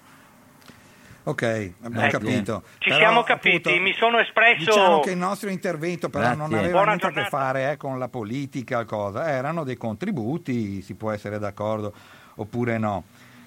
Ok, 1.27 1.73
abbiamo 1.81 2.05
ecco. 2.07 2.19
capito. 2.19 2.63
Ci 2.77 2.87
però, 2.87 2.99
siamo 3.01 3.23
capiti, 3.23 3.67
appunto, 3.67 3.83
mi 3.83 3.93
sono 3.95 4.19
espresso. 4.19 4.71
Diciamo 4.71 4.99
che 5.01 5.11
il 5.11 5.17
nostro 5.17 5.49
intervento 5.49 6.07
però 6.09 6.23
Grazie. 6.23 6.41
non 6.41 6.53
aveva 6.53 6.71
Buona 6.71 6.85
niente 6.85 7.05
giornata. 7.05 7.21
a 7.21 7.23
che 7.23 7.29
fare 7.29 7.71
eh, 7.71 7.77
con 7.77 7.99
la 7.99 8.07
politica, 8.07 8.85
cosa. 8.85 9.29
erano 9.29 9.65
dei 9.65 9.75
contributi, 9.75 10.81
si 10.81 10.93
può 10.93 11.11
essere 11.11 11.37
d'accordo 11.37 11.93
oppure 12.35 12.77
no. 12.77 13.03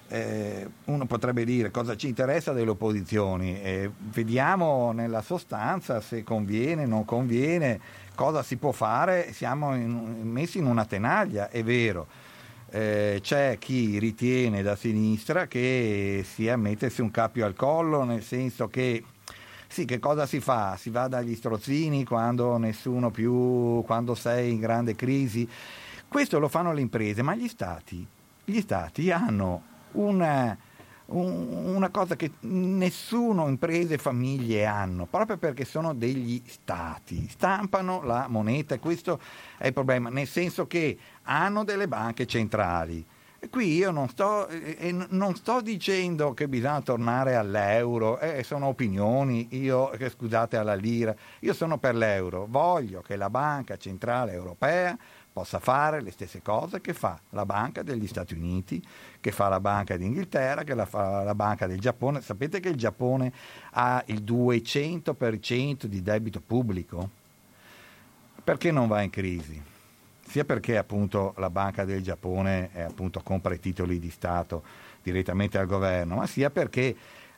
Eh, 0.09 0.67
uno 0.85 1.05
potrebbe 1.05 1.43
dire 1.43 1.71
cosa 1.71 1.95
ci 1.95 2.07
interessa 2.07 2.51
delle 2.51 2.69
opposizioni, 2.69 3.59
eh, 3.61 3.89
vediamo 3.97 4.91
nella 4.91 5.21
sostanza 5.21 6.01
se 6.01 6.21
conviene, 6.23 6.85
non 6.85 7.05
conviene, 7.05 7.79
cosa 8.13 8.43
si 8.43 8.57
può 8.57 8.73
fare, 8.73 9.31
siamo 9.31 9.73
in, 9.73 10.19
messi 10.23 10.57
in 10.57 10.65
una 10.65 10.83
tenaglia, 10.83 11.49
è 11.49 11.63
vero 11.63 12.07
eh, 12.71 13.19
c'è 13.21 13.57
chi 13.59 13.99
ritiene 13.99 14.61
da 14.61 14.75
sinistra 14.75 15.45
che 15.45 16.25
sia 16.25 16.55
mettersi 16.55 17.01
un 17.01 17.11
cappio 17.11 17.45
al 17.45 17.53
collo, 17.53 18.03
nel 18.03 18.23
senso 18.23 18.69
che 18.69 19.03
sì, 19.67 19.85
che 19.85 19.99
cosa 19.99 20.25
si 20.25 20.39
fa? 20.41 20.75
Si 20.77 20.89
va 20.89 21.07
dagli 21.07 21.35
strozzini 21.35 22.03
quando 22.03 22.57
nessuno 22.57 23.09
più, 23.09 23.81
quando 23.85 24.15
sei 24.15 24.51
in 24.51 24.59
grande 24.59 24.95
crisi. 24.95 25.47
Questo 26.07 26.39
lo 26.39 26.49
fanno 26.49 26.73
le 26.73 26.81
imprese, 26.81 27.21
ma 27.21 27.35
gli 27.35 27.47
stati, 27.47 28.05
gli 28.43 28.59
stati 28.59 29.11
hanno 29.11 29.63
una, 29.93 30.57
una 31.11 31.89
cosa 31.89 32.15
che 32.15 32.31
nessuno, 32.41 33.47
imprese 33.47 33.95
e 33.95 33.97
famiglie 33.97 34.65
hanno, 34.65 35.05
proprio 35.05 35.37
perché 35.37 35.65
sono 35.65 35.93
degli 35.93 36.41
stati, 36.45 37.27
stampano 37.29 38.03
la 38.03 38.27
moneta 38.29 38.75
e 38.75 38.79
questo 38.79 39.19
è 39.57 39.67
il 39.67 39.73
problema, 39.73 40.09
nel 40.09 40.27
senso 40.27 40.67
che 40.67 40.97
hanno 41.23 41.63
delle 41.63 41.87
banche 41.87 42.25
centrali. 42.25 43.05
Qui 43.49 43.73
io 43.73 43.89
non 43.89 44.07
sto, 44.07 44.47
eh, 44.47 44.95
non 45.09 45.35
sto, 45.35 45.61
dicendo 45.61 46.33
che 46.33 46.47
bisogna 46.47 46.81
tornare 46.81 47.35
all'euro, 47.35 48.19
eh, 48.19 48.43
sono 48.43 48.67
opinioni, 48.67 49.47
io, 49.51 49.91
scusate 49.97 50.57
alla 50.57 50.75
lira, 50.75 51.15
io 51.39 51.53
sono 51.53 51.79
per 51.79 51.95
l'euro, 51.95 52.45
voglio 52.47 53.01
che 53.01 53.15
la 53.15 53.31
Banca 53.31 53.77
Centrale 53.77 54.33
Europea 54.33 54.95
possa 55.33 55.59
fare 55.59 56.01
le 56.01 56.11
stesse 56.11 56.41
cose 56.41 56.81
che 56.81 56.93
fa 56.93 57.19
la 57.29 57.45
Banca 57.45 57.83
degli 57.83 58.07
Stati 58.07 58.33
Uniti, 58.33 58.83
che 59.19 59.31
fa 59.31 59.47
la 59.47 59.59
Banca 59.59 59.95
d'Inghilterra, 59.95 60.63
che 60.63 60.73
la 60.73 60.85
fa 60.85 61.23
la 61.23 61.35
Banca 61.35 61.67
del 61.67 61.79
Giappone. 61.79 62.21
Sapete 62.21 62.59
che 62.59 62.69
il 62.69 62.75
Giappone 62.75 63.31
ha 63.71 64.03
il 64.07 64.23
200% 64.23 65.85
di 65.85 66.01
debito 66.01 66.41
pubblico? 66.41 67.09
Perché 68.43 68.71
non 68.71 68.87
va 68.87 69.01
in 69.01 69.09
crisi? 69.09 69.61
Sia 70.27 70.43
perché 70.43 70.77
appunto 70.77 71.33
la 71.37 71.49
Banca 71.49 71.85
del 71.85 72.01
Giappone 72.01 72.71
è, 72.71 72.81
appunto, 72.81 73.21
compra 73.21 73.53
i 73.53 73.59
titoli 73.59 73.99
di 73.99 74.09
Stato 74.09 74.63
direttamente 75.01 75.57
al 75.57 75.65
governo, 75.65 76.15
ma 76.15 76.27
sia 76.27 76.49
perché 76.49 76.95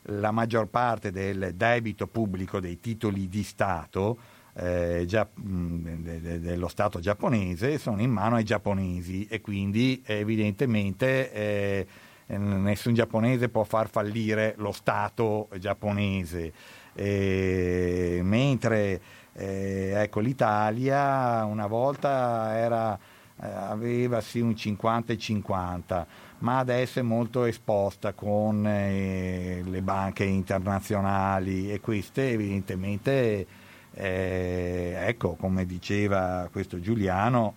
la 0.08 0.32
maggior 0.32 0.68
parte 0.68 1.12
del 1.12 1.54
debito 1.56 2.08
pubblico 2.08 2.60
dei 2.60 2.80
titoli 2.80 3.30
di 3.30 3.44
Stato 3.44 4.18
eh, 4.56 5.06
già, 5.08 5.28
mh, 5.34 6.02
de, 6.02 6.22
de, 6.22 6.40
dello 6.40 6.68
Stato 6.68 7.00
giapponese 7.00 7.78
sono 7.78 8.02
in 8.02 8.12
mano 8.12 8.36
ai 8.36 8.44
giapponesi 8.44 9.26
e 9.28 9.42
quindi 9.42 10.02
evidentemente 10.06 11.32
eh, 11.32 11.88
nessun 12.28 12.94
giapponese 12.94 13.50
può 13.50 13.64
far 13.64 13.90
fallire 13.90 14.54
lo 14.58 14.72
Stato 14.72 15.50
giapponese. 15.58 16.54
Eh, 16.96 18.20
mentre 18.24 19.02
ecco, 19.34 20.20
l'Italia 20.20 21.44
una 21.46 21.66
volta 21.66 22.56
era, 22.56 22.96
eh, 23.42 23.48
aveva 23.48 24.22
sì 24.22 24.40
un 24.40 24.56
50 24.56 25.14
e 25.14 25.18
50 25.18 26.08
ma 26.44 26.60
adesso 26.60 27.00
è 27.00 27.02
molto 27.02 27.46
esposta 27.46 28.14
con 28.14 28.68
eh, 28.68 29.64
le 29.66 29.82
banche 29.82 30.26
internazionali 30.26 31.72
e 31.72 31.80
queste 31.80 32.32
evidentemente 32.32 33.48
eh, 33.96 34.96
ecco, 34.98 35.36
come 35.36 35.66
diceva 35.66 36.48
questo 36.52 36.80
Giuliano, 36.80 37.56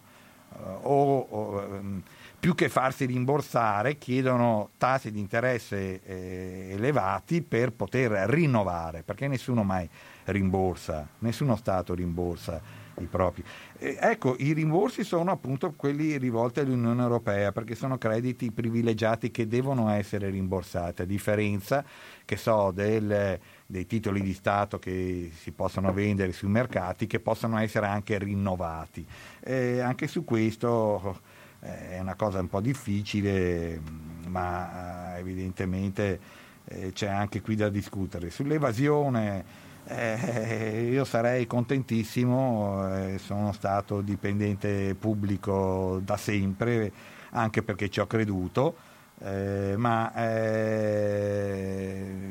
eh, 0.53 0.59
o, 0.83 1.19
o, 1.19 1.63
ehm, 1.63 2.03
più 2.39 2.55
che 2.55 2.69
farsi 2.69 3.07
rimborsare 3.07 3.99
chiedono 3.99 4.71
tassi 4.77 5.11
di 5.11 5.19
interesse 5.19 6.03
eh, 6.05 6.69
elevati 6.73 7.43
per 7.43 7.73
poter 7.73 8.13
rinnovare, 8.29 9.03
perché 9.03 9.27
nessuno 9.27 9.63
mai 9.65 9.89
rimborsa, 10.25 11.09
nessuno 11.21 11.57
Stato 11.57 11.95
rimborsa 11.95 12.61
i 13.01 13.07
propri. 13.07 13.45
Eh, 13.79 13.99
ecco, 14.01 14.37
i 14.39 14.53
rimborsi 14.53 15.05
sono 15.05 15.31
appunto 15.31 15.73
quelli 15.75 16.17
rivolti 16.19 16.61
all'Unione 16.61 17.03
Europea 17.03 17.53
perché 17.53 17.75
sono 17.75 17.99
crediti 17.99 18.51
privilegiati 18.51 19.31
che 19.31 19.47
devono 19.47 19.91
essere 19.91 20.31
rimborsati, 20.31 21.03
a 21.03 21.05
differenza 21.05 21.85
che 22.25 22.37
so, 22.37 22.71
del, 22.71 23.39
dei 23.67 23.87
titoli 23.87 24.23
di 24.23 24.33
Stato 24.33 24.79
che 24.79 25.33
si 25.35 25.51
possono 25.51 25.93
vendere 25.93 26.33
sui 26.33 26.49
mercati 26.49 27.07
che 27.07 27.19
possono 27.19 27.59
essere 27.59 27.87
anche 27.87 28.17
rinnovati. 28.19 29.05
Eh, 29.41 29.81
anche 29.81 30.07
su 30.07 30.25
questo 30.25 31.21
eh, 31.61 31.91
è 31.97 32.01
una 32.01 32.15
cosa 32.15 32.39
un 32.39 32.49
po' 32.49 32.61
difficile, 32.61 33.81
ma 34.29 35.17
eh, 35.17 35.19
evidentemente 35.19 36.21
eh, 36.65 36.93
c'è 36.93 37.09
anche 37.09 37.41
qui 37.41 37.57
da 37.57 37.69
discutere. 37.69 38.31
Sull'evasione 38.31 39.65
eh, 39.89 40.89
io 40.91 41.05
sarei 41.05 41.47
contentissimo, 41.47 43.19
sono 43.19 43.53
stato 43.53 44.01
dipendente 44.01 44.95
pubblico 44.95 46.01
da 46.03 46.17
sempre, 46.17 46.91
anche 47.31 47.63
perché 47.63 47.89
ci 47.89 48.01
ho 48.01 48.07
creduto. 48.07 48.86
Eh, 49.19 49.75
ma 49.77 50.13
eh, 50.15 51.09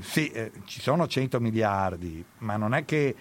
sì, 0.01 0.29
eh, 0.29 0.51
ci 0.65 0.81
sono 0.81 1.07
100 1.07 1.39
miliardi, 1.39 2.23
ma 2.39 2.57
non 2.57 2.75
è 2.75 2.85
che 2.85 3.15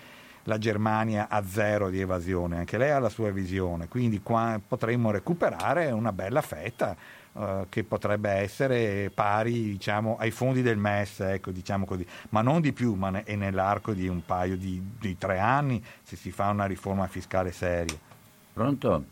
la 0.44 0.58
Germania 0.58 1.28
ha 1.30 1.42
zero 1.46 1.88
di 1.88 2.00
evasione, 2.00 2.58
anche 2.58 2.76
lei 2.76 2.90
ha 2.90 2.98
la 2.98 3.08
sua 3.08 3.30
visione, 3.30 3.88
quindi 3.88 4.20
qua 4.20 4.60
potremmo 4.66 5.10
recuperare 5.10 5.90
una 5.90 6.12
bella 6.12 6.42
fetta 6.42 6.94
eh, 7.36 7.66
che 7.70 7.84
potrebbe 7.84 8.30
essere 8.30 9.10
pari 9.12 9.62
diciamo, 9.62 10.18
ai 10.18 10.30
fondi 10.30 10.60
del 10.60 10.76
MES, 10.76 11.20
ecco, 11.20 11.50
diciamo 11.50 11.86
così, 11.86 12.06
ma 12.30 12.42
non 12.42 12.60
di 12.60 12.74
più, 12.74 12.92
ma 12.94 13.08
ne- 13.08 13.24
nell'arco 13.34 13.94
di 13.94 14.06
un 14.06 14.22
paio 14.24 14.58
di, 14.58 14.80
di 14.98 15.16
tre 15.16 15.38
anni 15.38 15.82
se 16.02 16.16
si 16.16 16.30
fa 16.30 16.50
una 16.50 16.66
riforma 16.66 17.06
fiscale 17.06 17.50
seria. 17.50 17.96
Pronto? 18.52 19.04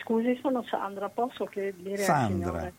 Scusi, 0.00 0.38
sono 0.40 0.64
Sandra, 0.64 1.10
posso 1.10 1.46
dire 1.52 1.98
Sandra. 1.98 2.72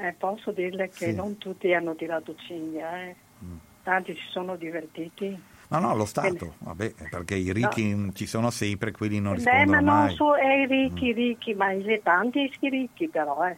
Eh, 0.00 0.14
posso 0.16 0.52
dirle 0.52 0.90
che 0.90 1.06
Sì. 1.06 1.14
non 1.14 1.38
tutti 1.38 1.74
hanno 1.74 1.94
tirato 1.96 2.34
cinghia, 2.36 3.02
eh. 3.02 3.16
Mm. 3.44 3.56
tanti 3.82 4.14
si 4.14 4.26
sono 4.30 4.54
divertiti. 4.56 5.40
No, 5.70 5.78
no, 5.80 5.94
lo 5.96 6.04
Stato, 6.04 6.54
vabbè, 6.58 6.94
perché 7.10 7.34
i 7.34 7.52
ricchi 7.52 8.10
ci 8.14 8.26
sono 8.26 8.50
sempre, 8.50 8.92
quelli 8.92 9.18
non 9.20 9.32
Beh, 9.34 9.38
rispondono 9.38 9.70
ma 9.70 9.80
non 9.80 10.04
mai. 10.04 10.14
so, 10.14 10.36
eh, 10.36 10.62
i 10.62 10.66
ricchi, 10.66 11.12
ricchi, 11.12 11.54
ma 11.54 11.72
i 11.72 12.00
tanti 12.02 12.50
ricchi 12.60 13.08
però, 13.08 13.44
eh. 13.46 13.56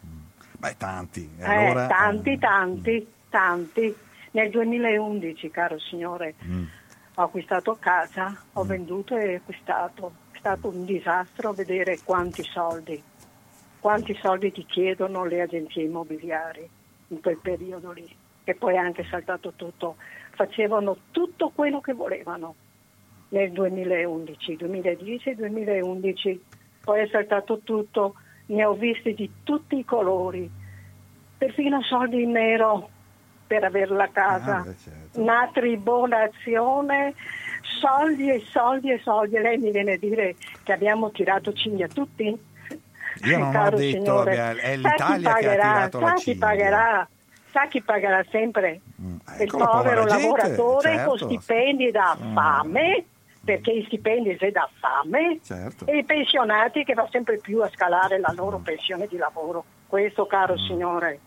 Beh, 0.59 0.77
tanti. 0.79 1.29
Eh, 1.39 1.45
allora, 1.45 1.87
tanti, 1.89 2.33
eh, 2.33 2.39
tanti, 2.39 3.07
tanti. 3.29 3.95
Nel 4.33 4.51
2011, 4.51 5.51
caro 5.51 5.79
signore, 5.79 6.35
Mm. 6.47 6.65
ho 7.17 7.23
acquistato 7.23 7.77
casa, 7.81 8.35
ho 8.55 8.65
venduto 8.65 9.17
e 9.17 9.35
acquistato. 9.37 10.13
È 10.33 10.39
stato 10.39 10.69
un 10.69 10.85
disastro 10.85 11.53
vedere 11.53 11.99
quanti 12.05 12.43
soldi, 12.45 13.03
quanti 13.81 14.17
soldi 14.21 14.53
ti 14.53 14.65
chiedono 14.67 15.25
le 15.25 15.41
agenzie 15.41 15.85
immobiliari 15.85 16.69
in 17.09 17.21
quel 17.21 17.39
periodo 17.39 17.91
lì. 17.93 18.09
E 18.45 18.55
poi 18.55 18.75
è 18.75 18.79
anche 18.79 19.05
saltato 19.05 19.53
tutto. 19.57 19.97
Facevano 20.33 20.97
tutto 21.11 21.51
quello 21.55 21.81
che 21.81 21.93
volevano 21.93 22.55
nel 23.29 23.51
2011, 23.53 24.57
2010 24.57 25.31
e 25.31 25.35
2011. 25.35 26.45
Poi 26.83 27.01
è 27.01 27.09
saltato 27.09 27.61
tutto, 27.63 28.15
ne 28.47 28.65
ho 28.65 28.73
visti 28.75 29.15
di 29.15 29.31
tutti 29.45 29.79
i 29.79 29.85
colori, 29.85 30.51
perfino 31.37 31.83
soldi 31.83 32.23
in 32.23 32.31
nero 32.33 32.89
per 33.47 33.65
avere 33.65 33.95
la 33.95 34.09
casa, 34.11 34.59
Ah, 34.59 34.65
certo. 34.65 35.21
una 35.21 35.49
tribonazione, 35.53 37.15
soldi 37.81 38.31
e 38.31 38.41
soldi 38.41 38.91
e 38.93 38.99
soldi. 39.01 39.39
Lei 39.39 39.59
mi 39.59 39.71
viene 39.71 39.93
a 39.93 39.99
dire 39.99 40.37
che 40.63 40.73
abbiamo 40.73 41.11
tirato 41.11 41.53
cinghia 41.53 41.89
tutti? 41.89 42.49
Io 43.25 43.39
non 43.39 43.55
ho 43.57 43.71
detto, 43.71 44.23
signore, 44.25 44.57
è 44.59 44.77
l'Italia 44.77 45.19
che 45.19 45.29
ha 45.29 45.33
pagherà, 45.33 45.63
tirato 45.63 46.01
la 46.01 46.07
sa 46.09 46.15
chi 46.15 46.35
pagherà, 46.37 47.09
sa 47.53 47.67
chi 47.69 47.83
pagherà 47.83 48.25
sempre 48.31 48.81
Mm, 49.01 49.15
il 49.39 49.43
ecco 49.43 49.59
la 49.59 49.67
povero 49.67 50.05
lavoratore 50.05 50.91
certo. 50.91 51.09
con 51.09 51.19
stipendi 51.19 51.91
da 51.91 52.17
Mm. 52.21 52.35
fame, 52.35 53.05
perché 53.45 53.71
i 53.73 53.85
stipendi 53.87 54.37
si 54.39 54.51
da 54.51 54.69
fame, 54.79 55.41
Certo. 55.43 55.87
e 55.87 55.99
i 55.99 56.05
pensionati 56.05 56.85
che 56.85 56.95
va 56.95 57.09
sempre 57.11 57.39
più 57.39 57.63
a 57.63 57.71
scalare 57.71 58.19
la 58.19 58.33
loro 58.35 58.59
Mm. 58.59 58.63
pensione 58.63 59.07
di 59.07 59.17
lavoro. 59.17 59.65
Questo, 59.87 60.27
caro 60.27 60.57
signore. 60.59 61.19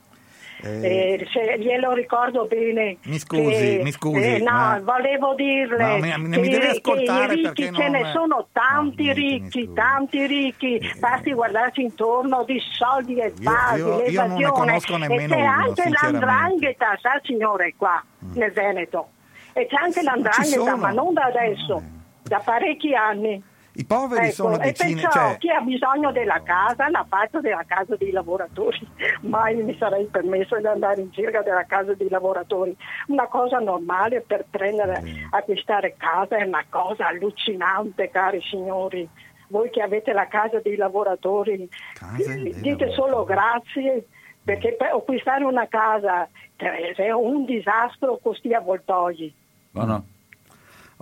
Eh, 0.65 1.17
Eh, 1.19 1.27
se 1.31 1.57
glielo 1.59 1.91
ricordo 1.91 2.45
bene. 2.45 2.95
Mi 3.03 3.19
scusi, 3.19 3.49
che- 3.49 3.79
mi 3.83 3.91
scusi, 3.91 4.35
eh, 4.35 4.37
no, 4.39 4.51
ma- 4.51 4.79
volevo 4.81 5.33
dirle 5.35 5.77
No, 5.85 5.97
mi- 5.97 6.09
che, 6.11 6.17
mi 6.39 6.47
deve 6.47 6.59
che 6.59 6.67
ascoltare 6.69 7.33
i 7.33 7.43
ricchi 7.43 7.73
ce 7.73 7.89
ne 7.89 8.11
sono 8.13 8.47
tanti 8.53 9.05
No, 9.07 9.13
ricchi, 9.13 9.73
tanti 9.73 10.25
ricchi. 10.25 10.75
Eh, 10.77 10.93
Basti 10.99 11.33
guardarsi 11.33 11.81
intorno 11.81 12.43
di 12.45 12.61
soldi 12.71 13.17
e 13.19 13.33
basi, 13.41 13.79
io- 13.79 14.03
io 14.05 14.25
non 14.25 14.37
ne 14.37 14.75
e 14.75 14.79
c'è 15.27 15.35
uno, 15.35 15.45
anche. 15.49 15.89
Mm. 15.89 15.91
l'andrangheta, 16.01 16.97
sa 17.01 17.19
signore, 17.23 17.73
qua 17.77 18.01
nel 18.33 18.51
Veneto. 18.53 19.07
E 19.51 19.67
c'è 19.67 19.75
anche 19.75 20.01
l'andrangheta, 20.01 20.75
ma 20.77 20.91
non 20.91 21.13
da 21.13 21.23
adesso, 21.25 21.77
Eh. 21.77 21.83
da 22.23 22.39
parecchi 22.43 22.95
anni. 22.95 23.43
I 23.75 23.85
poveri 23.85 24.25
Ecco, 24.25 24.33
sono 24.33 24.59
e 24.59 24.71
decine, 24.71 25.01
perciò 25.01 25.29
cioè, 25.29 25.37
chi 25.39 25.49
ha 25.49 25.59
bisogno 25.61 26.11
della 26.11 26.41
casa 26.43 26.89
la 26.89 27.03
faccio 27.09 27.41
della 27.41 27.63
casa 27.65 27.95
dei 27.95 28.11
lavoratori. 28.11 28.79
Mai 29.21 29.55
mi 29.63 29.75
sarei 29.77 30.05
permesso 30.05 30.57
di 30.59 30.67
andare 30.67 31.01
in 31.01 31.11
cerca 31.11 31.41
della 31.41 31.65
casa 31.65 31.93
dei 31.95 32.09
lavoratori. 32.09 32.75
Una 33.07 33.27
cosa 33.27 33.57
normale 33.57 34.21
per 34.21 34.45
prendere, 34.49 35.01
Sì. 35.03 35.27
acquistare 35.31 35.95
casa 35.97 36.37
è 36.37 36.43
una 36.43 36.63
cosa 36.69 37.07
allucinante, 37.07 38.09
cari 38.09 38.41
signori. 38.41 39.09
Voi 39.47 39.69
che 39.71 39.81
avete 39.81 40.13
la 40.13 40.27
casa 40.27 40.59
dei 40.59 40.75
lavoratori, 40.75 41.57
dei 41.57 42.27
dite 42.27 42.85
lavoratori. 42.85 42.93
solo 42.93 43.23
grazie 43.23 44.07
perché 44.43 44.73
per 44.73 44.89
acquistare 44.93 45.45
una 45.45 45.67
casa 45.67 46.27
eh, 46.57 46.91
è 46.95 47.11
un 47.11 47.45
disastro 47.45 48.19
con 48.21 48.35
sti 48.35 48.53
avvoltoi. 48.53 49.33
Buono. 49.71 50.05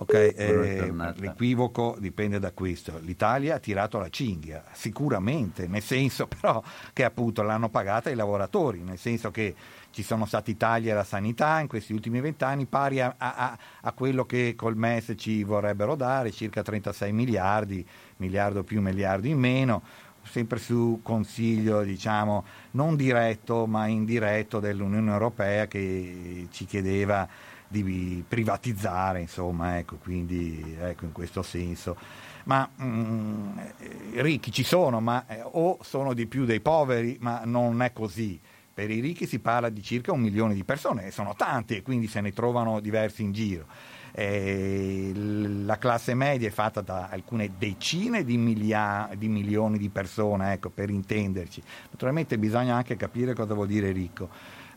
Ok, 0.02 0.34
Buona 0.34 1.14
eh, 1.14 1.20
l'equivoco 1.20 1.96
dipende 1.98 2.40
da 2.40 2.50
questo. 2.50 2.98
L'Italia 3.02 3.54
ha 3.54 3.58
tirato 3.58 3.98
la 3.98 4.08
cinghia, 4.08 4.64
sicuramente, 4.72 5.68
nel 5.68 5.82
senso 5.82 6.26
però 6.40 6.62
che 6.92 7.04
appunto 7.04 7.42
l'hanno 7.42 7.68
pagata 7.68 8.10
i 8.10 8.16
lavoratori, 8.16 8.80
nel 8.80 8.98
senso 8.98 9.30
che 9.30 9.54
ci 9.90 10.02
sono 10.02 10.26
stati 10.26 10.56
tagli 10.56 10.90
alla 10.90 11.04
sanità 11.04 11.60
in 11.60 11.68
questi 11.68 11.92
ultimi 11.92 12.20
vent'anni 12.20 12.66
pari 12.66 13.00
a, 13.00 13.14
a- 13.16 13.58
a 13.82 13.92
quello 13.92 14.24
che 14.24 14.54
col 14.56 14.76
MES 14.76 15.14
ci 15.16 15.44
vorrebbero 15.44 15.94
dare, 15.94 16.32
circa 16.32 16.62
36 16.62 17.12
miliardi, 17.12 17.86
miliardo 18.16 18.64
più, 18.64 18.80
miliardo 18.80 19.28
in 19.28 19.38
meno, 19.38 19.82
sempre 20.22 20.58
su 20.58 21.00
consiglio 21.02 21.82
diciamo 21.82 22.44
non 22.72 22.96
diretto 22.96 23.66
ma 23.66 23.86
indiretto 23.86 24.60
dell'Unione 24.60 25.10
Europea 25.10 25.66
che 25.66 26.46
ci 26.50 26.64
chiedeva 26.64 27.28
di 27.72 28.22
privatizzare, 28.28 29.20
insomma, 29.20 29.78
ecco, 29.78 29.96
quindi 29.96 30.76
ecco, 30.78 31.06
in 31.06 31.12
questo 31.12 31.42
senso. 31.42 31.96
Ma 32.44 32.68
mm, 32.80 33.58
eh, 33.58 34.22
ricchi 34.22 34.52
ci 34.52 34.62
sono, 34.62 35.00
ma 35.00 35.24
eh, 35.26 35.40
o 35.42 35.78
sono 35.82 36.12
di 36.12 36.26
più 36.26 36.44
dei 36.44 36.60
poveri, 36.60 37.16
ma 37.20 37.42
non 37.44 37.82
è 37.82 37.92
così. 37.92 38.38
Per 38.74 38.90
i 38.90 39.00
ricchi 39.00 39.26
si 39.26 39.38
parla 39.38 39.68
di 39.68 39.82
circa 39.82 40.12
un 40.12 40.20
milione 40.20 40.54
di 40.54 40.64
persone, 40.64 41.06
e 41.06 41.10
sono 41.10 41.34
tanti 41.34 41.76
e 41.76 41.82
quindi 41.82 42.06
se 42.06 42.20
ne 42.20 42.32
trovano 42.32 42.78
diversi 42.80 43.22
in 43.22 43.32
giro. 43.32 43.66
Eh, 44.14 45.12
la 45.14 45.78
classe 45.78 46.14
media 46.14 46.48
è 46.48 46.50
fatta 46.50 46.82
da 46.82 47.08
alcune 47.10 47.52
decine 47.56 48.24
di, 48.24 48.36
milia- 48.36 49.08
di 49.16 49.28
milioni 49.28 49.78
di 49.78 49.88
persone, 49.88 50.52
ecco, 50.52 50.68
per 50.68 50.90
intenderci. 50.90 51.62
Naturalmente 51.90 52.38
bisogna 52.38 52.74
anche 52.74 52.96
capire 52.96 53.34
cosa 53.34 53.54
vuol 53.54 53.68
dire 53.68 53.90
ricco. 53.90 54.28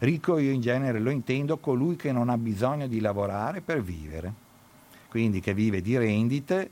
Ricco 0.05 0.37
io 0.37 0.51
in 0.51 0.61
genere 0.61 0.99
lo 0.99 1.09
intendo 1.09 1.57
colui 1.57 1.95
che 1.95 2.11
non 2.11 2.29
ha 2.29 2.37
bisogno 2.37 2.85
di 2.85 2.99
lavorare 2.99 3.61
per 3.61 3.81
vivere, 3.81 4.31
quindi 5.09 5.39
che 5.39 5.55
vive 5.55 5.81
di 5.81 5.97
rendite, 5.97 6.69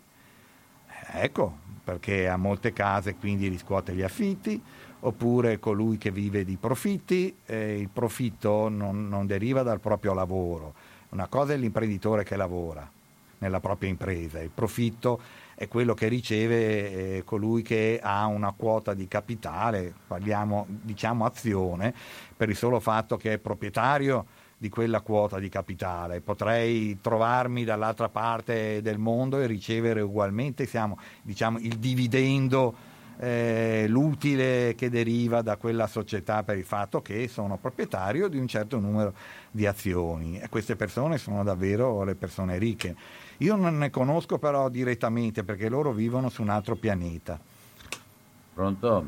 ecco, 1.14 1.58
perché 1.84 2.30
ha 2.30 2.38
molte 2.38 2.74
case 2.74 3.16
quindi 3.16 3.48
riscuote 3.48 3.96
gli 3.96 4.04
affitti, 4.04 4.62
oppure 5.00 5.58
colui 5.58 5.98
che 5.98 6.12
vive 6.12 6.46
di 6.46 6.58
profitti, 6.58 7.36
eh, 7.48 7.80
il 7.80 7.90
profitto 7.90 8.70
non, 8.70 9.10
non 9.10 9.26
deriva 9.26 9.64
dal 9.64 9.80
proprio 9.80 10.14
lavoro, 10.14 10.76
una 11.10 11.26
cosa 11.26 11.54
è 11.54 11.58
l'imprenditore 11.58 12.24
che 12.24 12.36
lavora 12.36 12.88
nella 13.40 13.60
propria 13.60 13.90
impresa, 13.90 14.42
il 14.42 14.52
profitto 14.54 15.20
è 15.64 15.68
quello 15.68 15.94
che 15.94 16.08
riceve 16.08 17.18
eh, 17.18 17.24
colui 17.24 17.62
che 17.62 18.00
ha 18.02 18.26
una 18.26 18.54
quota 18.56 18.94
di 18.94 19.08
capitale, 19.08 19.94
parliamo 20.08 20.66
diciamo 20.68 21.26
azione, 21.26 21.94
per 22.36 22.50
il 22.50 22.56
solo 22.56 22.80
fatto 22.80 23.18
che 23.18 23.34
è 23.34 23.38
proprietario 23.38 24.26
di 24.58 24.70
quella 24.70 25.02
quota 25.02 25.40
di 25.40 25.50
capitale. 25.50 26.22
Potrei 26.22 27.00
trovarmi 27.02 27.66
dall'altra 27.66 28.08
parte 28.08 28.82
del 28.82 28.98
mondo 28.98 29.42
e 29.42 29.46
ricevere 29.46 30.00
ugualmente 30.00 30.66
siamo, 30.66 30.98
diciamo, 31.22 31.58
il 31.60 31.78
dividendo, 31.78 32.74
eh, 33.20 33.86
l'utile 33.88 34.74
che 34.76 34.90
deriva 34.90 35.42
da 35.42 35.58
quella 35.58 35.88
società 35.88 36.44
per 36.44 36.58
il 36.58 36.66
fatto 36.66 37.02
che 37.02 37.28
sono 37.28 37.58
proprietario 37.58 38.28
di 38.28 38.38
un 38.38 38.48
certo 38.48 38.80
numero 38.80 39.14
di 39.52 39.66
azioni. 39.66 40.40
E 40.40 40.50
queste 40.50 40.76
persone 40.76 41.18
sono 41.18 41.44
davvero 41.44 42.04
le 42.04 42.16
persone 42.16 42.58
ricche. 42.58 42.96
Io 43.38 43.56
non 43.56 43.78
ne 43.78 43.90
conosco 43.90 44.38
però 44.38 44.70
direttamente 44.70 45.44
perché 45.44 45.70
loro 45.70 45.92
vivono 45.92 46.30
su 46.30 46.42
un 46.42 46.50
altro 46.50 46.76
pianeta. 46.76 47.40
Pronto? 48.54 49.08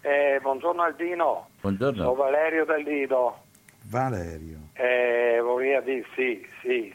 Eh, 0.00 0.38
buongiorno 0.40 0.82
Albino, 0.82 1.24
sono 1.24 1.46
Buongiorno. 1.60 2.14
Valerio 2.14 2.64
del 2.64 2.82
Lido. 2.82 3.42
Valerio. 3.82 4.58
Eh, 4.74 5.40
vorrei 5.42 5.82
dire 5.82 6.04
sì, 6.14 6.46
sì, 6.62 6.94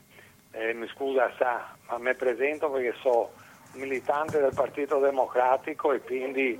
Eh, 0.51 0.73
mi 0.73 0.87
scusa 0.87 1.31
sa, 1.37 1.75
ma 1.89 1.97
mi 1.97 2.13
presento 2.15 2.69
perché 2.69 2.93
sono 3.01 3.31
militante 3.73 4.39
del 4.39 4.53
Partito 4.53 4.99
Democratico 4.99 5.91
e 5.93 6.01
quindi 6.01 6.59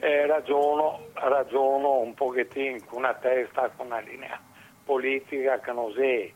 eh, 0.00 0.26
ragiono, 0.26 1.06
ragiono 1.14 1.98
un 1.98 2.14
pochettino 2.14 2.78
con 2.86 2.98
una 2.98 3.14
testa, 3.14 3.70
con 3.76 3.86
una 3.86 4.00
linea 4.00 4.40
politica 4.84 5.60
che 5.60 5.72
non 5.72 5.92
è 5.96 6.30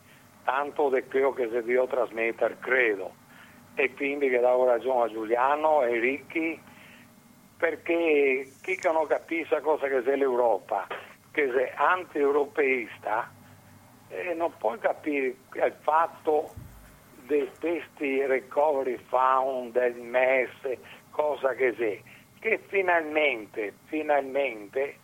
tanto 0.45 0.89
di 0.89 1.03
quello 1.05 1.33
che 1.33 1.45
si 1.45 1.63
deve 1.63 1.87
trasmettere, 1.87 2.57
credo. 2.59 3.27
E 3.75 3.93
quindi 3.95 4.29
che 4.29 4.41
do 4.41 4.65
ragione 4.65 5.05
a 5.05 5.13
Giuliano 5.13 5.83
e 5.83 5.99
Ricchi 6.01 6.61
perché 7.57 8.53
chi 8.63 8.79
non 8.85 9.07
capisce 9.07 9.61
cosa 9.61 9.87
che 9.89 9.99
è 9.99 10.17
l'Europa, 10.17 10.87
che 11.33 11.53
è 11.53 11.73
anti-europeista, 11.77 13.31
eh, 14.09 14.35
non 14.35 14.53
può 14.57 14.77
capire 14.79 15.27
il 15.53 15.75
fatto 15.81 16.51
di 17.29 17.49
questi 17.61 18.25
recovery 18.25 18.97
fund, 19.09 19.73
del 19.73 19.95
MES, 19.97 20.79
cosa 21.11 21.53
che 21.53 21.75
è, 21.77 22.01
che 22.41 22.59
finalmente, 22.69 23.75
finalmente, 23.85 24.97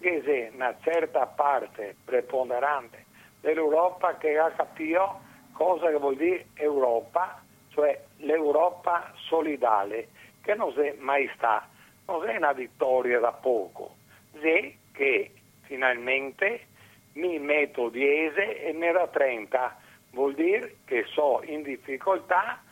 che 0.00 0.22
è 0.22 0.50
una 0.54 0.74
certa 0.82 1.26
parte 1.26 1.96
preponderante 2.04 3.04
dell'Europa 3.40 4.16
che 4.16 4.38
ha 4.38 4.50
capito 4.52 5.20
cosa 5.52 5.90
vuol 5.98 6.16
dire 6.16 6.46
Europa, 6.54 7.42
cioè 7.70 8.00
l'Europa 8.18 9.12
solidale, 9.16 10.08
che 10.40 10.54
non 10.54 10.72
è 10.78 10.94
mai 10.98 11.28
stata, 11.34 11.68
non 12.06 12.28
è 12.28 12.36
una 12.36 12.52
vittoria 12.52 13.18
da 13.18 13.32
poco, 13.32 13.96
è 14.38 14.72
che 14.92 15.32
finalmente 15.62 16.66
mi 17.14 17.38
metto 17.40 17.88
10 17.88 18.38
e 18.38 18.72
ne 18.72 18.92
da 18.92 19.08
30, 19.08 19.81
vuol 20.12 20.34
dire 20.34 20.76
che 20.84 21.04
so 21.12 21.42
in 21.44 21.62
difficoltà 21.62 22.62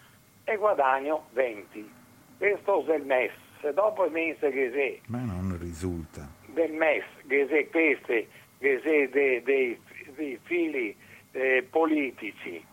e 0.45 0.57
guadagno 0.57 1.27
20. 1.33 1.91
Questo 2.39 2.87
è 2.87 2.95
il 2.95 3.05
MES. 3.05 3.33
Se 3.61 3.73
dopo 3.75 4.07
il 4.07 4.12
mese 4.12 4.51
che 4.51 5.01
Ma 5.07 5.19
non 5.19 5.59
risulta. 5.61 6.27
del 6.47 6.73
MES, 6.73 7.05
che 7.29 7.47
se 7.49 7.69
questi, 7.69 8.27
che 8.59 8.81
se 8.83 9.09
dei, 9.11 9.43
dei- 9.43 9.81
dei 10.15 10.39
fili 10.43 10.97
eh, 11.33 11.67
politici 11.69 12.65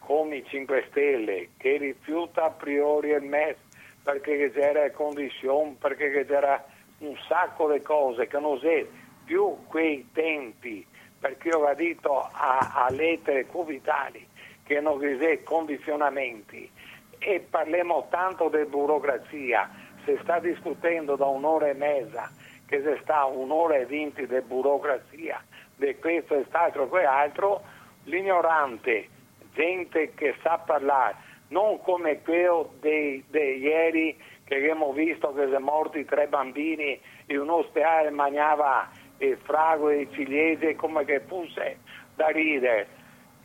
come 0.00 0.36
i 0.36 0.44
5 0.46 0.86
Stelle 0.88 1.48
che 1.56 1.76
rifiuta 1.78 2.44
a 2.44 2.50
priori 2.50 3.10
il 3.10 3.22
MES 3.22 3.56
perché 4.02 4.52
c'era 4.52 4.88
condizioni, 4.92 5.76
perché 5.80 6.24
c'era 6.24 6.64
un 6.98 7.16
sacco 7.28 7.70
di 7.72 7.82
cose 7.82 8.28
che 8.28 8.38
non 8.38 8.58
c'è 8.60 8.86
più 9.24 9.56
quei 9.66 10.08
tempi, 10.12 10.86
perché 11.26 11.48
io 11.48 11.58
ho 11.58 11.74
detto 11.74 12.20
a, 12.20 12.84
a 12.86 12.86
lettere 12.90 13.46
cubitali 13.46 14.24
che 14.62 14.80
non 14.80 15.00
c'è 15.00 15.42
condizionamenti. 15.42 16.70
E 17.18 17.40
parliamo 17.40 18.06
tanto 18.10 18.48
di 18.48 18.64
burocrazia, 18.64 19.68
si 20.04 20.16
sta 20.22 20.38
discutendo 20.38 21.16
da 21.16 21.26
un'ora 21.26 21.68
e 21.68 21.74
mezza 21.74 22.30
che 22.66 22.80
si 22.80 23.02
sta 23.02 23.24
un'ora 23.24 23.74
e 23.74 23.86
venti 23.86 24.24
di 24.24 24.40
burocrazia, 24.40 25.42
di 25.74 25.96
questo 25.98 26.34
e 26.34 26.36
quest'altro 26.38 26.84
e 26.84 26.88
quell'altro, 26.88 27.62
l'ignorante, 28.04 29.08
gente 29.54 30.14
che 30.14 30.36
sa 30.42 30.58
parlare, 30.58 31.16
non 31.48 31.80
come 31.80 32.22
quello 32.22 32.72
di 32.80 33.24
ieri 33.32 34.16
che 34.44 34.54
abbiamo 34.54 34.92
visto 34.92 35.34
che 35.34 35.46
sono 35.46 35.58
morti 35.58 36.04
tre 36.04 36.28
bambini 36.28 37.00
in 37.26 37.40
un 37.40 37.50
ospedale 37.50 38.10
mangiava 38.10 38.88
il 39.18 39.38
frago 39.42 39.88
e 39.88 40.08
ciliegie 40.12 40.76
come 40.76 41.04
che 41.04 41.20
fosse 41.20 41.78
da 42.14 42.28
ridere. 42.28 42.88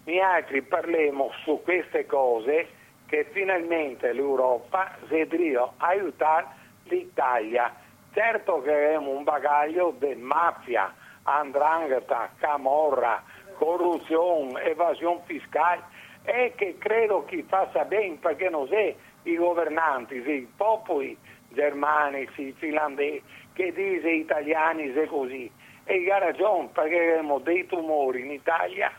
Noi 0.06 0.19
altri 0.19 0.61
parliamo 0.61 1.31
su 1.43 1.61
queste 1.64 2.06
cose 2.06 2.68
che 3.07 3.27
finalmente 3.31 4.14
l'Europa 4.14 4.98
vedrà 5.07 5.72
aiutare 5.77 6.48
l'Italia. 6.85 7.73
Certo 8.14 8.61
che 8.61 8.73
abbiamo 8.73 9.11
un 9.11 9.23
bagaglio 9.23 9.95
di 9.99 10.15
mafia, 10.15 10.93
andrangheta, 11.23 12.31
camorra, 12.39 13.23
corruzione, 13.57 14.64
evasione 14.64 15.22
fiscale 15.26 15.84
e 16.23 16.53
che 16.56 16.77
credo 16.77 17.26
che 17.26 17.43
faccia 17.48 17.85
bene 17.85 18.15
perché 18.15 18.49
non 18.49 18.68
è 18.72 18.95
i 19.23 19.35
governanti, 19.35 20.15
i 20.15 20.48
popoli 20.56 21.18
germanici, 21.49 22.53
finlandesi, 22.53 23.22
che 23.53 23.72
dice 23.72 24.10
italiani 24.10 24.91
se 24.93 25.06
così. 25.07 25.52
E 25.84 26.12
ha 26.12 26.18
ragione 26.20 26.70
perché 26.72 26.95
abbiamo 26.99 27.40
dei 27.40 27.66
tumori 27.66 28.22
in 28.22 28.32
Italia 28.32 28.91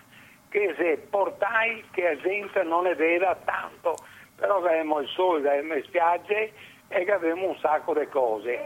che 0.48 0.74
se 0.76 0.98
portai 1.08 1.82
che 1.92 2.02
la 2.02 2.16
gente 2.20 2.62
non 2.62 2.82
ne 2.84 2.94
veda 2.94 3.34
tanto, 3.44 3.94
però 4.36 4.56
abbiamo 4.58 4.98
il 5.00 5.08
sole, 5.08 5.48
abbiamo 5.48 5.74
le 5.74 5.82
spiagge 5.84 6.52
e 6.88 7.10
abbiamo 7.10 7.48
un 7.48 7.56
sacco 7.60 7.94
di 7.94 8.06
cose. 8.08 8.58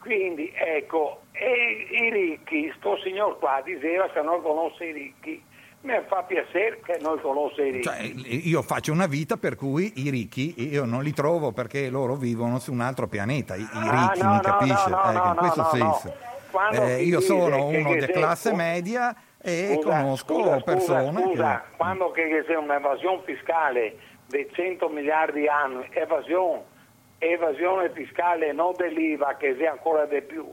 Quindi 0.00 0.52
ecco, 0.54 1.22
e 1.32 1.86
i 1.90 2.10
ricchi, 2.10 2.72
sto 2.78 2.96
signor 2.98 3.38
qua 3.38 3.60
diceva 3.64 4.08
che 4.08 4.22
non 4.22 4.40
conosce 4.42 4.84
i 4.86 4.92
ricchi 4.92 5.42
mi 5.82 5.92
fa 6.08 6.22
piacere 6.24 6.80
che 6.84 6.98
noi 7.00 7.20
conosce 7.20 7.62
i 7.66 7.70
ricchi. 7.70 7.84
Cioè, 7.84 8.00
io 8.48 8.62
faccio 8.62 8.90
una 8.90 9.06
vita 9.06 9.36
per 9.36 9.54
cui 9.54 9.92
i 10.04 10.10
ricchi 10.10 10.68
io 10.68 10.84
non 10.84 11.02
li 11.04 11.12
trovo 11.12 11.52
perché 11.52 11.88
loro 11.90 12.16
vivono 12.16 12.58
su 12.58 12.72
un 12.72 12.80
altro 12.80 13.06
pianeta, 13.06 13.54
i, 13.54 13.60
i 13.60 13.68
Ah, 13.72 14.10
ricchi, 14.12 14.22
no, 14.24 14.30
mi 14.30 14.34
no, 14.36 14.40
capisce? 14.40 14.90
no, 14.90 15.10
no, 15.12 15.12
no, 15.12 15.28
in 15.30 15.36
questo 15.36 15.64
senso. 15.70 16.14
Eh, 16.88 17.02
io 17.02 17.20
sono 17.20 17.68
che- 17.68 17.76
uno 17.78 17.94
di 17.94 18.00
se- 18.00 18.12
classe 18.12 18.50
oh, 18.50 18.54
media 18.56 19.14
e 19.42 19.74
Scusa, 19.74 19.88
conosco 20.00 20.34
scusa, 20.34 20.60
persone 20.60 21.22
Scusa, 21.22 21.64
che... 21.68 21.76
quando 21.76 22.10
che 22.10 22.44
c'è 22.46 22.56
un'evasione 22.56 23.20
fiscale 23.24 23.96
di 24.26 24.48
100 24.52 24.88
miliardi 24.88 25.46
annui, 25.46 25.86
evasione, 25.92 26.62
evasione 27.18 27.90
fiscale 27.90 28.52
non 28.52 28.72
dell'IVA 28.76 29.36
che 29.36 29.54
sia 29.56 29.70
ancora 29.70 30.04
di 30.06 30.20
più, 30.22 30.46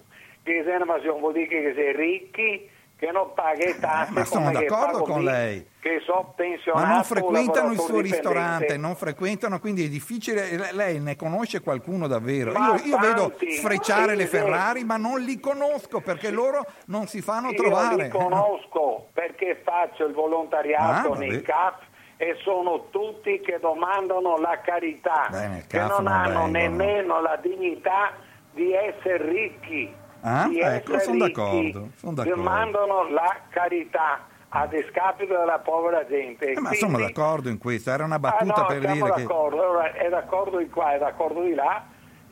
che 0.44 0.62
sia 0.64 0.76
un'evasione 0.76 1.20
vuol 1.20 1.34
dire 1.34 1.48
che 1.48 1.74
sei 1.76 1.96
ricchi 1.96 2.70
che 2.96 3.12
non 3.12 3.32
paghi 3.34 3.78
tasse 3.80 4.10
Eh, 4.12 4.14
ma 4.14 4.26
sono 4.26 4.52
d'accordo 4.52 5.02
con 5.02 5.24
lei. 5.24 5.68
che 5.82 6.02
sono 6.06 6.32
pensionato 6.36 6.86
Ma 6.86 6.94
non 6.94 7.04
frequentano 7.04 7.72
il 7.74 7.80
suo 7.80 8.00
ristorante, 8.00 8.78
non 8.78 8.96
frequentano, 8.96 9.60
quindi 9.60 9.86
è 9.86 9.90
difficile. 9.90 10.72
Lei 10.72 11.00
ne 11.02 11.16
conosce 11.18 11.60
qualcuno 11.62 12.08
davvero? 12.08 12.52
Io, 12.54 12.76
io 12.86 12.98
vedo 13.00 13.30
tanti, 13.30 13.52
sfrecciare 13.52 14.16
le 14.16 14.24
sì, 14.24 14.30
Ferrari, 14.38 14.84
ma 14.86 14.96
non 14.98 15.20
li 15.20 15.40
conosco 15.40 16.00
perché 16.00 16.30
loro 16.32 16.66
non 16.86 17.08
si 17.08 17.22
fanno 17.22 17.50
Io 17.50 17.58
trovare. 17.58 18.04
li 18.04 18.10
conosco 18.10 19.08
perché 19.12 19.60
faccio 19.64 20.06
il 20.06 20.14
volontariato 20.14 21.12
Ah, 21.14 21.18
nei. 21.18 21.42
CAF 21.42 21.82
e 22.16 22.38
sono 22.44 22.88
tutti 22.90 23.42
che 23.42 23.60
domandano 23.60 24.38
la 24.38 24.62
carità, 24.62 25.28
Beh, 25.30 25.48
nel 25.48 25.68
che 25.68 25.78
non 25.80 26.08
hanno 26.08 26.44
vengono. 26.44 26.48
nemmeno 26.48 27.22
la 27.22 27.36
dignità 27.42 28.14
di 28.54 28.72
essere 28.72 29.18
ricchi. 29.30 29.94
Ah, 30.26 30.50
ecco, 30.52 31.00
sono 31.00 31.18
d'accordo, 31.18 31.90
sono 31.98 32.14
d'accordo. 32.14 32.36
Demandano 32.42 33.10
la 33.10 33.36
carità 33.50 34.22
a 34.56 34.68
discapito 34.68 35.36
della 35.38 35.60
povera 35.60 36.06
gente. 36.06 36.52
Eh, 36.52 36.60
ma 36.60 36.70
Quindi- 36.70 36.78
sono 36.78 36.98
d'accordo 36.98 37.50
in 37.50 37.58
questo, 37.58 37.92
era 37.92 38.06
una 38.06 38.16
Ah, 38.16 38.20
battuta 38.20 38.62
no, 38.62 38.68
per 38.68 38.80
dire 38.80 38.94
che... 38.94 39.22
d'accordo, 39.24 39.62
allora, 39.62 39.92
è 39.92 40.08
d'accordo 40.10 40.58
di 40.60 40.70
qua, 40.70 40.94
è 40.94 41.00
d'accordo 41.00 41.42
di 41.42 41.54
là. 41.54 41.84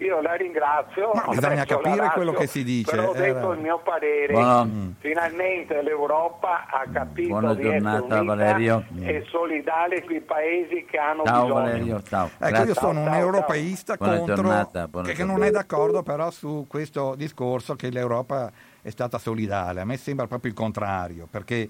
Io 0.01 0.19
la 0.19 0.33
ringrazio. 0.33 1.11
Ma 1.13 1.25
bisogna 1.29 1.63
capire 1.63 1.97
razza, 1.97 2.13
quello 2.13 2.33
che 2.33 2.47
si 2.47 2.63
dice, 2.63 2.89
Però 2.89 3.09
ho 3.09 3.13
detto 3.13 3.37
era- 3.37 3.53
il 3.53 3.59
mio 3.59 3.79
parere. 3.83 4.33
Buona- 4.33 4.67
Finalmente 4.99 5.81
l'Europa 5.83 6.65
ha 6.67 6.83
capito 6.91 7.27
Buona 7.29 7.53
di 7.53 7.61
essere 7.61 7.79
giornata, 7.79 8.15
unita 8.17 8.23
Valerio. 8.23 8.85
e 8.99 9.25
solidale 9.29 10.03
con 10.03 10.15
i 10.15 10.21
paesi 10.21 10.85
che 10.89 10.97
hanno 10.97 11.23
Ciao 11.23 11.43
bisogno. 11.43 11.53
Valerio, 11.63 12.01
ciao. 12.01 12.29
Ecco, 12.39 12.63
io 12.63 12.73
sono 12.73 12.99
un 12.99 13.05
Ciao, 13.05 13.13
ciao, 13.13 13.21
europeista 13.21 13.95
Buona 13.95 14.15
contro, 14.17 14.35
giornata, 14.35 14.89
che, 15.03 15.13
che 15.13 15.23
non 15.23 15.43
è 15.43 15.51
d'accordo 15.51 16.01
però 16.01 16.31
su 16.31 16.65
questo 16.67 17.13
discorso 17.15 17.75
che 17.75 17.89
l'Europa 17.91 18.51
è 18.81 18.89
stata 18.89 19.19
solidale. 19.19 19.81
A 19.81 19.85
me 19.85 19.97
sembra 19.97 20.25
proprio 20.25 20.49
il 20.49 20.57
contrario, 20.57 21.27
perché 21.29 21.69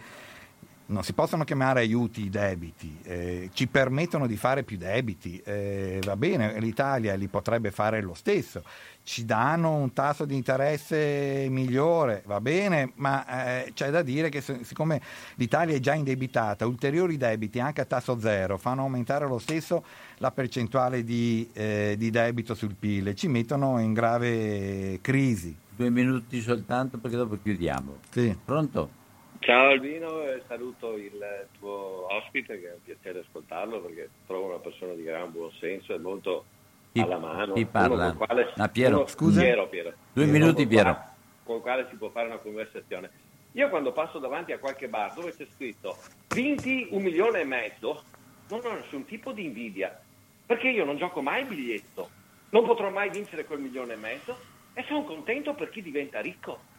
non 0.91 1.03
si 1.03 1.13
possono 1.13 1.45
chiamare 1.45 1.80
aiuti 1.80 2.26
i 2.26 2.30
debiti, 2.30 2.99
eh, 3.03 3.49
ci 3.53 3.68
permettono 3.68 4.27
di 4.27 4.35
fare 4.35 4.63
più 4.63 4.77
debiti, 4.77 5.41
eh, 5.43 6.01
va 6.03 6.18
bene, 6.18 6.59
l'Italia 6.59 7.15
li 7.15 7.27
potrebbe 7.27 7.72
fare 7.72 8.01
lo 8.01 8.13
stesso, 8.13 8.61
ci 9.03 9.23
danno 9.26 9.73
un 9.73 9.93
tasso 9.93 10.26
di 10.26 10.35
interesse 10.35 11.47
migliore, 11.49 12.23
va 12.26 12.41
bene, 12.41 12.91
ma 12.95 13.63
eh, 13.63 13.72
c'è 13.73 13.89
da 13.89 14.01
dire 14.01 14.30
che 14.30 14.41
siccome 14.41 15.01
l'Italia 15.35 15.76
è 15.76 15.80
già 15.80 15.93
indebitata, 15.93 16.68
ulteriori 16.68 17.15
debiti 17.15 17.59
anche 17.59 17.81
a 17.81 17.85
tasso 17.85 18.19
zero 18.19 18.57
fanno 18.57 18.81
aumentare 18.81 19.26
lo 19.27 19.39
stesso 19.39 19.84
la 20.18 20.31
percentuale 20.31 21.03
di, 21.03 21.49
eh, 21.53 21.95
di 21.97 22.09
debito 22.09 22.53
sul 22.53 22.76
PIL 22.77 23.07
e 23.07 23.15
ci 23.15 23.27
mettono 23.27 23.80
in 23.80 23.93
grave 23.93 24.99
crisi. 25.01 25.55
Due 25.73 25.89
minuti 25.89 26.41
soltanto 26.41 26.97
perché 26.97 27.15
dopo 27.15 27.39
chiudiamo. 27.41 27.97
Sì. 28.09 28.38
Pronto? 28.43 28.99
Ciao 29.43 29.69
Albino 29.69 30.22
e 30.23 30.43
saluto 30.47 30.95
il 30.97 31.19
tuo 31.57 32.05
ospite 32.13 32.59
che 32.59 32.69
è 32.69 32.73
un 32.73 32.84
piacere 32.84 33.19
ascoltarlo 33.19 33.81
perché 33.81 34.09
trovo 34.27 34.47
una 34.49 34.59
persona 34.59 34.93
di 34.93 35.01
gran 35.03 35.31
buon 35.31 35.51
senso 35.59 35.95
e 35.95 35.97
molto 35.97 36.45
Chi- 36.91 36.99
alla 36.99 37.18
mano. 37.18 37.53
chi 37.53 37.65
parla? 37.65 38.13
quale- 38.13 38.53
Ah, 38.57 38.69
Piero. 38.69 38.97
uno- 38.97 39.07
Scusa? 39.07 39.41
Piero, 39.41 39.68
Piero. 39.68 39.93
Due 40.13 40.23
Uno 40.26 40.31
minuti, 40.31 40.68
Piero. 40.68 40.93
quale- 40.93 41.09
Con 41.43 41.55
il 41.55 41.61
quale 41.63 41.88
si 41.89 41.95
può 41.95 42.09
fare 42.09 42.27
una 42.27 42.38
conversazione. 42.38 43.09
Io 43.53 43.68
quando 43.69 43.91
passo 43.91 44.19
davanti 44.19 44.51
a 44.51 44.59
qualche 44.59 44.88
bar 44.88 45.13
dove 45.13 45.35
c'è 45.35 45.47
scritto 45.55 45.97
vinti 46.35 46.88
un 46.91 47.01
milione 47.01 47.41
e 47.41 47.45
mezzo, 47.45 48.03
non 48.49 48.61
ho 48.63 48.73
nessun 48.73 49.05
tipo 49.05 49.31
di 49.31 49.45
invidia, 49.45 49.99
perché 50.45 50.69
io 50.69 50.85
non 50.85 50.97
gioco 50.97 51.22
mai 51.22 51.43
biglietto, 51.45 52.09
non 52.51 52.63
potrò 52.63 52.91
mai 52.91 53.09
vincere 53.09 53.45
quel 53.45 53.59
milione 53.59 53.93
e 53.93 53.97
mezzo 53.97 54.38
e 54.73 54.84
sono 54.84 55.03
contento 55.03 55.55
per 55.55 55.69
chi 55.72 55.81
diventa 55.81 56.22
ricco. 56.22 56.69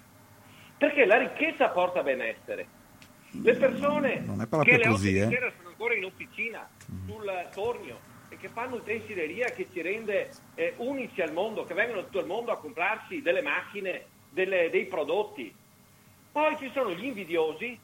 Perché 0.82 1.04
la 1.04 1.16
ricchezza 1.16 1.68
porta 1.68 2.02
benessere. 2.02 2.66
Le 3.40 3.54
persone 3.54 4.14
è 4.14 4.46
proprio 4.48 4.62
che 4.64 4.78
le 4.78 4.88
così, 4.88 5.16
eh. 5.16 5.28
sono 5.56 5.68
ancora 5.68 5.94
in 5.94 6.04
officina 6.04 6.68
sul 7.06 7.48
tornio 7.54 8.00
e 8.28 8.36
che 8.36 8.48
fanno 8.48 8.74
utensileria 8.74 9.50
che 9.50 9.68
ci 9.72 9.80
rende 9.80 10.30
eh, 10.56 10.74
unici 10.78 11.22
al 11.22 11.32
mondo, 11.32 11.62
che 11.62 11.74
vengono 11.74 12.00
da 12.00 12.06
tutto 12.06 12.18
il 12.18 12.26
mondo 12.26 12.50
a 12.50 12.58
comprarsi 12.58 13.22
delle 13.22 13.42
macchine, 13.42 14.06
delle- 14.28 14.70
dei 14.70 14.86
prodotti. 14.86 15.54
Poi 16.32 16.56
ci 16.58 16.68
sono 16.74 16.90
gli 16.90 17.04
invidiosi, 17.04 17.78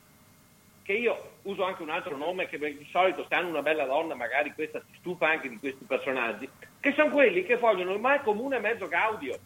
che 0.82 0.92
io 0.92 1.34
uso 1.42 1.62
anche 1.62 1.82
un 1.82 1.90
altro 1.90 2.16
nome, 2.16 2.48
che 2.48 2.58
di 2.58 2.88
solito 2.90 3.24
se 3.28 3.34
hanno 3.36 3.50
una 3.50 3.62
bella 3.62 3.84
donna, 3.84 4.16
magari 4.16 4.52
questa 4.54 4.80
si 4.80 4.96
stufa 4.98 5.28
anche 5.28 5.48
di 5.48 5.58
questi 5.58 5.84
personaggi, 5.84 6.50
che 6.80 6.92
sono 6.94 7.12
quelli 7.12 7.44
che 7.44 7.58
vogliono 7.58 7.92
il 7.92 8.00
mal 8.00 8.22
comune 8.22 8.58
mezzo 8.58 8.88
gaudio. 8.88 9.38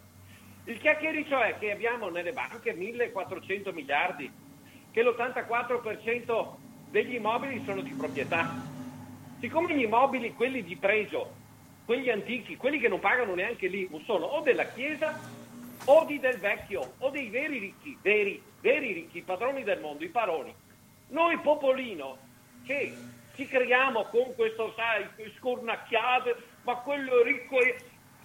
Il 0.64 0.78
chiacchiericcio 0.78 1.40
è 1.40 1.59
che 1.59 1.72
abbiamo 1.72 2.09
nelle 2.09 2.32
banche 2.32 2.72
1400 2.72 3.72
miliardi, 3.72 4.30
che 4.93 5.02
l'84% 5.02 6.55
degli 6.90 7.14
immobili 7.14 7.62
sono 7.64 7.80
di 7.80 7.90
proprietà. 7.90 8.55
Siccome 9.40 9.74
gli 9.74 9.82
immobili, 9.82 10.34
quelli 10.34 10.62
di 10.62 10.76
pregio, 10.76 11.34
quelli 11.84 12.10
antichi, 12.10 12.56
quelli 12.56 12.78
che 12.78 12.89
non 12.89 13.01
pagano 13.01 13.34
neanche 13.34 13.66
l'IMU, 13.66 14.01
sono 14.05 14.26
o 14.26 14.40
della 14.40 14.66
Chiesa 14.66 15.18
o 15.84 16.05
di 16.05 16.20
del 16.20 16.39
vecchio, 16.39 16.94
o 16.98 17.10
dei 17.10 17.28
veri 17.28 17.59
ricchi, 17.59 17.98
veri, 18.01 18.40
veri 18.60 18.93
ricchi, 18.93 19.18
i 19.18 19.22
padroni 19.22 19.64
del 19.64 19.80
mondo, 19.80 20.05
i 20.05 20.10
paroni. 20.10 20.55
Noi 21.09 21.39
popolino 21.39 22.18
che 22.64 22.94
ci 23.34 23.47
creiamo 23.47 24.05
con 24.05 24.32
questo, 24.36 24.72
sai, 24.76 25.09
scornacchiate, 25.39 26.36
ma 26.62 26.76
quello 26.76 27.22
ricco 27.22 27.60
è... 27.60 27.74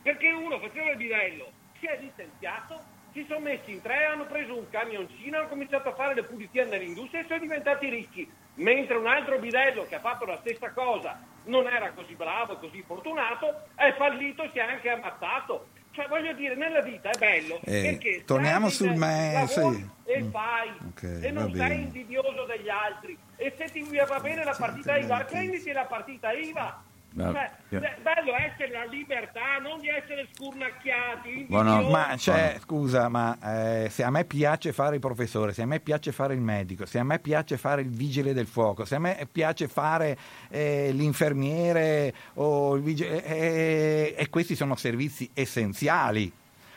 Perché 0.04 0.32
uno 0.32 0.60
faceva 0.60 0.92
il 0.92 0.98
bidello, 0.98 1.52
si 1.80 1.86
è 1.86 1.98
licenziato, 2.00 2.80
si 3.14 3.26
sono 3.28 3.40
messi 3.40 3.72
in 3.72 3.82
tre, 3.82 4.06
hanno 4.06 4.26
preso 4.26 4.56
un 4.58 4.70
camioncino, 4.70 5.38
hanno 5.40 5.48
cominciato 5.48 5.90
a 5.90 5.94
fare 5.96 6.14
le 6.14 6.24
pulizie 6.24 6.66
nell'industria 6.66 7.22
e 7.22 7.26
sono 7.28 7.40
diventati 7.40 7.90
ricchi. 7.90 8.30
mentre 8.58 8.96
un 8.96 9.06
altro 9.06 9.38
bidello 9.38 9.86
che 9.86 9.94
ha 9.94 10.00
fatto 10.00 10.26
la 10.26 10.38
stessa 10.38 10.72
cosa 10.72 11.20
non 11.44 11.68
era 11.68 11.92
così 11.92 12.16
bravo 12.16 12.58
così 12.58 12.82
fortunato, 12.82 13.68
è 13.76 13.94
fallito 13.96 14.42
e 14.42 14.50
si 14.52 14.58
è 14.58 14.62
anche 14.62 14.90
ammazzato. 14.90 15.68
Cioè, 15.92 16.08
voglio 16.08 16.34
dire, 16.34 16.56
nella 16.56 16.82
vita 16.82 17.12
è 17.12 17.18
bello 17.20 17.60
Eh, 17.64 17.82
perché 17.84 18.24
torniamo 18.26 18.70
sul 18.70 18.94
me- 18.96 19.46
sì. 19.48 19.88
e 20.06 20.24
Mm. 20.24 20.30
fai 20.32 20.70
Ok, 20.88 21.20
e 21.24 21.32
non 21.32 21.54
sei 21.54 21.82
invidioso 21.82 22.46
degli 22.46 22.70
altri 22.70 23.16
e 23.36 23.54
se 23.58 23.66
ti 23.66 23.84
va 24.08 24.20
bene 24.20 24.44
la 24.44 24.56
partita 24.58 24.96
IVA, 24.98 25.24
prenditi 25.26 25.72
la 25.72 25.86
partita 25.86 26.32
IVA. 26.32 26.84
Cioè, 27.18 27.52
io- 27.70 27.80
è 27.80 27.98
bello 28.02 28.36
essere 28.36 28.72
la 28.72 28.86
libertà, 28.86 29.58
non 29.62 29.80
di 29.80 29.88
essere 29.88 30.28
scurnacchiati, 30.34 31.46
Buono. 31.50 31.90
Ma 31.90 32.14
c'è, 32.16 32.58
scusa, 32.62 33.10
ma 33.10 33.38
eh, 33.42 33.90
se 33.90 34.04
a 34.04 34.12
me 34.12 34.24
piace 34.24 34.72
fare 34.72 34.96
il 34.96 35.02
professore, 35.02 35.54
se 35.54 35.64
a 35.64 35.66
me 35.66 35.80
piace 35.80 36.12
fare 36.12 36.34
il 36.34 36.42
medico, 36.42 36.86
se 36.86 37.00
a 37.00 37.04
me 37.04 37.20
piace 37.20 37.58
fare 37.58 37.82
il 37.82 37.90
vigile 37.90 38.34
del 38.34 38.46
fuoco, 38.46 38.86
se 38.86 38.96
a 38.96 39.00
me 39.00 39.28
piace 39.32 39.68
fare 39.68 40.18
eh, 40.50 40.92
l'infermiere 40.94 42.14
o 42.36 42.76
il 42.76 42.84
vigile, 42.84 43.24
eh, 43.26 44.16
e 44.16 44.30
questi 44.30 44.56
sono 44.56 44.76
servizi 44.76 45.30
essenziali. 45.34 46.32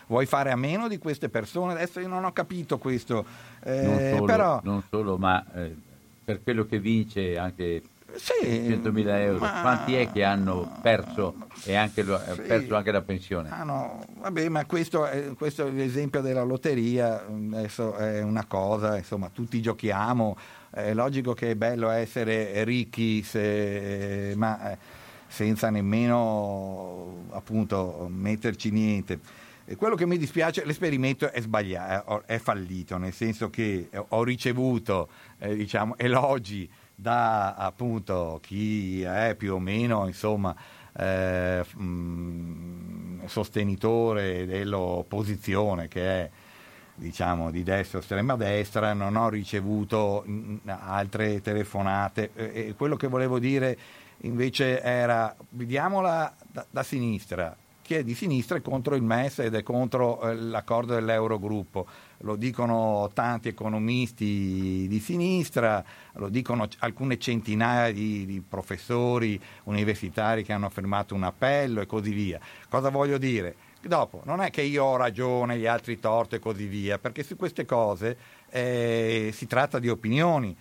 Vuoi 0.07 0.27
fare 0.27 0.51
a 0.51 0.57
meno 0.57 0.89
di 0.89 0.99
queste 0.99 1.29
persone? 1.29 1.75
Adesso 1.75 2.01
io 2.01 2.09
non 2.09 2.25
ho 2.25 2.33
capito 2.33 2.79
questo, 2.79 3.25
eh, 3.63 3.83
non, 3.83 3.99
solo, 3.99 4.25
però 4.25 4.61
non 4.65 4.83
solo, 4.91 5.17
ma 5.17 5.45
eh, 5.55 5.77
per 6.25 6.43
quello 6.43 6.67
che 6.67 6.81
vince 6.81 7.39
anche 7.39 7.81
Sì, 8.17 8.47
100.000 8.47 9.21
euro, 9.21 9.39
ma- 9.39 9.61
quanti 9.61 9.95
è 9.95 10.11
che 10.11 10.25
hanno 10.25 10.79
perso, 10.83 11.35
e 11.65 11.75
anche 11.75 12.03
lo- 12.03 12.21
Sì. 12.35 12.43
perso 12.43 12.75
anche 12.77 12.91
la 12.93 13.03
pensione? 13.03 13.49
Ah 13.51 13.63
no, 13.65 14.05
vabbè, 14.19 14.49
ma 14.49 14.65
questo 14.67 15.07
è, 15.07 15.33
questo 15.37 15.67
è 15.67 15.71
l'esempio 15.71 16.21
della 16.21 16.43
lotteria, 16.43 17.25
adesso 17.27 17.95
è 17.95 18.23
una 18.23 18.45
cosa, 18.47 18.97
insomma, 18.97 19.31
tutti 19.33 19.61
giochiamo, 19.63 20.37
è 20.71 20.93
logico 20.95 21.35
che 21.35 21.51
è 21.53 21.55
bello 21.55 21.89
essere 21.91 22.65
ricchi, 22.65 23.23
se- 23.23 24.33
ma 24.37 24.73
eh, 24.73 24.79
senza 25.29 25.71
nemmeno 25.71 27.25
appunto 27.31 28.07
metterci 28.11 28.71
niente. 28.71 29.19
E 29.65 29.77
quello 29.77 29.95
che 29.95 30.05
mi 30.05 30.19
dispiace, 30.19 30.65
l'esperimento 30.65 31.31
è 31.31 31.41
sbagliato, 31.41 32.25
è 32.27 32.39
fallito, 32.39 32.99
nel 32.99 33.13
senso 33.13 33.51
che 33.51 33.89
ho 34.09 34.25
ricevuto 34.25 35.09
eh, 35.39 35.55
diciamo, 35.55 35.95
elogi 35.97 36.69
da 37.01 37.55
appunto 37.55 38.39
chi 38.43 39.03
è 39.03 39.35
più 39.37 39.55
o 39.55 39.59
meno 39.59 40.07
insomma 40.07 40.55
eh, 40.97 41.65
mh, 41.75 43.27
sostenitore 43.27 44.45
dell'opposizione 44.47 45.89
che 45.89 46.03
è 46.03 46.31
diciamo 47.01 47.51
di 47.51 47.63
destra 47.63 48.01
estrema 48.01 48.37
destra 48.37 48.93
non 48.93 49.17
ho 49.17 49.29
ricevuto 49.31 50.23
mh, 50.25 50.57
altre 50.67 51.41
telefonate. 51.41 52.31
E 52.35 52.75
quello 52.77 52.97
che 52.97 53.09
volevo 53.09 53.39
dire 53.39 53.77
invece 54.23 54.83
era 54.83 55.35
vediamola 55.51 56.35
da, 56.47 56.67
da 56.69 56.83
sinistra. 56.83 57.57
Chi 57.83 57.95
è 57.95 58.05
di 58.05 58.15
sinistra 58.15 58.59
è 58.59 58.63
contro 58.63 58.95
il 58.95 59.03
MES 59.03 59.41
ed 59.41 59.55
è 59.55 59.63
contro 59.63 60.21
eh, 60.21 60.35
l'accordo 60.35 60.95
dell'Eurogruppo 60.95 61.87
lo 62.23 62.37
dicono 62.37 63.11
tanti 63.15 63.49
economisti 63.49 64.87
di 64.89 65.01
sinistra, 65.01 65.83
lo 66.15 66.29
dicono 66.29 66.67
alcune 66.79 67.19
centinaia 67.19 67.93
di, 67.93 68.27
di 68.27 68.43
professori 68.47 69.41
universitari 69.65 70.43
che 70.43 70.53
hanno 70.53 70.69
firmato 70.69 71.15
un 71.15 71.23
appello 71.23 71.81
e 71.81 71.87
così 71.87 72.13
via. 72.13 72.39
Cosa 72.69 72.91
voglio 72.91 73.19
dire? 73.19 73.57
Dopo, 73.81 74.21
non 74.25 74.43
è 74.43 74.51
che 74.51 74.61
io 74.63 74.85
ho 74.85 74.97
ragione, 74.97 75.57
gli 75.57 75.67
altri 75.67 75.99
torto 75.99 76.37
e 76.37 76.39
così 76.39 76.67
via, 76.67 76.99
perché 76.99 77.23
su 77.23 77.37
queste 77.37 77.65
cose 77.65 78.17
eh, 78.51 79.31
si 79.33 79.47
tratta 79.47 79.79
di 79.79 79.89
opinioni. 79.89 80.55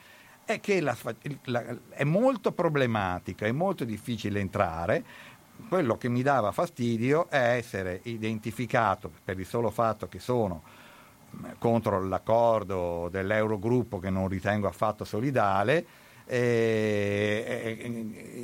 È 0.45 0.60
che 0.61 0.81
la 0.81 0.98
la- 1.44 1.77
è 1.90 2.03
molto 2.06 2.53
problematica, 2.53 3.45
è 3.45 3.52
molto 3.52 3.84
difficile 3.84 4.40
entrare. 4.40 5.03
Quello 5.68 5.98
che 5.98 6.07
mi 6.07 6.22
dava 6.22 6.52
fastidio 6.53 7.30
è 7.30 7.57
essere 7.57 7.99
identificato 8.03 9.11
per 9.23 9.38
il 9.38 9.45
solo 9.45 9.69
fatto 9.69 10.07
che 10.07 10.19
sono 10.19 10.64
contro 11.57 12.06
l'accordo 12.06 13.10
dell'Eurogruppo 13.11 13.99
che 13.99 14.10
non 14.10 14.27
ritengo 14.27 14.68
affatto 14.68 15.03
solidale, 15.06 15.85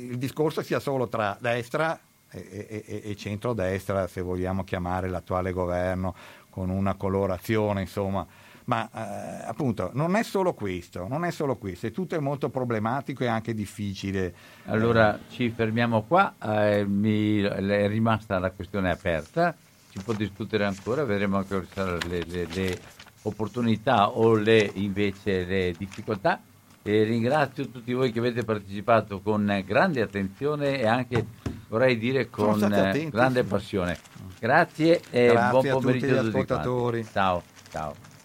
il 0.08 0.18
discorso 0.18 0.62
sia 0.62 0.80
solo 0.80 1.08
tra 1.08 1.36
destra 1.40 1.98
e, 2.30 2.84
e- 2.86 3.02
e- 3.04 3.16
centrodestra, 3.16 4.06
se 4.06 4.20
vogliamo 4.20 4.64
chiamare 4.64 5.08
l'attuale 5.08 5.52
governo 5.52 6.14
con 6.50 6.70
una 6.70 6.94
colorazione, 6.94 7.82
insomma. 7.82 8.26
Ma 8.64 8.90
eh, 8.92 9.46
appunto 9.46 9.90
non 9.94 10.16
è 10.16 10.24
solo 10.24 10.52
questo, 10.52 11.06
non 11.06 11.24
è 11.24 11.30
solo 11.30 11.56
questo, 11.56 11.88
tutto 11.92 12.16
è 12.16 12.18
molto 12.18 12.48
problematico 12.48 13.22
e 13.22 13.28
anche 13.28 13.54
difficile. 13.54 14.34
Allora 14.64 15.20
ci 15.28 15.50
fermiamo 15.50 16.02
qua, 16.02 16.34
eh, 16.42 16.84
mi- 16.84 17.42
è 17.42 17.86
rimasta 17.86 18.40
la 18.40 18.50
questione 18.50 18.90
aperta, 18.90 19.54
si 19.96 20.02
può 20.04 20.12
discutere 20.12 20.64
ancora, 20.66 21.04
vedremo 21.04 21.38
anche 21.38 21.48
quali 21.48 21.66
saranno 21.72 21.98
le, 22.08 22.22
le- 22.26 22.46
le 22.52 22.78
opportunità 23.22 24.10
o 24.10 24.34
le, 24.34 24.70
invece 24.74 25.44
le 25.44 25.74
difficoltà. 25.76 26.40
E 26.82 27.02
ringrazio 27.02 27.68
tutti 27.68 27.92
voi 27.92 28.12
che 28.12 28.20
avete 28.20 28.44
partecipato 28.44 29.20
con 29.20 29.62
grande 29.66 30.02
attenzione 30.02 30.78
e 30.78 30.86
anche 30.86 31.24
vorrei 31.68 31.98
dire 31.98 32.30
con 32.30 32.62
attenti. 32.62 33.10
grande 33.10 33.42
passione. 33.42 33.98
Grazie 34.38 35.00
e 35.10 35.26
Grazie 35.32 35.70
buon 35.70 35.80
pomeriggio 35.80 36.06
gli 36.06 36.10
a 36.10 36.20
tutti 36.20 36.30
quanti. 36.30 36.52
ascoltatori. 36.52 37.06
Ciao, 37.10 37.42
ciao. 37.72 38.15